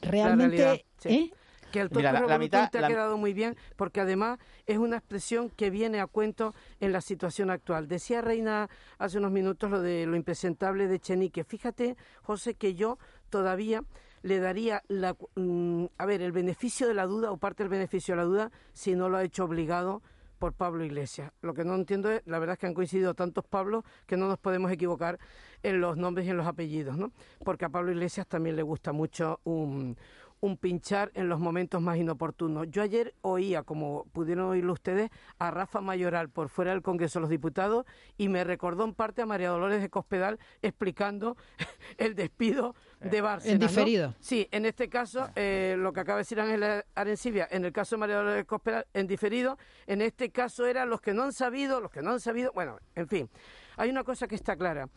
realmente 0.02 0.57
realidad, 0.57 0.80
sí. 0.98 1.09
¿eh? 1.09 1.30
Que 1.70 1.80
el 1.82 1.90
Mira, 1.92 2.11
la- 2.11 2.18
totum 2.20 2.28
la 2.30 2.38
revolutum 2.38 2.40
mitad- 2.40 2.70
te 2.72 2.78
ha 2.78 2.80
la- 2.80 2.88
quedado 2.88 3.18
muy 3.18 3.34
bien, 3.34 3.54
porque 3.76 4.00
además 4.00 4.40
es 4.66 4.78
una 4.78 4.96
expresión 4.96 5.48
que 5.50 5.70
viene 5.70 6.00
a 6.00 6.09
cuento 6.09 6.54
en 6.80 6.90
la 6.92 7.00
situación 7.00 7.50
actual. 7.50 7.86
Decía 7.86 8.20
Reina 8.20 8.68
hace 8.98 9.18
unos 9.18 9.30
minutos 9.30 9.70
lo 9.70 9.80
de 9.80 10.07
lo 10.07 10.16
impresentable 10.16 10.88
de 10.88 10.98
Chenique. 10.98 11.44
Fíjate, 11.44 11.96
José, 12.22 12.54
que 12.54 12.74
yo 12.74 12.98
todavía 13.30 13.84
le 14.22 14.40
daría 14.40 14.82
la, 14.88 15.14
cu- 15.14 15.28
mm, 15.36 15.84
a 15.98 16.07
ver, 16.07 16.20
el 16.22 16.32
beneficio 16.32 16.88
de 16.88 16.94
la 16.94 17.07
duda 17.07 17.30
o 17.30 17.36
parte 17.36 17.62
del 17.62 17.70
beneficio 17.70 18.14
de 18.14 18.22
la 18.22 18.24
duda 18.26 18.50
si 18.72 18.96
no 18.96 19.09
lo 19.09 19.18
ha 19.18 19.22
hecho 19.24 19.44
obligado 19.44 20.02
por 20.39 20.53
Pablo 20.53 20.84
Iglesias. 20.84 21.32
Lo 21.43 21.55
que 21.55 21.64
no 21.64 21.74
entiendo 21.74 22.11
es, 22.11 22.22
la 22.26 22.39
verdad 22.39 22.55
es 22.55 22.59
que 22.59 22.66
han 22.66 22.74
coincidido 22.74 23.14
tantos 23.14 23.45
Pablos 23.45 23.84
que 24.07 24.16
no 24.16 24.28
nos 24.28 24.39
podemos 24.39 24.70
equivocar 24.70 25.18
en 25.62 25.80
los 25.80 25.97
nombres 25.97 26.26
y 26.26 26.30
en 26.30 26.37
los 26.37 26.47
apellidos, 26.47 26.97
¿no? 26.97 27.12
Porque 27.45 27.64
a 27.64 27.68
Pablo 27.68 27.93
Iglesias 27.93 28.26
también 28.26 28.57
le 28.57 28.62
gusta 28.62 28.93
mucho 28.93 29.41
un, 29.45 29.97
un 30.41 30.57
pinchar 30.57 31.11
en 31.14 31.28
los 31.28 31.41
momentos 31.41 31.80
más 31.80 31.97
inoportunos. 31.97 32.66
Yo 32.70 32.82
ayer 32.82 33.14
oía, 33.22 33.62
como 33.62 34.05
pudieron 34.12 34.47
oírlo 34.47 34.72
ustedes, 34.72 35.11
a 35.39 35.51
Rafa 35.51 35.80
Mayoral 35.80 36.28
por 36.28 36.49
fuera 36.49 36.72
del 36.72 36.82
Congreso 36.82 37.18
de 37.18 37.22
los 37.22 37.30
Diputados 37.30 37.87
y 38.16 38.28
me 38.28 38.45
recordó 38.45 38.84
en 38.84 38.95
parte 38.95 39.22
a 39.22 39.26
María 39.26 39.51
Dolores 39.51 39.80
de 39.80 39.91
Cospedal 39.91 40.39
explicando 40.62 41.37
el 41.99 42.14
despido 42.14 42.74
de 43.01 43.20
Bárcenas. 43.20 43.55
En 43.55 43.61
¿no? 43.61 43.66
diferido. 43.66 44.14
Sí, 44.20 44.49
en 44.51 44.66
este 44.66 44.89
caso, 44.89 45.28
eh, 45.37 45.76
lo 45.78 45.93
que 45.93 46.01
acaba 46.01 46.18
de 46.18 46.22
decir 46.22 46.41
Ángela 46.41 46.84
Arencibia, 46.95 47.49
en 47.51 47.64
el 47.64 47.72
caso 47.72 47.97
de 47.97 48.01
María 48.01 48.16
Dolores 48.16 48.45
Cospedal, 48.45 48.87
en 48.95 49.07
diferido, 49.07 49.59
en 49.87 50.03
este 50.03 50.30
caso 50.30 50.66
eran 50.66 50.91
los 50.91 51.01
que 51.01 51.14
no 51.14 51.24
han 51.24 51.32
sabido, 51.32 51.80
los 51.80 51.91
que 51.91 52.03
no 52.03 52.11
han 52.11 52.20
sabido, 52.20 52.53
bueno, 52.55 52.78
en 52.95 53.09
fin. 53.09 53.30
Hay 53.76 53.91
una 53.91 54.05
cosa 54.05 54.26
que 54.26 54.34
está 54.34 54.57
clara. 54.57 54.89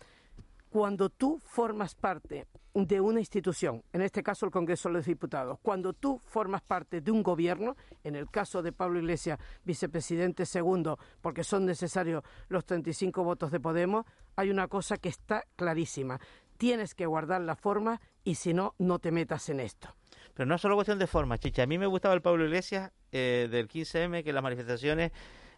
Cuando 0.70 1.10
tú 1.10 1.40
formas 1.44 1.96
parte 1.96 2.46
de 2.76 3.02
una 3.02 3.20
institución, 3.20 3.84
en 3.92 4.02
este 4.02 4.22
caso 4.22 4.46
el 4.46 4.52
Congreso 4.52 4.88
de 4.90 4.94
los 4.94 5.06
Diputados, 5.06 5.58
cuando 5.62 5.94
tú 5.94 6.20
formas 6.20 6.62
parte 6.62 7.02
de 7.02 7.12
un 7.12 7.24
gobierno, 7.24 7.76
en 8.04 8.16
el 8.16 8.30
caso 8.30 8.62
de 8.62 8.72
Pablo 8.72 9.00
Iglesias, 9.00 9.40
vicepresidente 9.64 10.46
segundo, 10.46 11.00
porque 11.22 11.44
son 11.44 11.66
necesarios 11.66 12.24
los 12.50 12.66
35 12.66 13.24
votos 13.24 13.52
de 13.52 13.60
Podemos, 13.60 14.06
hay 14.36 14.52
una 14.52 14.68
cosa 14.68 14.98
que 14.98 15.10
está 15.10 15.44
clarísima. 15.56 16.20
Tienes 16.58 16.94
que 16.94 17.08
guardar 17.08 17.42
la 17.42 17.56
forma 17.56 18.00
y 18.24 18.36
si 18.36 18.54
no, 18.54 18.76
no 18.78 19.00
te 19.00 19.12
metas 19.12 19.50
en 19.50 19.62
esto. 19.62 19.96
Pero 20.36 20.46
no 20.46 20.56
es 20.56 20.62
solo 20.62 20.76
cuestión 20.76 21.00
de 21.00 21.08
forma, 21.08 21.38
chicha. 21.38 21.64
A 21.64 21.68
mí 21.68 21.78
me 21.78 21.88
gustaba 21.88 22.14
el 22.14 22.22
Pablo 22.22 22.46
Iglesias 22.46 22.92
eh, 23.12 23.48
del 23.50 23.68
15M, 23.68 24.24
que 24.24 24.34
las 24.34 24.44
manifestaciones 24.44 25.12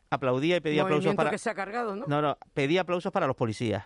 aplaudía 0.09 0.57
y 0.57 0.59
pedía 0.62 0.84
aplausos 0.84 1.16
para... 1.16 1.32
que 1.32 1.38
se 1.38 1.49
ha 1.49 1.55
cargado, 1.55 1.95
¿no? 1.95 2.05
No, 2.07 2.22
no, 2.22 2.38
pedía 2.53 2.82
aplausos 2.82 3.12
para 3.12 3.28
los 3.28 3.36
policías, 3.36 3.86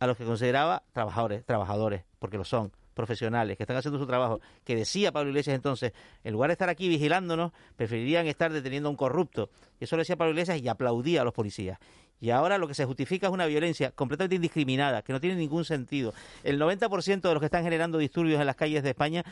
a 0.00 0.06
los 0.06 0.16
que 0.16 0.24
consideraba 0.24 0.82
trabajadores, 0.92 1.44
trabajadores, 1.44 2.02
porque 2.18 2.38
lo 2.38 2.44
son, 2.44 2.72
profesionales, 2.94 3.56
que 3.56 3.62
están 3.62 3.76
haciendo 3.76 3.98
su 3.98 4.06
trabajo, 4.06 4.40
que 4.64 4.74
decía 4.74 5.12
Pablo 5.12 5.30
Iglesias 5.30 5.54
entonces, 5.54 5.92
en 6.24 6.32
lugar 6.32 6.48
de 6.48 6.52
estar 6.52 6.68
aquí 6.68 6.88
vigilándonos, 6.88 7.52
preferirían 7.76 8.26
estar 8.26 8.52
deteniendo 8.52 8.88
a 8.88 8.90
un 8.90 8.96
corrupto. 8.96 9.50
Y 9.78 9.84
eso 9.84 9.96
lo 9.96 10.00
decía 10.00 10.16
Pablo 10.16 10.32
Iglesias 10.32 10.60
y 10.60 10.68
aplaudía 10.68 11.20
a 11.22 11.24
los 11.24 11.34
policías. 11.34 11.78
Y 12.20 12.30
ahora 12.30 12.58
lo 12.58 12.68
que 12.68 12.74
se 12.74 12.84
justifica 12.84 13.28
es 13.28 13.32
una 13.32 13.46
violencia 13.46 13.92
completamente 13.92 14.36
indiscriminada, 14.36 15.02
que 15.02 15.12
no 15.12 15.20
tiene 15.20 15.36
ningún 15.36 15.64
sentido. 15.64 16.12
El 16.44 16.60
90% 16.60 17.20
de 17.20 17.32
los 17.32 17.40
que 17.40 17.46
están 17.46 17.64
generando 17.64 17.96
disturbios 17.96 18.40
en 18.40 18.46
las 18.46 18.56
calles 18.56 18.82
de 18.82 18.90
España 18.90 19.24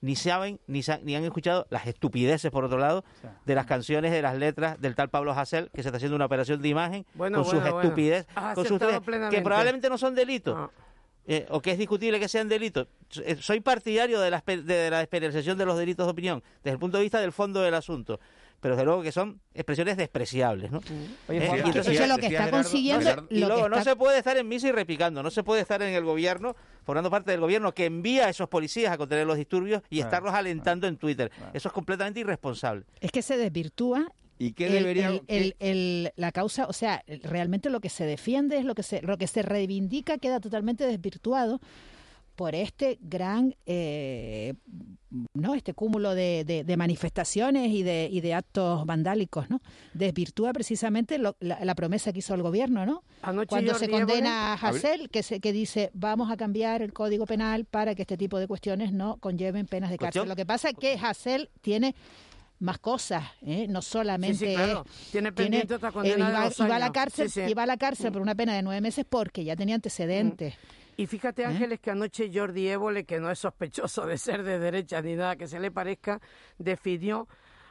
ni 0.00 0.14
saben 0.16 0.60
ni, 0.66 0.82
sa- 0.82 1.00
ni 1.02 1.16
han 1.16 1.24
escuchado 1.24 1.66
las 1.70 1.86
estupideces, 1.86 2.50
por 2.50 2.64
otro 2.64 2.78
lado, 2.78 3.04
de 3.44 3.54
las 3.54 3.66
canciones, 3.66 4.12
de 4.12 4.22
las 4.22 4.36
letras 4.36 4.80
del 4.80 4.94
tal 4.94 5.08
Pablo 5.10 5.32
Hasél, 5.32 5.70
que 5.74 5.82
se 5.82 5.88
está 5.88 5.96
haciendo 5.96 6.14
una 6.16 6.26
operación 6.26 6.62
de 6.62 6.68
imagen 6.68 7.06
Bueno, 7.14 7.38
con 7.38 7.44
sus 7.44 7.54
bueno, 7.54 7.76
Has 8.36 8.54
con 8.54 8.64
sus 8.66 8.78
que 9.30 9.42
probablemente 9.42 9.88
no 9.88 9.98
son 9.98 10.14
delitos. 10.14 10.70
eh, 11.26 11.46
o 11.50 11.60
que 11.60 11.72
es 11.72 11.78
discutible 11.78 12.18
que 12.20 12.28
sean 12.28 12.48
delitos. 12.48 12.86
Eh, 13.22 13.36
Soy 13.40 13.60
partidario 13.60 14.20
de 14.20 14.30
la, 14.30 14.42
de 14.46 14.88
la 14.90 14.98
despenalización 15.00 15.58
de 15.58 15.66
los 15.66 15.76
delitos 15.76 16.06
de 16.06 16.10
opinión, 16.12 16.42
desde 16.64 16.72
el 16.74 16.78
punto 16.78 16.96
de 16.96 17.02
vista 17.02 17.20
del 17.20 17.32
fondo 17.32 17.60
del 17.60 17.74
asunto. 17.74 18.18
Pero 18.60 18.74
desde 18.74 18.84
luego 18.86 19.02
que 19.02 19.12
son 19.12 19.40
expresiones 19.54 19.96
despreciables, 19.96 20.72
¿no? 20.72 20.78
Oye, 21.28 21.38
Eh, 21.38 21.46
Juanma, 21.46 21.56
y 21.56 21.68
entonces 21.68 21.86
Eso 21.86 21.92
ya- 21.92 22.02
es 22.02 22.08
lo 22.08 22.16
que 22.18 22.26
está 22.26 22.44
Gerardo- 22.46 22.56
consiguiendo. 22.56 23.26
Y 23.30 23.38
luego 23.38 23.68
no 23.68 23.82
se 23.84 23.94
puede 23.94 24.18
estar 24.18 24.36
en 24.36 24.48
misa 24.48 24.68
y 24.68 24.72
repicando, 24.72 25.22
no 25.22 25.30
se 25.30 25.44
puede 25.44 25.60
estar 25.62 25.80
en 25.82 25.94
el 25.94 26.04
gobierno, 26.04 26.56
formando 26.84 27.08
parte 27.10 27.30
del 27.30 27.40
gobierno 27.40 27.72
que 27.72 27.84
envía 27.86 28.26
a 28.26 28.30
esos 28.30 28.48
policías 28.48 28.92
a 28.92 28.98
contener 28.98 29.26
los 29.26 29.36
disturbios 29.36 29.82
y 29.90 29.96
Claro, 29.96 30.08
estarlos 30.08 30.34
alentando 30.34 30.86
en 30.88 30.96
Twitter. 30.96 31.30
Eso 31.54 31.68
es 31.68 31.72
completamente 31.72 32.18
irresponsable. 32.20 32.84
Es 33.00 33.12
que 33.12 33.22
se 33.22 33.36
desvirtúa 33.36 34.08
¿Y 34.40 34.52
qué 34.52 34.66
el- 34.66 34.72
debería- 34.72 35.08
el- 35.08 35.22
el- 35.28 35.56
el- 35.60 36.12
la 36.16 36.32
causa, 36.32 36.66
o 36.66 36.72
sea, 36.72 37.02
realmente 37.24 37.70
lo 37.70 37.80
que 37.80 37.88
se 37.88 38.04
defiende 38.06 38.58
es 38.58 38.64
lo 38.64 38.74
que 38.74 38.82
se, 38.82 39.02
lo 39.02 39.18
que 39.18 39.26
se 39.28 39.42
reivindica 39.42 40.18
queda 40.18 40.40
totalmente 40.40 40.84
desvirtuado 40.86 41.60
por 42.38 42.54
este 42.54 42.98
gran, 43.00 43.56
eh, 43.66 44.54
no, 45.34 45.54
este 45.56 45.74
cúmulo 45.74 46.14
de, 46.14 46.44
de- 46.44 46.62
de 46.62 46.76
manifestaciones 46.76 47.72
y 47.72 47.82
de, 47.82 48.08
y 48.12 48.20
de 48.20 48.32
actos 48.34 48.86
vandálicos, 48.86 49.50
¿no? 49.50 49.60
Desvirtúa 49.92 50.52
precisamente 50.52 51.18
lo- 51.18 51.36
la, 51.40 51.58
la 51.64 51.74
promesa 51.74 52.12
que 52.12 52.20
hizo 52.20 52.34
el 52.34 52.42
gobierno, 52.42 52.86
¿no? 52.86 53.02
Anoche 53.22 53.48
Cuando 53.48 53.72
Jordi 53.72 53.86
se 53.86 53.90
condena 53.90 54.52
a 54.54 54.56
Évole- 54.56 54.76
Hasél, 54.78 55.10
que, 55.10 55.24
se, 55.24 55.40
que 55.40 55.52
dice 55.52 55.90
vamos 55.94 56.30
a 56.30 56.36
cambiar 56.36 56.80
el 56.80 56.92
código 56.92 57.26
penal 57.26 57.64
para 57.64 57.96
que 57.96 58.02
este 58.02 58.16
tipo 58.16 58.38
de 58.38 58.46
cuestiones 58.46 58.92
no 58.92 59.16
conlleven 59.16 59.66
penas 59.66 59.90
de 59.90 59.98
cárcel. 59.98 60.20
Cuestión- 60.20 60.28
Lo 60.28 60.36
que 60.36 60.46
pasa 60.46 60.68
es 60.68 60.76
que 60.78 60.92
Hasél 60.94 61.50
tiene 61.60 61.96
más 62.60 62.78
cosas, 62.78 63.24
¿eh? 63.42 63.66
no 63.68 63.82
solamente 63.82 64.38
Sí, 64.38 64.46
sí, 64.46 64.54
claro. 64.54 64.84
Tiene 65.10 65.32
pendiente 65.32 65.74
otra 65.74 65.88
eh, 65.88 65.92
condena 65.92 66.26
de 66.26 66.32
iba, 66.32 66.44
dos 66.44 66.58
iba 66.60 66.76
a 66.76 66.78
la 66.78 66.92
cárcel, 66.92 67.30
Sí, 67.30 67.40
sí. 67.44 67.50
iba 67.50 67.64
a 67.64 67.66
la 67.66 67.76
cárcel 67.76 68.12
por 68.12 68.22
una 68.22 68.34
pena 68.36 68.54
de 68.54 68.62
nueve 68.62 68.80
meses 68.80 69.04
porque 69.08 69.42
ya 69.44 69.56
tenía 69.56 69.74
antecedentes. 69.74 70.54
Y 70.98 71.06
fíjate, 71.06 71.44
Ángeles, 71.44 71.78
que 71.78 71.92
anoche 71.92 72.28
Jordi 72.34 72.66
Évole, 72.68 73.04
que 73.04 73.20
no 73.20 73.30
es 73.30 73.38
sospechoso 73.38 74.04
de 74.04 74.18
ser 74.18 74.42
de 74.42 74.58
derecha 74.58 75.00
ni 75.00 75.14
nada 75.14 75.36
que 75.36 75.46
se 75.46 75.60
le 75.60 75.70
parezca, 75.70 76.20
definió 76.58 77.28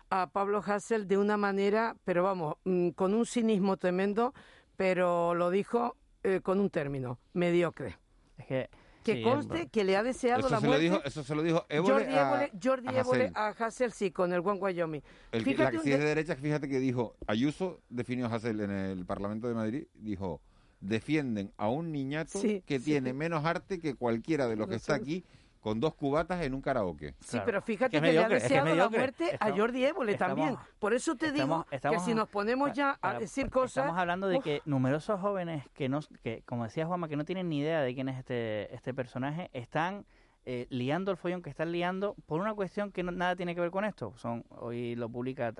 a 0.09 0.27
Pablo 0.27 0.63
Hassel 0.65 1.09
de 1.09 1.17
una 1.17 1.35
manera, 1.35 1.97
pero 2.05 2.23
vamos, 2.23 2.55
mm, 2.63 2.91
con 2.91 3.13
un 3.13 3.25
cinismo 3.25 3.75
tremendo, 3.75 4.33
pero 4.77 5.35
lo 5.35 5.49
dijo 5.49 5.97
eh, 6.23 6.39
con 6.41 6.59
un 6.61 6.69
término, 6.69 7.19
mediocre. 7.33 7.97
Es 8.37 8.45
que 8.47 8.69
que 9.03 9.13
Sí, 9.15 9.21
conste 9.23 9.61
es- 9.63 9.71
que 9.71 9.83
le 9.85 9.95
ha 9.95 10.03
deseado 10.03 10.39
Eso 10.41 10.49
la 10.49 10.57
se 10.59 10.65
lo 10.65 10.69
muerte. 10.69 10.83
dijo- 10.83 11.01
eso 11.05 11.23
se 11.23 11.35
lo 11.35 11.41
dijo 11.43 11.65
Évole 11.69 11.93
Jordi 11.93 12.13
a- 12.15 12.27
Évole, 12.27 12.51
Jordi 12.61 12.87
a 12.89 12.99
Évole 12.99 13.31
a 13.35 13.47
Hassel, 13.49 13.91
sí, 13.93 14.11
con 14.11 14.33
el 14.33 14.39
One 14.39 14.59
Wyoming. 14.59 15.01
El 15.31 15.39
la 15.39 15.45
Fíjate 15.45 15.77
que 15.77 15.83
sí 15.83 15.91
es 15.93 15.99
de- 15.99 16.03
de 16.03 16.09
derecha, 16.09 16.35
fíjate 16.35 16.67
que 16.67 16.79
dijo, 16.79 17.15
Ayuso 17.25 17.79
definió 17.89 18.25
a 18.25 18.35
Hasél 18.35 18.59
en 18.61 18.71
el 18.71 19.05
Parlamento 19.05 19.47
de 19.47 19.53
Madrid, 19.53 19.87
dijo, 19.93 20.41
defienden 20.79 21.51
a 21.57 21.69
un 21.69 21.91
niñato 21.91 22.39
Sí, 22.39 22.63
que 22.65 22.79
sí. 22.79 22.85
tiene 22.85 23.13
menos 23.13 23.45
arte 23.45 23.79
que 23.79 23.95
cualquiera 23.95 24.47
de 24.47 24.55
los 24.55 24.67
que 24.67 24.75
está 24.75 24.95
aquí 24.95 25.23
con 25.59 25.79
dos 25.81 25.95
cubatas 25.95 26.43
en 26.43 26.53
un 26.53 26.61
karaoke. 26.61 27.15
Sí, 27.19 27.39
pero 27.43 27.61
fíjate 27.61 27.97
Que 27.97 28.01
que, 28.01 28.07
es 28.09 28.13
le 28.13 28.19
ha 28.19 28.27
mediocre, 28.27 28.37
es 28.37 28.43
que 28.43 28.45
es 28.45 28.49
deseado 28.51 28.65
la 28.69 28.73
mediocre. 28.75 28.97
muerte 28.99 29.37
a 29.39 29.51
Jordi 29.57 29.85
Évole 29.85 30.11
estamos- 30.13 30.37
también. 30.37 30.57
Por 30.79 30.93
eso 30.93 31.15
te 31.15 31.31
digo 31.31 31.43
estamos- 31.43 31.65
estamos- 31.71 31.97
que 31.97 32.05
si 32.05 32.15
nos 32.15 32.29
ponemos 32.29 32.71
ya 32.73 32.97
a 33.01 33.19
decir 33.19 33.49
cosas... 33.49 33.77
Estamos 33.83 33.99
hablando 33.99 34.27
de 34.27 34.37
uf, 34.37 34.43
que 34.43 34.61
numerosos 34.65 35.19
jóvenes 35.19 35.65
que, 35.73 35.89
no, 35.89 35.99
que 36.23 36.41
como 36.45 36.63
decía 36.63 36.85
Juanma, 36.85 37.09
que 37.09 37.17
no 37.17 37.25
tienen 37.25 37.49
ni 37.49 37.59
idea 37.59 37.81
de 37.81 37.93
quién 37.95 38.07
es 38.07 38.17
este, 38.19 38.73
este 38.73 38.93
personaje, 38.93 39.49
están 39.51 40.05
eh, 40.49 40.65
liando 40.69 41.11
el 41.11 41.17
follón 41.17 41.41
que 41.41 41.49
están 41.49 41.73
liando 41.73 42.15
por 42.25 42.39
una 42.39 42.53
cuestión 42.53 42.93
que 42.93 43.03
no- 43.03 43.11
nada 43.11 43.35
tiene 43.35 43.53
que 43.53 43.59
ver 43.59 43.69
con 43.69 43.83
esto. 43.83 44.13
Son 44.15 44.45
Hoy 44.49 44.95
lo 44.95 45.09
publica 45.09 45.53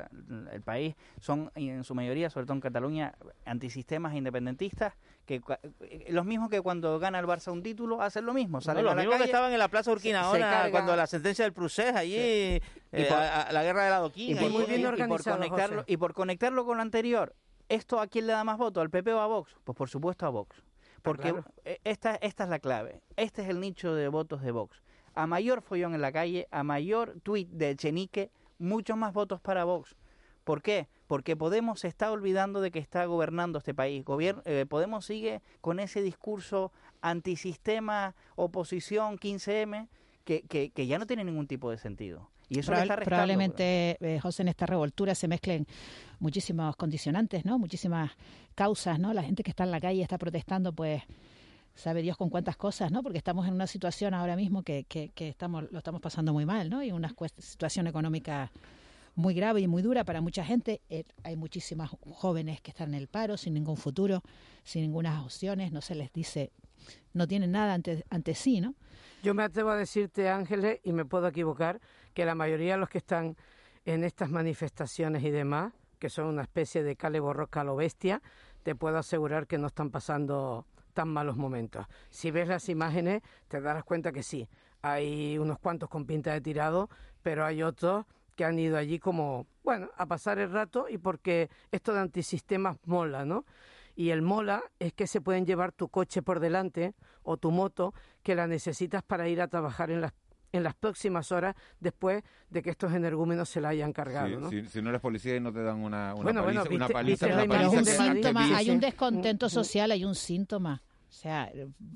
el 0.54 0.62
país, 0.62 0.96
son 1.20 1.52
en 1.56 1.84
su 1.84 1.94
mayoría, 1.94 2.30
sobre 2.30 2.46
todo 2.46 2.54
en 2.54 2.62
Cataluña, 2.62 3.14
antisistemas 3.46 4.16
independentistas, 4.16 4.94
que 5.26 5.42
eh, 5.82 6.06
los 6.12 6.26
mismos 6.26 6.50
que 6.50 6.62
cuando 6.62 7.00
gana 7.00 7.20
el 7.20 7.26
Barça 7.26 7.52
un 7.52 7.62
título 7.62 8.02
hacen 8.02 8.26
lo 8.26 8.34
mismo. 8.34 8.62
Salen 8.62 8.86
los 8.86 8.94
a 8.94 8.96
la 8.96 9.02
mismos 9.02 9.18
que 9.18 9.26
estaban 9.26 9.52
en 9.52 9.60
la 9.60 9.68
Plaza 9.68 9.92
Urquinaona 9.92 10.40
carga- 10.52 10.72
cuando 10.72 10.96
la 10.96 11.06
sentencia 11.06 11.44
del 11.44 11.52
Prusés 11.52 11.94
allí, 11.94 12.16
eh, 12.18 12.62
por- 13.10 13.18
a- 13.18 13.42
a 13.42 13.52
la 13.52 13.64
guerra 13.64 13.84
del 13.84 13.94
adoquín. 13.94 14.32
y 14.32 14.36
por, 14.36 14.44
allí. 14.46 14.58
y- 14.78 14.82
y 15.04 15.08
por 15.10 15.22
conectarlo, 15.50 15.84
y 15.86 15.98
por 15.98 16.14
conectarlo 16.14 16.66
con 16.66 16.78
lo 16.78 16.82
anterior, 16.84 17.36
¿esto 17.68 18.00
a 18.00 18.08
quién 18.08 18.26
le 18.28 18.32
da 18.32 18.46
más 18.46 18.58
voto? 18.58 18.80
¿Al 18.80 18.90
PP 18.90 19.12
o 19.14 19.20
a 19.20 19.28
Vox? 19.28 19.54
Pues 19.66 19.78
por 19.78 19.90
supuesto 19.90 20.26
a 20.26 20.30
Vox. 20.30 20.64
Porque 21.02 21.32
claro. 21.32 21.46
eh, 21.66 21.80
esta, 21.84 22.16
esta 22.16 22.44
es 22.44 22.50
la 22.50 22.60
clave. 22.60 23.02
Este 23.16 23.42
es 23.44 23.50
el 23.50 23.60
nicho 23.60 23.94
de 23.94 24.08
votos 24.08 24.42
de 24.42 24.52
Vox. 24.52 24.82
A 25.14 25.26
mayor 25.28 25.62
follón 25.62 25.96
en 25.96 26.02
la 26.02 26.12
calle, 26.12 26.48
a 26.52 26.64
mayor 26.64 27.20
tuit 27.24 27.50
de 27.50 27.76
Chenique, 27.76 28.30
muchos 28.60 28.98
más 28.98 29.14
votos 29.14 29.40
para 29.42 29.64
Vox. 29.64 29.96
¿Por 30.44 30.62
qué? 30.62 30.88
Porque 31.08 31.36
Podemos 31.36 31.82
se 31.82 31.88
está 31.88 32.12
olvidando 32.12 32.62
de 32.62 32.72
que 32.72 32.80
está 32.80 33.04
gobernando 33.06 33.58
este 33.60 33.74
país. 33.74 34.04
Gobier- 34.06 34.42
eh, 34.46 34.66
Podemos 34.68 35.06
sigue 35.06 35.42
con 35.62 35.80
ese 35.80 36.02
discurso 36.02 36.72
antisistema, 37.02 38.16
oposición, 38.36 39.18
15M, 39.18 39.88
que, 40.24 40.42
que, 40.44 40.70
que 40.72 40.88
ya 40.88 41.00
no 41.00 41.06
tiene 41.08 41.24
ningún 41.24 41.48
tipo 41.48 41.70
de 41.72 41.78
sentido. 41.78 42.30
Y 42.50 42.60
eso 42.60 42.72
le 42.72 42.78
Probable- 42.78 42.84
está 42.84 42.96
restando, 42.96 43.06
probablemente, 43.06 43.98
eh, 44.00 44.20
José, 44.20 44.44
en 44.44 44.48
esta 44.48 44.66
revoltura 44.66 45.14
se 45.16 45.28
mezclen 45.28 45.68
muchísimos 46.20 46.76
condicionantes, 46.76 47.44
¿no? 47.46 47.60
Muchísimas 47.60 48.12
causas, 48.56 49.00
¿no? 49.00 49.14
La 49.14 49.24
gente 49.24 49.44
que 49.44 49.52
está 49.52 49.64
en 49.66 49.72
la 49.72 49.82
calle 49.82 50.02
está 50.02 50.18
protestando, 50.18 50.72
pues 50.74 51.04
sabe 51.76 52.02
Dios 52.02 52.18
con 52.18 52.30
cuántas 52.30 52.56
cosas, 52.58 52.92
¿no? 52.92 53.04
Porque 53.04 53.18
estamos 53.18 53.48
en 53.48 53.54
una 53.54 53.68
situación 53.68 54.14
ahora 54.14 54.36
mismo 54.36 54.64
que, 54.64 54.86
que, 54.86 55.10
que 55.10 55.28
estamos 55.30 55.66
lo 55.72 55.78
estamos 55.78 56.02
pasando 56.02 56.34
muy 56.34 56.46
mal, 56.46 56.70
¿no? 56.70 56.82
Y 56.84 56.92
una 56.92 57.14
situación 57.38 57.86
económica 57.88 58.52
muy 59.16 59.34
grave 59.34 59.62
y 59.62 59.68
muy 59.68 59.82
dura 59.82 60.04
para 60.04 60.22
mucha 60.22 60.44
gente. 60.46 60.82
Eh, 60.90 61.04
hay 61.24 61.36
muchísimas 61.36 61.90
jóvenes 62.14 62.62
que 62.62 62.72
están 62.72 62.90
en 62.90 62.96
el 62.96 63.08
paro, 63.08 63.36
sin 63.36 63.54
ningún 63.56 63.76
futuro, 63.78 64.22
sin 64.64 64.84
ninguna 64.84 65.24
opciones, 65.24 65.72
no 65.72 65.82
se 65.82 65.96
les 65.96 66.12
dice, 66.14 66.52
no 67.14 67.28
tienen 67.28 67.52
nada 67.52 67.74
ante, 67.74 68.06
ante 68.10 68.34
sí, 68.36 68.62
¿no? 68.62 68.74
Yo 69.24 69.34
me 69.34 69.44
atrevo 69.44 69.72
a 69.72 69.76
decirte, 69.76 70.30
Ángeles, 70.30 70.80
y 70.84 70.94
me 70.94 71.04
puedo 71.04 71.28
equivocar, 71.28 71.80
que 72.18 72.26
la 72.26 72.34
mayoría 72.34 72.74
de 72.74 72.80
los 72.80 72.90
que 72.90 72.98
están 72.98 73.38
en 73.86 74.04
estas 74.04 74.32
manifestaciones 74.32 75.24
y 75.24 75.30
demás, 75.30 75.72
que 76.00 76.10
son 76.10 76.26
una 76.26 76.42
especie 76.42 76.82
de 76.82 76.96
cale 76.96 77.20
borroca 77.20 77.62
a 77.62 77.64
lo 77.64 77.76
bestia, 77.76 78.24
te 78.64 78.74
puedo 78.74 78.98
asegurar 78.98 79.46
que 79.46 79.60
no 79.60 79.68
están 79.68 79.92
pasando 79.92 80.66
tan 80.94 81.10
malos 81.10 81.38
momentos. 81.38 81.86
Si 82.10 82.32
ves 82.32 82.48
las 82.48 82.70
imágenes, 82.70 83.22
te 83.48 83.62
darás 83.62 83.84
cuenta 83.84 84.12
que 84.12 84.24
sí, 84.24 84.50
hay 84.82 85.38
unos 85.38 85.60
cuantos 85.60 85.90
con 85.90 86.08
pinta 86.08 86.34
de 86.34 86.42
tirado, 86.42 86.90
pero 87.22 87.46
hay 87.46 87.62
otros 87.62 88.08
que 88.36 88.46
han 88.46 88.58
ido 88.58 88.78
allí 88.78 88.98
como, 88.98 89.46
bueno, 89.64 89.92
a 89.96 90.08
pasar 90.08 90.40
el 90.40 90.52
rato 90.52 90.88
y 90.90 90.98
porque 90.98 91.52
esto 91.72 91.94
de 91.94 92.00
antisistemas 92.00 92.78
mola, 92.86 93.26
¿no? 93.26 93.46
Y 93.96 94.10
el 94.10 94.24
mola 94.24 94.64
es 94.80 94.92
que 94.92 95.06
se 95.06 95.22
pueden 95.22 95.46
llevar 95.46 95.72
tu 95.72 95.90
coche 95.90 96.24
por 96.24 96.40
delante 96.40 96.96
o 97.22 97.38
tu 97.38 97.52
moto 97.52 97.94
que 98.24 98.34
la 98.34 98.48
necesitas 98.48 99.04
para 99.04 99.28
ir 99.28 99.40
a 99.40 99.48
trabajar 99.48 99.92
en 99.92 100.02
las 100.02 100.14
en 100.52 100.64
las 100.64 100.76
próximas 100.76 101.32
horas 101.32 101.56
después 101.80 102.24
de 102.50 102.62
que 102.62 102.70
estos 102.70 102.94
energúmenos 102.94 103.50
se 103.50 103.60
la 103.62 103.70
hayan 103.70 103.92
cargado, 103.94 104.28
Sí, 104.30 104.36
¿no? 104.42 104.50
si, 104.50 104.66
si 104.70 104.82
no 104.82 104.90
eres 104.90 105.02
policía 105.02 105.36
y 105.36 105.40
no 105.40 105.52
te 105.52 105.62
dan 105.62 105.78
una, 105.78 106.14
una 106.14 106.24
Bueno, 106.24 106.44
bueno, 106.44 106.64
paliza, 106.64 106.76
una 106.76 107.02
viste 107.04 107.26
una 107.28 107.46
paliza 107.48 107.80
un 107.80 107.86
síntoma, 107.86 108.58
hay 108.58 108.70
un 108.70 108.78
Mm, 108.78 108.80
descontento 108.80 109.50
social, 109.50 109.92
hay 109.92 110.06
un 110.06 110.16
síntoma. 110.16 110.82
O 111.10 111.14
sea, 111.20 111.52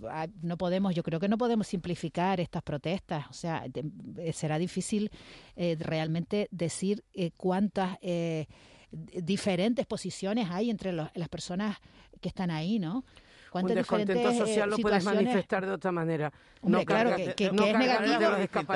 ah, 0.10 0.28
no 0.42 0.58
podemos, 0.58 0.96
yo 0.96 1.04
creo 1.04 1.20
que 1.20 1.28
no 1.28 1.38
podemos 1.38 1.68
simplificar 1.68 2.40
estas 2.40 2.64
protestas. 2.64 3.26
O 3.30 3.34
sea, 3.34 3.66
de- 3.68 3.86
eh, 4.18 4.34
será 4.34 4.58
difícil 4.58 5.12
eh, 5.56 5.76
realmente 5.80 6.48
decir 6.52 7.04
eh, 7.14 7.32
cuántas 7.36 7.98
eh, 8.02 8.48
diferentes 8.92 9.86
posiciones 9.86 10.50
hay 10.50 10.70
entre 10.70 10.92
los- 10.94 11.10
las 11.14 11.30
personas 11.30 11.78
que 12.20 12.30
están 12.30 12.52
ahí, 12.52 12.80
¿no? 12.80 13.04
Un 13.54 13.68
descontento 13.68 14.30
eh, 14.30 14.38
social 14.38 14.70
lo 14.70 14.78
puedes 14.78 15.04
manifestar 15.04 15.66
de 15.66 15.72
otra 15.74 15.92
manera. 15.92 16.32
Hombre, 16.64 16.80
no 16.82 16.86
claro, 16.86 17.16
que, 17.16 17.34
que- 17.34 17.52
no 17.52 17.64
que 17.64 17.72
es 17.72 17.78
negativo, 17.78 18.28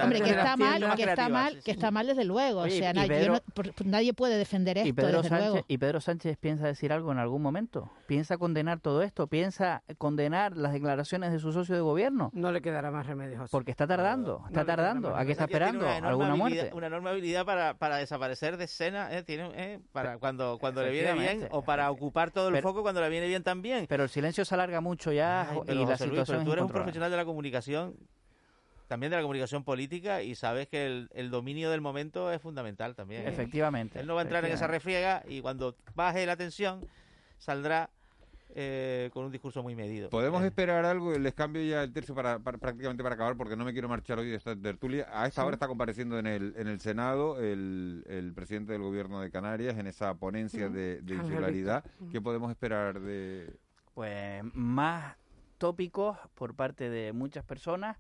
hombre, 0.02 0.22
que 0.22 0.30
está 0.32 0.58
mal, 0.58 0.96
que 0.96 1.04
está 1.04 1.30
mal, 1.30 1.60
que 1.64 1.72
está 1.72 1.92
mal 1.92 2.08
desde 2.08 2.26
luego. 2.26 2.62
Oye, 2.62 2.76
o 2.76 2.78
sea, 2.80 2.92
y 2.92 2.94
na- 2.94 3.04
yo 3.04 3.08
Pedro- 3.08 3.34
no- 3.34 3.40
por- 3.54 3.74
por- 3.74 3.86
nadie 3.86 4.14
puede 4.14 4.38
defender 4.38 4.78
esto, 4.80 4.90
¿Y 4.90 4.94
Pedro, 4.94 5.18
desde 5.18 5.30
Sánchez, 5.30 5.50
luego. 5.50 5.66
¿Y 5.68 5.78
Pedro 5.78 6.02
Sánchez 6.02 6.38
piensa 6.38 6.66
decir 6.66 6.92
algo 6.92 7.12
en 7.12 7.20
algún 7.20 7.42
momento? 7.44 7.92
¿Piensa 8.08 8.38
condenar 8.38 8.80
todo 8.80 9.02
esto? 9.04 9.28
¿Piensa 9.28 9.84
condenar 10.00 10.58
las 10.58 10.74
declaraciones 10.74 11.32
de 11.32 11.40
su 11.40 11.52
socio 11.52 11.76
de 11.76 11.82
gobierno? 11.82 12.32
No 12.34 12.52
le 12.52 12.62
quedará 12.62 12.90
más 12.92 13.06
remedio, 13.06 13.38
José. 13.38 13.52
Porque 13.52 13.70
está 13.72 13.86
tardando, 13.88 14.44
está 14.48 14.66
tardando. 14.66 15.16
¿A 15.16 15.24
qué 15.26 15.32
está 15.34 15.44
esperando? 15.46 15.86
una 15.86 15.98
enorme 15.98 16.10
¿Alguna 16.10 16.28
habilidad- 16.44 16.62
muerte? 16.64 16.76
Una 16.78 16.88
enorme 16.88 17.10
habilidad 17.12 17.46
para, 17.46 17.76
para 17.76 17.98
desaparecer 17.98 18.58
de 18.58 18.64
escena, 18.66 19.16
¿eh? 19.16 19.22
Tiene, 19.24 19.52
¿eh? 19.56 19.80
Para 19.92 20.18
cuando, 20.18 20.58
cuando 20.60 20.82
le 20.84 20.90
viene 20.92 21.14
bien 21.14 21.48
o 21.52 21.62
para 21.64 21.90
ocupar 21.92 22.32
todo 22.32 22.48
el 22.48 22.54
Pero- 22.56 22.68
foco 22.68 22.82
cuando 22.82 23.00
le 23.02 23.10
viene 23.10 23.28
bien 23.28 23.44
también. 23.44 23.86
Pero 23.88 24.04
el 24.04 24.10
silencio 24.10 24.44
se 24.44 24.56
alarga 24.66 24.82
mucho 24.82 25.12
ya 25.12 25.50
Ay, 25.50 25.60
y 25.68 25.74
la 25.74 25.86
José 25.86 26.08
Luis, 26.08 26.20
situación 26.20 26.26
pero 26.26 26.40
es 26.40 26.46
tú 26.46 26.52
eres 26.54 26.62
un 26.64 26.72
profesional 26.72 27.12
de 27.12 27.18
la 27.18 27.26
comunicación, 27.26 27.96
también 28.88 29.10
de 29.12 29.16
la 29.18 29.22
comunicación 29.22 29.64
política, 29.64 30.22
y 30.22 30.36
sabes 30.36 30.68
que 30.68 30.86
el, 30.86 31.10
el 31.14 31.30
dominio 31.30 31.70
del 31.70 31.82
momento 31.82 32.32
es 32.32 32.42
fundamental 32.42 32.96
también. 32.96 33.22
¿eh? 33.24 33.30
Efectivamente, 33.30 34.00
Él 34.00 34.08
no 34.08 34.16
va 34.16 34.22
a 34.22 34.24
entrar 34.24 34.44
en 34.46 34.52
esa 34.52 34.68
refriega 34.68 35.24
y 35.28 35.42
cuando 35.42 35.76
baje 35.96 36.26
la 36.26 36.36
tensión 36.36 36.86
saldrá 37.38 37.90
eh, 38.58 39.10
con 39.14 39.26
un 39.26 39.32
discurso 39.32 39.62
muy 39.64 39.76
medido. 39.76 40.10
Podemos 40.10 40.42
esperar 40.44 40.86
algo, 40.86 41.18
les 41.18 41.34
cambio 41.34 41.62
ya 41.64 41.84
el 41.84 41.92
tercio 41.92 42.16
para, 42.16 42.40
para- 42.40 42.58
prácticamente 42.58 43.04
para 43.04 43.16
acabar 43.16 43.36
porque 43.36 43.56
no 43.58 43.66
me 43.66 43.74
quiero 43.74 43.90
marchar 43.90 44.18
hoy 44.20 44.30
de 44.30 44.36
esta 44.38 44.56
tertulia. 44.56 45.08
A 45.12 45.28
esta 45.28 45.42
Sí. 45.42 45.46
hora 45.48 45.56
está 45.56 45.68
compareciendo 45.68 46.18
en 46.20 46.26
el, 46.28 46.54
en 46.56 46.68
el 46.70 46.80
Senado 46.80 47.38
el, 47.40 48.06
el 48.08 48.34
presidente 48.34 48.72
del 48.72 48.82
gobierno 48.82 49.20
de 49.20 49.30
Canarias 49.30 49.78
en 49.78 49.88
esa 49.88 50.14
ponencia 50.14 50.70
de, 50.70 51.02
de 51.02 51.16
insularidad. 51.16 51.84
¿Qué 52.12 52.22
podemos 52.22 52.50
esperar 52.50 53.00
de...? 53.02 53.52
Pues 53.96 54.44
más 54.54 55.16
tópicos 55.58 56.18
por 56.36 56.54
parte 56.54 56.90
de 56.90 57.14
muchas 57.14 57.46
personas 57.46 57.98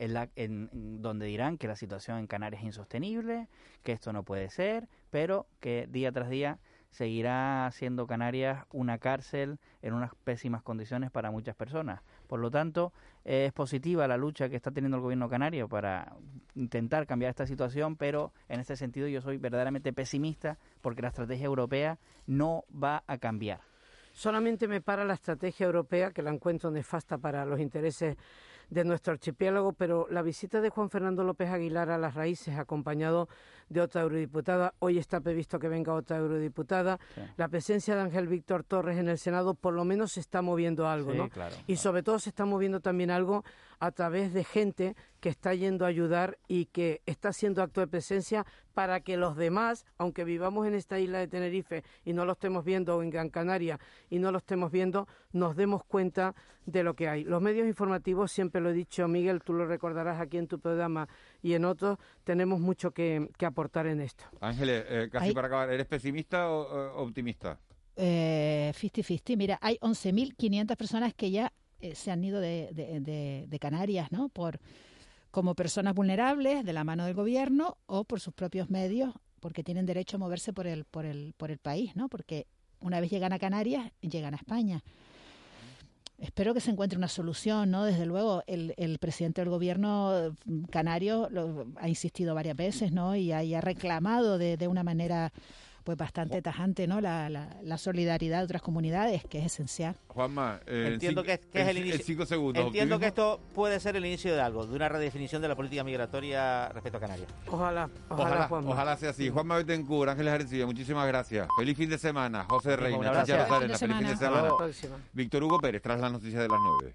en 0.00 0.12
la, 0.12 0.28
en- 0.34 1.00
donde 1.00 1.26
dirán 1.26 1.56
que 1.56 1.68
la 1.68 1.76
situación 1.76 2.18
en 2.18 2.26
Canarias 2.26 2.62
es 2.62 2.66
insostenible, 2.66 3.48
que 3.84 3.92
esto 3.92 4.12
no 4.12 4.24
puede 4.24 4.50
ser, 4.50 4.88
pero 5.10 5.46
que 5.60 5.86
día 5.88 6.10
tras 6.10 6.28
día 6.28 6.58
seguirá 6.90 7.70
siendo 7.72 8.08
Canarias 8.08 8.64
una 8.72 8.98
cárcel 8.98 9.60
en 9.82 9.94
unas 9.94 10.16
pésimas 10.24 10.62
condiciones 10.64 11.12
para 11.12 11.30
muchas 11.30 11.54
personas. 11.54 12.02
Por 12.26 12.40
lo 12.40 12.50
tanto, 12.50 12.92
es 13.24 13.52
positiva 13.52 14.08
la 14.08 14.16
lucha 14.16 14.48
que 14.48 14.56
está 14.56 14.72
teniendo 14.72 14.96
el 14.96 15.02
gobierno 15.04 15.28
canario 15.28 15.68
para 15.68 16.16
intentar 16.56 17.06
cambiar 17.06 17.30
esta 17.30 17.46
situación, 17.46 17.94
pero 17.96 18.32
en 18.48 18.58
este 18.58 18.74
sentido 18.74 19.06
yo 19.06 19.20
soy 19.20 19.36
verdaderamente 19.36 19.92
pesimista 19.92 20.58
porque 20.80 21.02
la 21.02 21.08
estrategia 21.08 21.46
europea 21.46 21.98
no 22.26 22.64
va 22.70 23.04
a 23.06 23.18
cambiar. 23.18 23.75
Solamente 24.16 24.66
me 24.66 24.80
para 24.80 25.04
la 25.04 25.12
estrategia 25.12 25.66
europea, 25.66 26.10
que 26.10 26.22
la 26.22 26.30
encuentro 26.30 26.70
nefasta 26.70 27.18
para 27.18 27.44
los 27.44 27.60
intereses 27.60 28.16
de 28.70 28.82
nuestro 28.82 29.12
archipiélago, 29.12 29.74
pero 29.74 30.06
la 30.08 30.22
visita 30.22 30.62
de 30.62 30.70
Juan 30.70 30.88
Fernando 30.88 31.22
López 31.22 31.50
Aguilar 31.50 31.90
a 31.90 31.98
las 31.98 32.14
raíces, 32.14 32.56
acompañado 32.56 33.28
de 33.68 33.80
otra 33.80 34.02
eurodiputada, 34.02 34.74
hoy 34.78 34.98
está 34.98 35.20
previsto 35.20 35.58
que 35.58 35.68
venga 35.68 35.92
otra 35.92 36.18
eurodiputada, 36.18 36.98
la 37.36 37.48
presencia 37.48 37.96
de 37.96 38.02
Ángel 38.02 38.28
Víctor 38.28 38.64
Torres 38.64 38.98
en 38.98 39.08
el 39.08 39.18
Senado 39.18 39.54
por 39.54 39.74
lo 39.74 39.84
menos 39.84 40.12
se 40.12 40.20
está 40.20 40.42
moviendo 40.42 40.88
algo, 40.88 41.12
Sí, 41.12 41.18
¿no? 41.18 41.28
claro, 41.28 41.54
y 41.66 41.76
sobre 41.76 42.02
todo 42.02 42.18
se 42.18 42.30
está 42.30 42.44
moviendo 42.44 42.80
también 42.80 43.10
algo 43.10 43.44
a 43.78 43.90
través 43.90 44.32
de 44.32 44.44
gente 44.44 44.94
que 45.20 45.26
que 45.26 45.30
está 45.30 45.54
yendo 45.54 45.84
a 45.84 45.88
ayudar 45.88 46.38
y 46.46 46.66
que 46.66 47.02
está 47.04 47.30
haciendo 47.30 47.60
acto 47.60 47.80
de 47.80 47.88
presencia 47.88 48.46
para 48.74 49.00
que 49.00 49.16
los 49.16 49.34
demás, 49.34 49.84
aunque 49.98 50.22
vivamos 50.22 50.68
en 50.68 50.74
esta 50.74 51.00
isla 51.00 51.18
de 51.18 51.26
Tenerife 51.26 51.82
y 52.04 52.12
no 52.12 52.24
lo 52.24 52.34
estemos 52.34 52.64
viendo, 52.64 52.96
o 52.96 53.02
en 53.02 53.10
Gran 53.10 53.30
Canaria 53.30 53.80
y 54.08 54.20
no 54.20 54.30
lo 54.30 54.38
estemos 54.38 54.70
viendo, 54.70 55.08
nos 55.32 55.56
demos 55.56 55.82
cuenta 55.82 56.36
de 56.64 56.84
lo 56.84 56.94
que 56.94 57.08
hay. 57.08 57.24
Los 57.24 57.42
medios 57.42 57.66
informativos, 57.66 58.30
siempre 58.30 58.60
lo 58.60 58.70
he 58.70 58.72
dicho, 58.72 59.08
Miguel, 59.08 59.42
tú 59.42 59.52
lo 59.52 59.66
recordarás 59.66 60.20
aquí 60.20 60.38
en 60.38 60.46
tu 60.46 60.60
programa 60.60 61.08
y 61.42 61.54
en 61.54 61.64
otros, 61.64 61.98
tenemos 62.24 62.60
mucho 62.60 62.92
que, 62.92 63.28
aportar 63.44 63.86
en 63.86 64.00
esto. 64.00 64.24
Ángeles, 64.40 64.84
eh, 64.88 65.08
casi 65.10 65.32
para 65.32 65.48
acabar, 65.48 65.70
¿eres 65.70 65.86
pesimista 65.86 66.50
o 66.50 67.02
optimista? 67.02 67.58
Eh, 67.96 68.72
50-50. 68.74 69.36
Mira, 69.36 69.58
hay 69.62 69.78
11.500 69.80 70.76
personas 70.76 71.14
que 71.14 71.30
ya 71.30 71.52
eh, 71.80 71.94
se 71.94 72.10
han 72.10 72.22
ido 72.22 72.40
de, 72.40 72.70
de, 73.48 73.58
Canarias, 73.58 74.12
¿no? 74.12 74.28
Por, 74.28 74.60
como 75.30 75.54
personas 75.54 75.94
vulnerables 75.94 76.64
de 76.64 76.72
la 76.74 76.84
mano 76.84 77.06
del 77.06 77.14
gobierno 77.14 77.78
o 77.86 78.04
por 78.04 78.20
sus 78.20 78.34
propios 78.34 78.68
medios, 78.68 79.14
porque 79.40 79.64
tienen 79.64 79.86
derecho 79.86 80.16
a 80.16 80.20
moverse 80.20 80.52
por 80.52 80.66
el, 80.66 80.84
por 80.84 81.06
el, 81.06 81.32
por 81.38 81.50
el 81.50 81.58
país, 81.58 81.96
¿no? 81.96 82.08
Porque 82.08 82.46
una 82.80 83.00
vez 83.00 83.10
llegan 83.10 83.32
a 83.32 83.38
Canarias, 83.38 83.90
llegan 84.02 84.34
a 84.34 84.36
España. 84.36 84.82
Espero 86.18 86.54
que 86.54 86.60
se 86.60 86.70
encuentre 86.70 86.96
una 86.96 87.08
solución, 87.08 87.70
¿no? 87.70 87.84
Desde 87.84 88.06
luego, 88.06 88.42
el, 88.46 88.72
el 88.78 88.98
presidente 88.98 89.42
del 89.42 89.50
gobierno 89.50 90.34
mm, 90.46 90.64
canario 90.64 91.28
lo, 91.30 91.66
ha 91.76 91.88
insistido 91.88 92.34
varias 92.34 92.56
veces, 92.56 92.92
¿no? 92.92 93.14
Y 93.16 93.32
ha, 93.32 93.44
y 93.44 93.54
ha 93.54 93.60
reclamado 93.60 94.38
de, 94.38 94.56
de 94.56 94.66
una 94.68 94.82
manera 94.82 95.32
pues 95.86 95.96
bastante 95.96 96.42
tajante, 96.42 96.88
¿no? 96.88 97.00
La, 97.00 97.30
la, 97.30 97.78
solidaridad 97.78 98.38
de 98.38 98.44
otras 98.44 98.60
comunidades, 98.60 99.24
que 99.24 99.38
es 99.38 99.46
esencial. 99.46 99.96
Juanma, 100.08 100.60
eh, 100.66 100.90
entiendo 100.94 101.22
que, 101.22 101.34
es 101.34 101.68
el 101.68 101.78
inicio. 101.78 102.26
segundos. 102.26 102.66
Entiendo 102.66 102.98
que 102.98 103.06
esto 103.06 103.40
puede 103.54 103.78
ser 103.78 103.94
el 103.94 104.04
inicio 104.04 104.34
de 104.34 104.40
algo, 104.40 104.66
de 104.66 104.74
una 104.74 104.88
redefinición 104.88 105.40
de 105.42 105.48
la 105.48 105.54
política 105.54 105.84
migratoria 105.84 106.68
respecto 106.70 106.98
a 106.98 107.00
Canarias. 107.00 107.28
Ojalá, 107.46 107.88
ojalá, 108.08 108.48
ojalá, 108.50 108.96
sea 108.96 109.10
así. 109.10 109.30
Juanma 109.30 109.58
Betancourt, 109.58 110.10
Ángeles 110.10 110.34
Arencilla, 110.34 110.66
muchísimas 110.66 111.06
gracias. 111.06 111.46
Feliz 111.56 111.76
fin 111.76 111.88
de 111.88 111.98
semana. 111.98 112.44
José 112.48 112.74
Reina, 112.74 113.12
gracias. 113.12 113.48
Feliz 113.78 113.96
fin 113.96 114.08
de 114.08 114.16
semana. 114.16 114.50
Víctor 115.12 115.44
Hugo 115.44 115.60
Pérez, 115.60 115.82
tras 115.82 116.00
las 116.00 116.10
noticias 116.10 116.42
de 116.42 116.48
las 116.48 116.58
nueve. 116.60 116.94